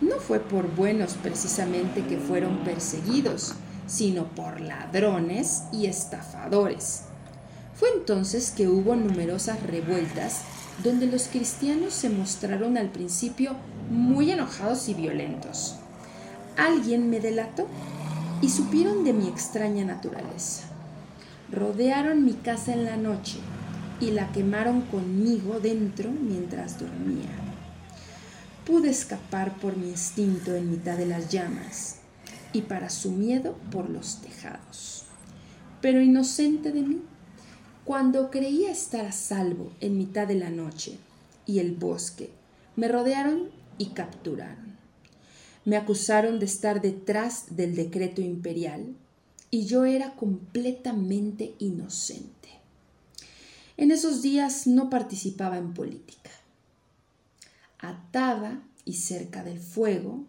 No 0.01 0.17
fue 0.17 0.41
por 0.41 0.75
buenos 0.75 1.15
precisamente 1.15 2.05
que 2.05 2.19
fueron 2.19 2.59
perseguidos, 2.65 3.55
sino 3.87 4.25
por 4.25 4.61
ladrones 4.61 5.65
y 5.73 5.87
estafadores. 5.87 7.03
Fue 7.75 7.91
entonces 7.97 8.51
que 8.51 8.69
hubo 8.69 8.97
numerosas 8.97 9.63
revueltas 9.63 10.43
donde 10.83 11.07
los 11.07 11.29
cristianos 11.29 11.95
se 11.95 12.11
mostraron 12.11 12.77
al 12.77 12.91
principio 12.91 13.53
muy 13.91 14.33
enojados 14.33 14.89
y 14.89 14.95
violentos. 14.95 15.77
Alguien 16.57 17.11
me 17.11 17.21
delató 17.21 17.67
y 18.41 18.49
supieron 18.49 19.05
de 19.05 19.13
mi 19.13 19.27
extraña 19.27 19.85
naturaleza. 19.85 20.65
Rodearon 21.51 22.25
mi 22.25 22.35
casa 22.35 22.73
en 22.73 22.85
la 22.85 22.97
noche 22.97 23.39
y 24.01 24.11
la 24.11 24.31
quemaron 24.33 24.83
conmigo 24.83 25.61
dentro 25.61 26.11
mientras 26.11 26.79
dormía. 26.79 27.31
Pude 28.65 28.91
escapar 28.91 29.57
por 29.59 29.77
mi 29.77 29.91
instinto 29.91 30.55
en 30.55 30.71
mitad 30.71 30.97
de 30.97 31.07
las 31.07 31.29
llamas 31.29 31.97
y 32.53 32.63
para 32.63 32.89
su 32.89 33.11
miedo 33.11 33.57
por 33.71 33.91
los 33.91 34.21
tejados. 34.21 35.05
Pero 35.81 36.01
inocente 36.01 36.73
de 36.73 36.83
mí, 36.83 37.03
cuando 37.85 38.31
creía 38.31 38.71
estar 38.71 39.05
a 39.05 39.13
salvo 39.13 39.73
en 39.81 39.99
mitad 39.99 40.27
de 40.27 40.37
la 40.37 40.51
noche 40.51 40.99
y 41.47 41.59
el 41.59 41.73
bosque, 41.73 42.31
me 42.77 42.89
rodearon 42.89 43.51
y 43.77 43.87
capturaron. 43.87 44.74
Me 45.65 45.77
acusaron 45.77 46.39
de 46.39 46.47
estar 46.47 46.81
detrás 46.81 47.57
del 47.57 47.75
decreto 47.75 48.21
imperial 48.21 48.95
y 49.51 49.67
yo 49.67 49.85
era 49.85 50.15
completamente 50.15 51.55
inocente. 51.59 52.49
En 53.77 53.91
esos 53.91 54.23
días 54.23 54.67
no 54.67 54.91
participaba 54.91 55.59
en 55.59 55.75
política. 55.75 56.31
Atada 57.79 58.63
y 58.85 58.95
cerca 58.95 59.43
del 59.43 59.59
fuego, 59.59 60.27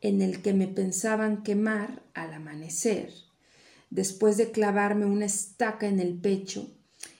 en 0.00 0.22
el 0.22 0.40
que 0.40 0.54
me 0.54 0.68
pensaban 0.68 1.42
quemar 1.42 2.02
al 2.14 2.32
amanecer, 2.32 3.12
después 3.90 4.36
de 4.36 4.50
clavarme 4.50 5.06
una 5.06 5.26
estaca 5.26 5.88
en 5.88 6.00
el 6.00 6.14
pecho, 6.14 6.70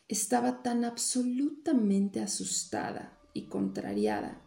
estaba 0.08 0.62
tan 0.62 0.84
absolutamente 0.84 2.20
asustada 2.20 3.12
y 3.34 3.42
contrariada 3.42 4.40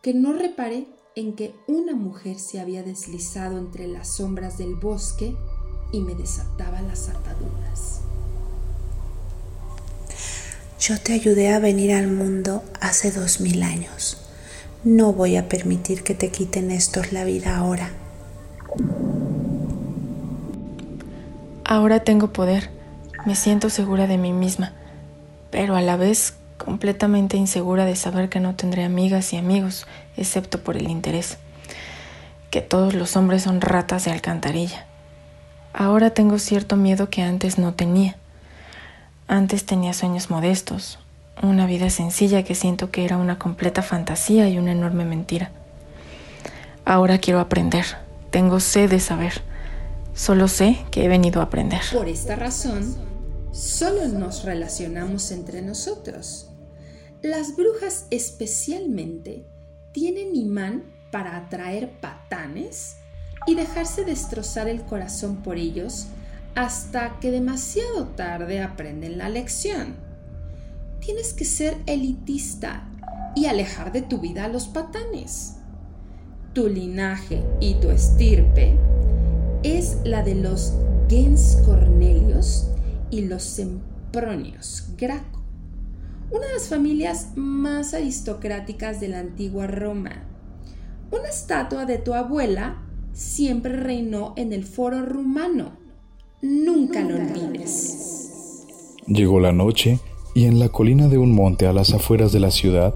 que 0.00 0.14
no 0.14 0.32
reparé 0.32 0.86
en 1.14 1.34
que 1.34 1.54
una 1.66 1.94
mujer 1.94 2.38
se 2.38 2.60
había 2.60 2.82
deslizado 2.82 3.58
entre 3.58 3.86
las 3.86 4.16
sombras 4.16 4.58
del 4.58 4.74
bosque 4.74 5.36
y 5.92 6.00
me 6.00 6.14
desataba 6.14 6.80
las 6.82 7.08
ataduras. 7.08 8.00
Yo 10.80 10.98
te 10.98 11.12
ayudé 11.12 11.52
a 11.52 11.60
venir 11.60 11.92
al 11.92 12.08
mundo 12.08 12.64
hace 12.80 13.12
dos 13.12 13.40
mil 13.40 13.62
años. 13.62 14.18
No 14.84 15.12
voy 15.12 15.36
a 15.36 15.48
permitir 15.48 16.02
que 16.02 16.14
te 16.14 16.30
quiten 16.30 16.70
estos 16.72 17.12
la 17.12 17.24
vida 17.24 17.56
ahora. 17.56 17.90
Ahora 21.64 22.02
tengo 22.02 22.32
poder. 22.32 22.70
Me 23.26 23.36
siento 23.36 23.70
segura 23.70 24.08
de 24.08 24.18
mí 24.18 24.32
misma, 24.32 24.72
pero 25.52 25.76
a 25.76 25.82
la 25.82 25.96
vez 25.96 26.34
completamente 26.64 27.36
insegura 27.36 27.84
de 27.84 27.96
saber 27.96 28.28
que 28.28 28.40
no 28.40 28.54
tendré 28.54 28.84
amigas 28.84 29.32
y 29.32 29.36
amigos, 29.36 29.86
excepto 30.16 30.62
por 30.62 30.76
el 30.76 30.88
interés, 30.88 31.38
que 32.50 32.60
todos 32.60 32.94
los 32.94 33.16
hombres 33.16 33.42
son 33.42 33.60
ratas 33.60 34.04
de 34.04 34.12
alcantarilla. 34.12 34.86
Ahora 35.72 36.10
tengo 36.10 36.38
cierto 36.38 36.76
miedo 36.76 37.08
que 37.08 37.22
antes 37.22 37.58
no 37.58 37.74
tenía. 37.74 38.16
Antes 39.26 39.64
tenía 39.64 39.94
sueños 39.94 40.30
modestos, 40.30 40.98
una 41.42 41.66
vida 41.66 41.88
sencilla 41.90 42.42
que 42.42 42.54
siento 42.54 42.90
que 42.90 43.04
era 43.04 43.16
una 43.16 43.38
completa 43.38 43.82
fantasía 43.82 44.48
y 44.48 44.58
una 44.58 44.72
enorme 44.72 45.04
mentira. 45.04 45.50
Ahora 46.84 47.18
quiero 47.18 47.40
aprender, 47.40 47.86
tengo 48.30 48.60
sed 48.60 48.90
de 48.90 49.00
saber. 49.00 49.42
Solo 50.14 50.48
sé 50.48 50.84
que 50.90 51.04
he 51.04 51.08
venido 51.08 51.40
a 51.40 51.44
aprender. 51.44 51.80
Por 51.92 52.08
esta 52.08 52.36
razón, 52.36 52.94
solo 53.52 54.06
nos 54.08 54.44
relacionamos 54.44 55.30
entre 55.30 55.62
nosotros. 55.62 56.51
Las 57.22 57.54
brujas 57.54 58.06
especialmente 58.10 59.44
tienen 59.92 60.34
imán 60.34 60.82
para 61.12 61.36
atraer 61.36 62.00
patanes 62.00 62.96
y 63.46 63.54
dejarse 63.54 64.04
destrozar 64.04 64.66
el 64.66 64.82
corazón 64.82 65.36
por 65.36 65.56
ellos 65.56 66.08
hasta 66.56 67.20
que 67.20 67.30
demasiado 67.30 68.08
tarde 68.08 68.60
aprenden 68.60 69.18
la 69.18 69.28
lección. 69.28 69.94
Tienes 70.98 71.32
que 71.32 71.44
ser 71.44 71.76
elitista 71.86 72.88
y 73.36 73.46
alejar 73.46 73.92
de 73.92 74.02
tu 74.02 74.18
vida 74.18 74.46
a 74.46 74.48
los 74.48 74.66
patanes. 74.66 75.58
Tu 76.54 76.68
linaje 76.68 77.44
y 77.60 77.74
tu 77.74 77.90
estirpe 77.90 78.76
es 79.62 79.98
la 80.02 80.24
de 80.24 80.34
los 80.34 80.72
Gens 81.08 81.56
Cornelios 81.64 82.66
y 83.12 83.26
los 83.26 83.44
Sempronios 83.44 84.88
Graco 84.96 85.41
una 86.32 86.46
de 86.46 86.54
las 86.54 86.68
familias 86.68 87.28
más 87.36 87.94
aristocráticas 87.94 89.00
de 89.00 89.08
la 89.08 89.20
antigua 89.20 89.66
Roma. 89.66 90.24
Una 91.10 91.28
estatua 91.28 91.84
de 91.84 91.98
tu 91.98 92.14
abuela 92.14 92.82
siempre 93.12 93.76
reinó 93.76 94.32
en 94.36 94.52
el 94.52 94.64
foro 94.64 95.04
rumano. 95.04 95.72
Nunca 96.40 97.02
lo 97.02 97.16
olvides. 97.16 98.66
Llegó 99.06 99.40
la 99.40 99.52
noche 99.52 100.00
y 100.34 100.46
en 100.46 100.58
la 100.58 100.70
colina 100.70 101.08
de 101.08 101.18
un 101.18 101.34
monte 101.34 101.66
a 101.66 101.72
las 101.72 101.92
afueras 101.92 102.32
de 102.32 102.40
la 102.40 102.50
ciudad 102.50 102.94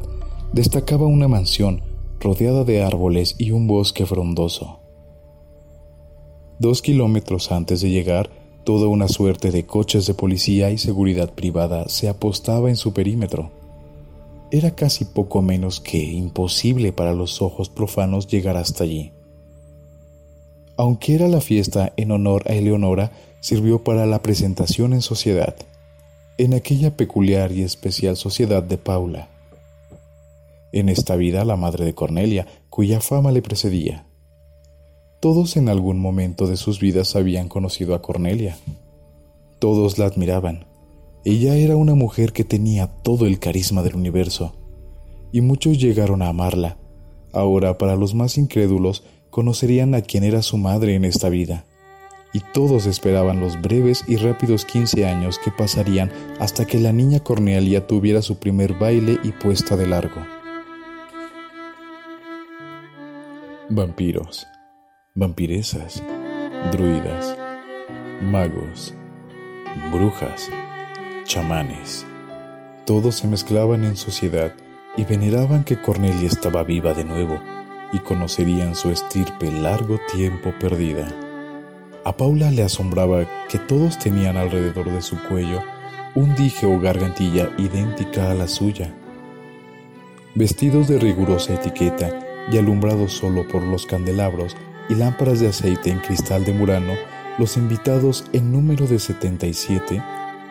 destacaba 0.52 1.06
una 1.06 1.28
mansión 1.28 1.82
rodeada 2.20 2.64
de 2.64 2.82
árboles 2.82 3.34
y 3.38 3.50
un 3.50 3.66
bosque 3.66 4.06
frondoso. 4.06 4.80
Dos 6.58 6.80
kilómetros 6.80 7.52
antes 7.52 7.82
de 7.82 7.90
llegar, 7.90 8.30
toda 8.66 8.88
una 8.88 9.06
suerte 9.06 9.52
de 9.52 9.64
coches 9.64 10.06
de 10.06 10.14
policía 10.14 10.72
y 10.72 10.78
seguridad 10.78 11.32
privada 11.32 11.88
se 11.88 12.08
apostaba 12.08 12.68
en 12.68 12.74
su 12.74 12.92
perímetro. 12.92 13.52
Era 14.50 14.72
casi 14.72 15.04
poco 15.04 15.40
menos 15.40 15.80
que 15.80 16.02
imposible 16.02 16.92
para 16.92 17.14
los 17.14 17.40
ojos 17.40 17.68
profanos 17.68 18.26
llegar 18.26 18.56
hasta 18.56 18.82
allí. 18.82 19.12
Aunque 20.76 21.14
era 21.14 21.28
la 21.28 21.40
fiesta 21.40 21.92
en 21.96 22.10
honor 22.10 22.42
a 22.50 22.54
Eleonora, 22.54 23.12
sirvió 23.38 23.84
para 23.84 24.04
la 24.04 24.20
presentación 24.20 24.94
en 24.94 25.00
sociedad, 25.00 25.54
en 26.36 26.52
aquella 26.52 26.96
peculiar 26.96 27.52
y 27.52 27.62
especial 27.62 28.16
sociedad 28.16 28.64
de 28.64 28.78
Paula. 28.78 29.28
En 30.72 30.88
esta 30.88 31.14
vida 31.14 31.44
la 31.44 31.54
madre 31.54 31.84
de 31.84 31.94
Cornelia, 31.94 32.48
cuya 32.68 33.00
fama 33.00 33.30
le 33.30 33.42
precedía. 33.42 34.06
Todos 35.26 35.56
en 35.56 35.68
algún 35.68 35.98
momento 35.98 36.46
de 36.46 36.56
sus 36.56 36.78
vidas 36.78 37.16
habían 37.16 37.48
conocido 37.48 37.96
a 37.96 38.00
Cornelia. 38.00 38.56
Todos 39.58 39.98
la 39.98 40.06
admiraban. 40.06 40.66
Ella 41.24 41.56
era 41.56 41.74
una 41.74 41.96
mujer 41.96 42.32
que 42.32 42.44
tenía 42.44 42.86
todo 42.86 43.26
el 43.26 43.40
carisma 43.40 43.82
del 43.82 43.96
universo, 43.96 44.54
y 45.32 45.40
muchos 45.40 45.80
llegaron 45.80 46.22
a 46.22 46.28
amarla. 46.28 46.76
Ahora, 47.32 47.76
para 47.76 47.96
los 47.96 48.14
más 48.14 48.38
incrédulos, 48.38 49.02
conocerían 49.30 49.96
a 49.96 50.02
quien 50.02 50.22
era 50.22 50.42
su 50.42 50.58
madre 50.58 50.94
en 50.94 51.04
esta 51.04 51.28
vida, 51.28 51.64
y 52.32 52.38
todos 52.54 52.86
esperaban 52.86 53.40
los 53.40 53.60
breves 53.60 54.04
y 54.06 54.18
rápidos 54.18 54.64
15 54.64 55.06
años 55.06 55.40
que 55.44 55.50
pasarían 55.50 56.12
hasta 56.38 56.66
que 56.66 56.78
la 56.78 56.92
niña 56.92 57.18
Cornelia 57.18 57.84
tuviera 57.88 58.22
su 58.22 58.36
primer 58.36 58.74
baile 58.74 59.18
y 59.24 59.32
puesta 59.32 59.76
de 59.76 59.88
largo. 59.88 60.20
Vampiros 63.68 64.46
vampiresas, 65.16 66.02
druidas, 66.70 67.38
magos, 68.20 68.92
brujas, 69.90 70.50
chamanes. 71.24 72.06
Todos 72.84 73.14
se 73.14 73.26
mezclaban 73.26 73.84
en 73.84 73.96
sociedad 73.96 74.52
y 74.94 75.04
veneraban 75.04 75.64
que 75.64 75.80
Cornelia 75.80 76.28
estaba 76.28 76.64
viva 76.64 76.92
de 76.92 77.04
nuevo 77.04 77.40
y 77.94 77.98
conocerían 78.00 78.74
su 78.74 78.90
estirpe 78.90 79.50
largo 79.50 79.98
tiempo 80.12 80.52
perdida. 80.60 81.08
A 82.04 82.14
Paula 82.14 82.50
le 82.50 82.62
asombraba 82.62 83.24
que 83.48 83.58
todos 83.58 83.98
tenían 83.98 84.36
alrededor 84.36 84.90
de 84.90 85.00
su 85.00 85.16
cuello 85.30 85.62
un 86.14 86.34
dije 86.34 86.66
o 86.66 86.78
gargantilla 86.78 87.50
idéntica 87.56 88.30
a 88.30 88.34
la 88.34 88.48
suya. 88.48 88.94
Vestidos 90.34 90.88
de 90.88 90.98
rigurosa 90.98 91.54
etiqueta 91.54 92.10
y 92.52 92.58
alumbrados 92.58 93.14
solo 93.14 93.48
por 93.48 93.62
los 93.62 93.86
candelabros 93.86 94.54
y 94.88 94.94
lámparas 94.94 95.40
de 95.40 95.48
aceite 95.48 95.90
en 95.90 95.98
cristal 95.98 96.44
de 96.44 96.52
Murano, 96.52 96.94
los 97.38 97.56
invitados 97.56 98.24
en 98.32 98.52
número 98.52 98.86
de 98.86 98.98
77 98.98 100.02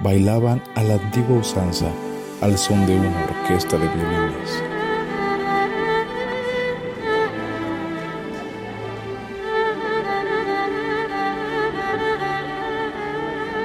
bailaban 0.01 0.61
a 0.75 0.83
la 0.83 0.95
antigua 0.95 1.39
usanza 1.39 1.89
al 2.41 2.57
son 2.57 2.85
de 2.85 2.95
una 2.95 3.23
orquesta 3.23 3.77
de 3.77 3.87
violines. 3.87 4.63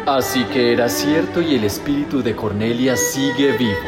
Así 0.06 0.42
que 0.46 0.72
era 0.72 0.88
cierto 0.88 1.40
y 1.40 1.54
el 1.54 1.64
espíritu 1.64 2.20
de 2.22 2.34
Cornelia 2.34 2.96
sigue 2.96 3.56
vivo. 3.56 3.78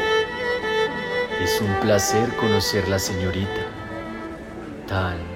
Es 1.43 1.59
un 1.59 1.73
placer 1.81 2.29
conocer 2.37 2.87
la 2.87 2.97
señorita. 2.97 3.61
Tan 4.87 5.32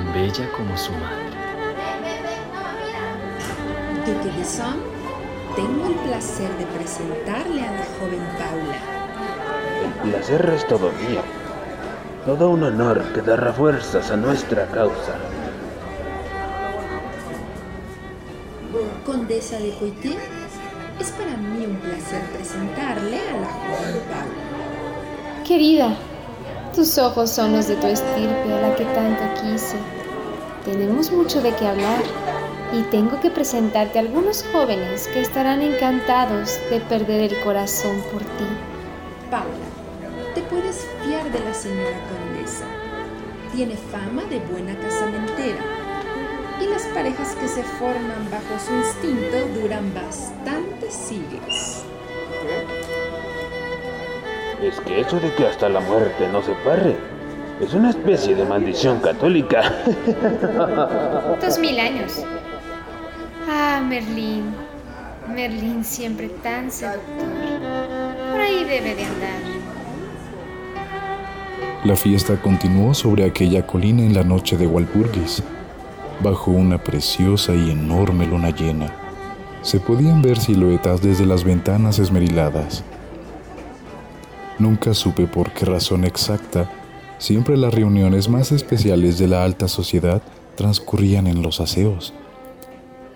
tan 0.00 0.12
bella 0.14 0.50
como 0.56 0.76
su 0.76 0.92
madre. 0.92 1.30
Duque 4.06 4.38
de 4.38 4.44
Son, 4.44 4.76
tengo 5.56 5.86
el 5.88 5.94
placer 5.94 6.50
de 6.56 6.66
presentarle 6.66 7.66
a 7.66 7.72
la 7.72 7.84
joven 7.98 8.26
Paula. 8.38 8.78
El 9.84 10.10
placer 10.10 10.52
es 10.54 10.66
todo 10.66 10.90
mío. 10.92 11.20
Todo 12.24 12.50
un 12.50 12.62
honor 12.62 13.02
que 13.14 13.22
dará 13.22 13.52
fuerzas 13.52 14.10
a 14.10 14.16
nuestra 14.16 14.66
causa. 14.66 15.16
Condesa 19.04 19.58
de 19.58 19.72
Poitiers, 19.72 20.20
es 21.00 21.10
para 21.12 21.36
mí 21.36 21.66
un 21.66 21.76
placer 21.76 22.22
presentarle 22.32 23.18
a 23.18 23.40
la 23.40 23.48
joven 23.48 24.00
Paula. 24.08 25.44
Querida, 25.44 25.96
tus 26.74 26.98
ojos 26.98 27.30
son 27.30 27.52
los 27.52 27.66
de 27.68 27.76
tu 27.76 27.86
estirpe 27.86 28.52
a 28.52 28.60
la 28.60 28.76
que 28.76 28.84
tanto 28.84 29.22
quise. 29.42 29.76
Tenemos 30.64 31.10
mucho 31.10 31.40
de 31.40 31.52
qué 31.54 31.66
hablar 31.66 32.02
y 32.72 32.82
tengo 32.90 33.20
que 33.20 33.30
presentarte 33.30 33.98
a 33.98 34.02
algunos 34.02 34.44
jóvenes 34.52 35.08
que 35.08 35.20
estarán 35.20 35.62
encantados 35.62 36.58
de 36.70 36.80
perder 36.80 37.32
el 37.32 37.40
corazón 37.40 38.00
por 38.12 38.22
ti. 38.22 38.46
Paula, 39.30 39.66
te 40.34 40.42
puedes 40.42 40.86
fiar 41.04 41.30
de 41.32 41.40
la 41.40 41.54
señora 41.54 41.98
condesa. 42.08 42.66
Tiene 43.54 43.76
fama 43.76 44.22
de 44.24 44.38
buena 44.38 44.76
casamentera 44.78 45.60
y 46.60 46.66
las 46.66 46.82
parejas 46.88 47.34
que 47.34 47.48
se 47.48 47.62
forman 47.62 48.30
bajo 48.30 48.58
su 48.64 48.74
instinto 48.74 49.60
duran 49.60 49.92
bastantes 49.94 50.94
siglos. 50.94 51.84
Es 54.62 54.78
que 54.80 55.00
eso 55.00 55.18
de 55.20 55.32
que 55.34 55.46
hasta 55.46 55.68
la 55.68 55.80
muerte 55.80 56.28
no 56.30 56.42
se 56.42 56.52
parre 56.64 56.96
es 57.60 57.74
una 57.74 57.90
especie 57.90 58.34
de 58.34 58.44
maldición 58.44 59.00
católica. 59.00 59.62
Dos 61.40 61.58
mil 61.58 61.78
años. 61.78 62.24
Ah, 63.48 63.82
Merlín. 63.86 64.54
Merlín 65.28 65.84
siempre 65.84 66.28
tan 66.42 66.70
seductor. 66.70 67.02
Por 68.30 68.40
ahí 68.40 68.64
debe 68.64 68.94
de 68.94 69.04
andar. 69.04 69.40
La 71.84 71.96
fiesta 71.96 72.36
continuó 72.36 72.94
sobre 72.94 73.24
aquella 73.24 73.66
colina 73.66 74.02
en 74.02 74.14
la 74.14 74.24
noche 74.24 74.56
de 74.56 74.66
Walpurgis, 74.66 75.42
bajo 76.22 76.50
una 76.50 76.76
preciosa 76.76 77.54
y 77.54 77.70
enorme 77.70 78.26
luna 78.26 78.50
llena. 78.50 78.90
Se 79.62 79.80
podían 79.80 80.20
ver 80.22 80.38
siluetas 80.38 81.00
desde 81.02 81.24
las 81.24 81.44
ventanas 81.44 81.98
esmeriladas. 81.98 82.84
Nunca 84.60 84.92
supe 84.92 85.26
por 85.26 85.54
qué 85.54 85.64
razón 85.64 86.04
exacta, 86.04 86.70
siempre 87.16 87.56
las 87.56 87.72
reuniones 87.72 88.28
más 88.28 88.52
especiales 88.52 89.18
de 89.18 89.26
la 89.26 89.42
alta 89.42 89.68
sociedad 89.68 90.20
transcurrían 90.54 91.26
en 91.26 91.40
los 91.40 91.62
aseos. 91.62 92.12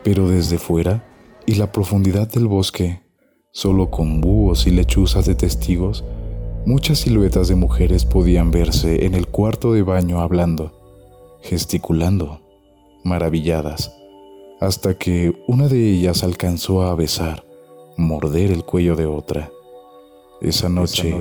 Pero 0.03 0.26
desde 0.26 0.57
fuera 0.57 1.05
y 1.45 1.57
la 1.57 1.70
profundidad 1.70 2.26
del 2.28 2.47
bosque, 2.47 3.03
solo 3.53 3.90
con 3.90 4.22
búhos 4.22 4.66
y 4.66 4.70
lechuzas 4.70 5.26
de 5.26 5.34
testigos, 5.34 6.03
muchas 6.64 7.01
siluetas 7.01 7.49
de 7.49 7.57
mujeres 7.57 8.07
podían 8.07 8.51
verse 8.51 9.05
en 9.05 9.12
el 9.12 9.26
cuarto 9.26 9.74
de 9.74 9.82
baño 9.82 10.22
hablando, 10.22 10.72
gesticulando, 11.42 12.40
maravilladas, 13.05 13.95
hasta 14.62 14.97
que 14.97 15.34
una 15.47 15.68
de 15.68 15.90
ellas 15.90 16.24
alcanzó 16.24 16.84
a 16.84 16.95
besar, 16.95 17.45
morder 17.99 18.51
el 18.51 18.64
cuello 18.64 18.97
de 18.97 19.05
otra 19.05 19.51
esa 20.41 20.68
noche, 20.68 21.18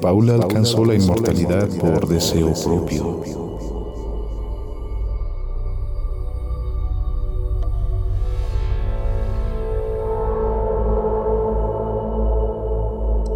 Paula 0.00 0.34
alcanzó 0.34 0.84
la 0.84 0.94
inmortalidad 0.94 1.68
por 1.78 2.06
deseo 2.06 2.52
propio. 2.54 3.22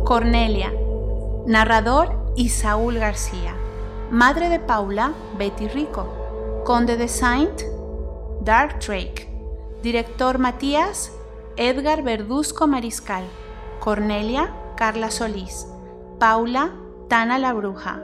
Cornelia, 0.05 0.73
narrador 1.47 2.33
Isaúl 2.37 2.99
García, 2.99 3.55
madre 4.11 4.49
de 4.49 4.61
Paula, 4.61 5.13
Betty 5.37 5.69
Rico, 5.69 6.07
conde 6.65 6.97
de 6.97 7.09
Saint, 7.09 7.63
Dark 8.41 8.79
Drake, 8.79 9.29
director 9.83 10.39
Matías, 10.39 11.13
Edgar 11.57 12.03
Verduzco 12.03 12.67
Mariscal, 12.67 13.25
Cornelia, 13.81 14.55
Carla 14.77 15.11
Solís, 15.11 15.67
Paula, 16.19 16.71
Tana 17.09 17.39
la 17.39 17.53
Bruja, 17.55 18.03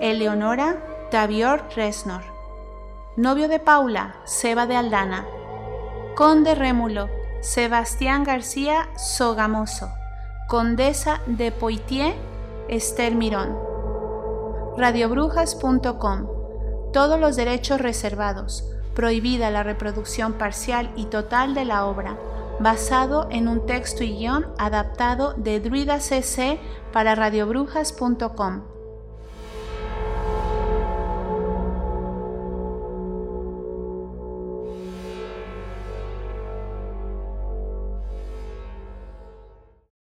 Eleonora, 0.00 1.08
Tavior 1.10 1.62
Resnor, 1.76 2.22
novio 3.16 3.48
de 3.48 3.60
Paula, 3.60 4.16
Seba 4.24 4.66
de 4.66 4.76
Aldana, 4.76 5.24
conde 6.16 6.54
Rémulo, 6.54 7.08
Sebastián 7.40 8.24
García 8.24 8.88
Sogamoso, 8.96 9.88
condesa 10.48 11.20
de 11.26 11.52
Poitiers, 11.52 12.16
Esther 12.68 13.14
Mirón. 13.14 13.56
Radiobrujas.com. 14.76 16.26
Todos 16.92 17.20
los 17.20 17.36
derechos 17.36 17.80
reservados. 17.80 18.64
Prohibida 18.94 19.50
la 19.50 19.62
reproducción 19.62 20.32
parcial 20.34 20.90
y 20.96 21.04
total 21.04 21.54
de 21.54 21.64
la 21.64 21.86
obra 21.86 22.16
basado 22.60 23.26
en 23.30 23.48
un 23.48 23.66
texto 23.66 24.04
y 24.04 24.18
guion 24.18 24.46
adaptado 24.58 25.34
de 25.34 25.60
Druida 25.60 25.98
CC 25.98 26.60
para 26.92 27.14
radiobrujas.com. 27.14 28.79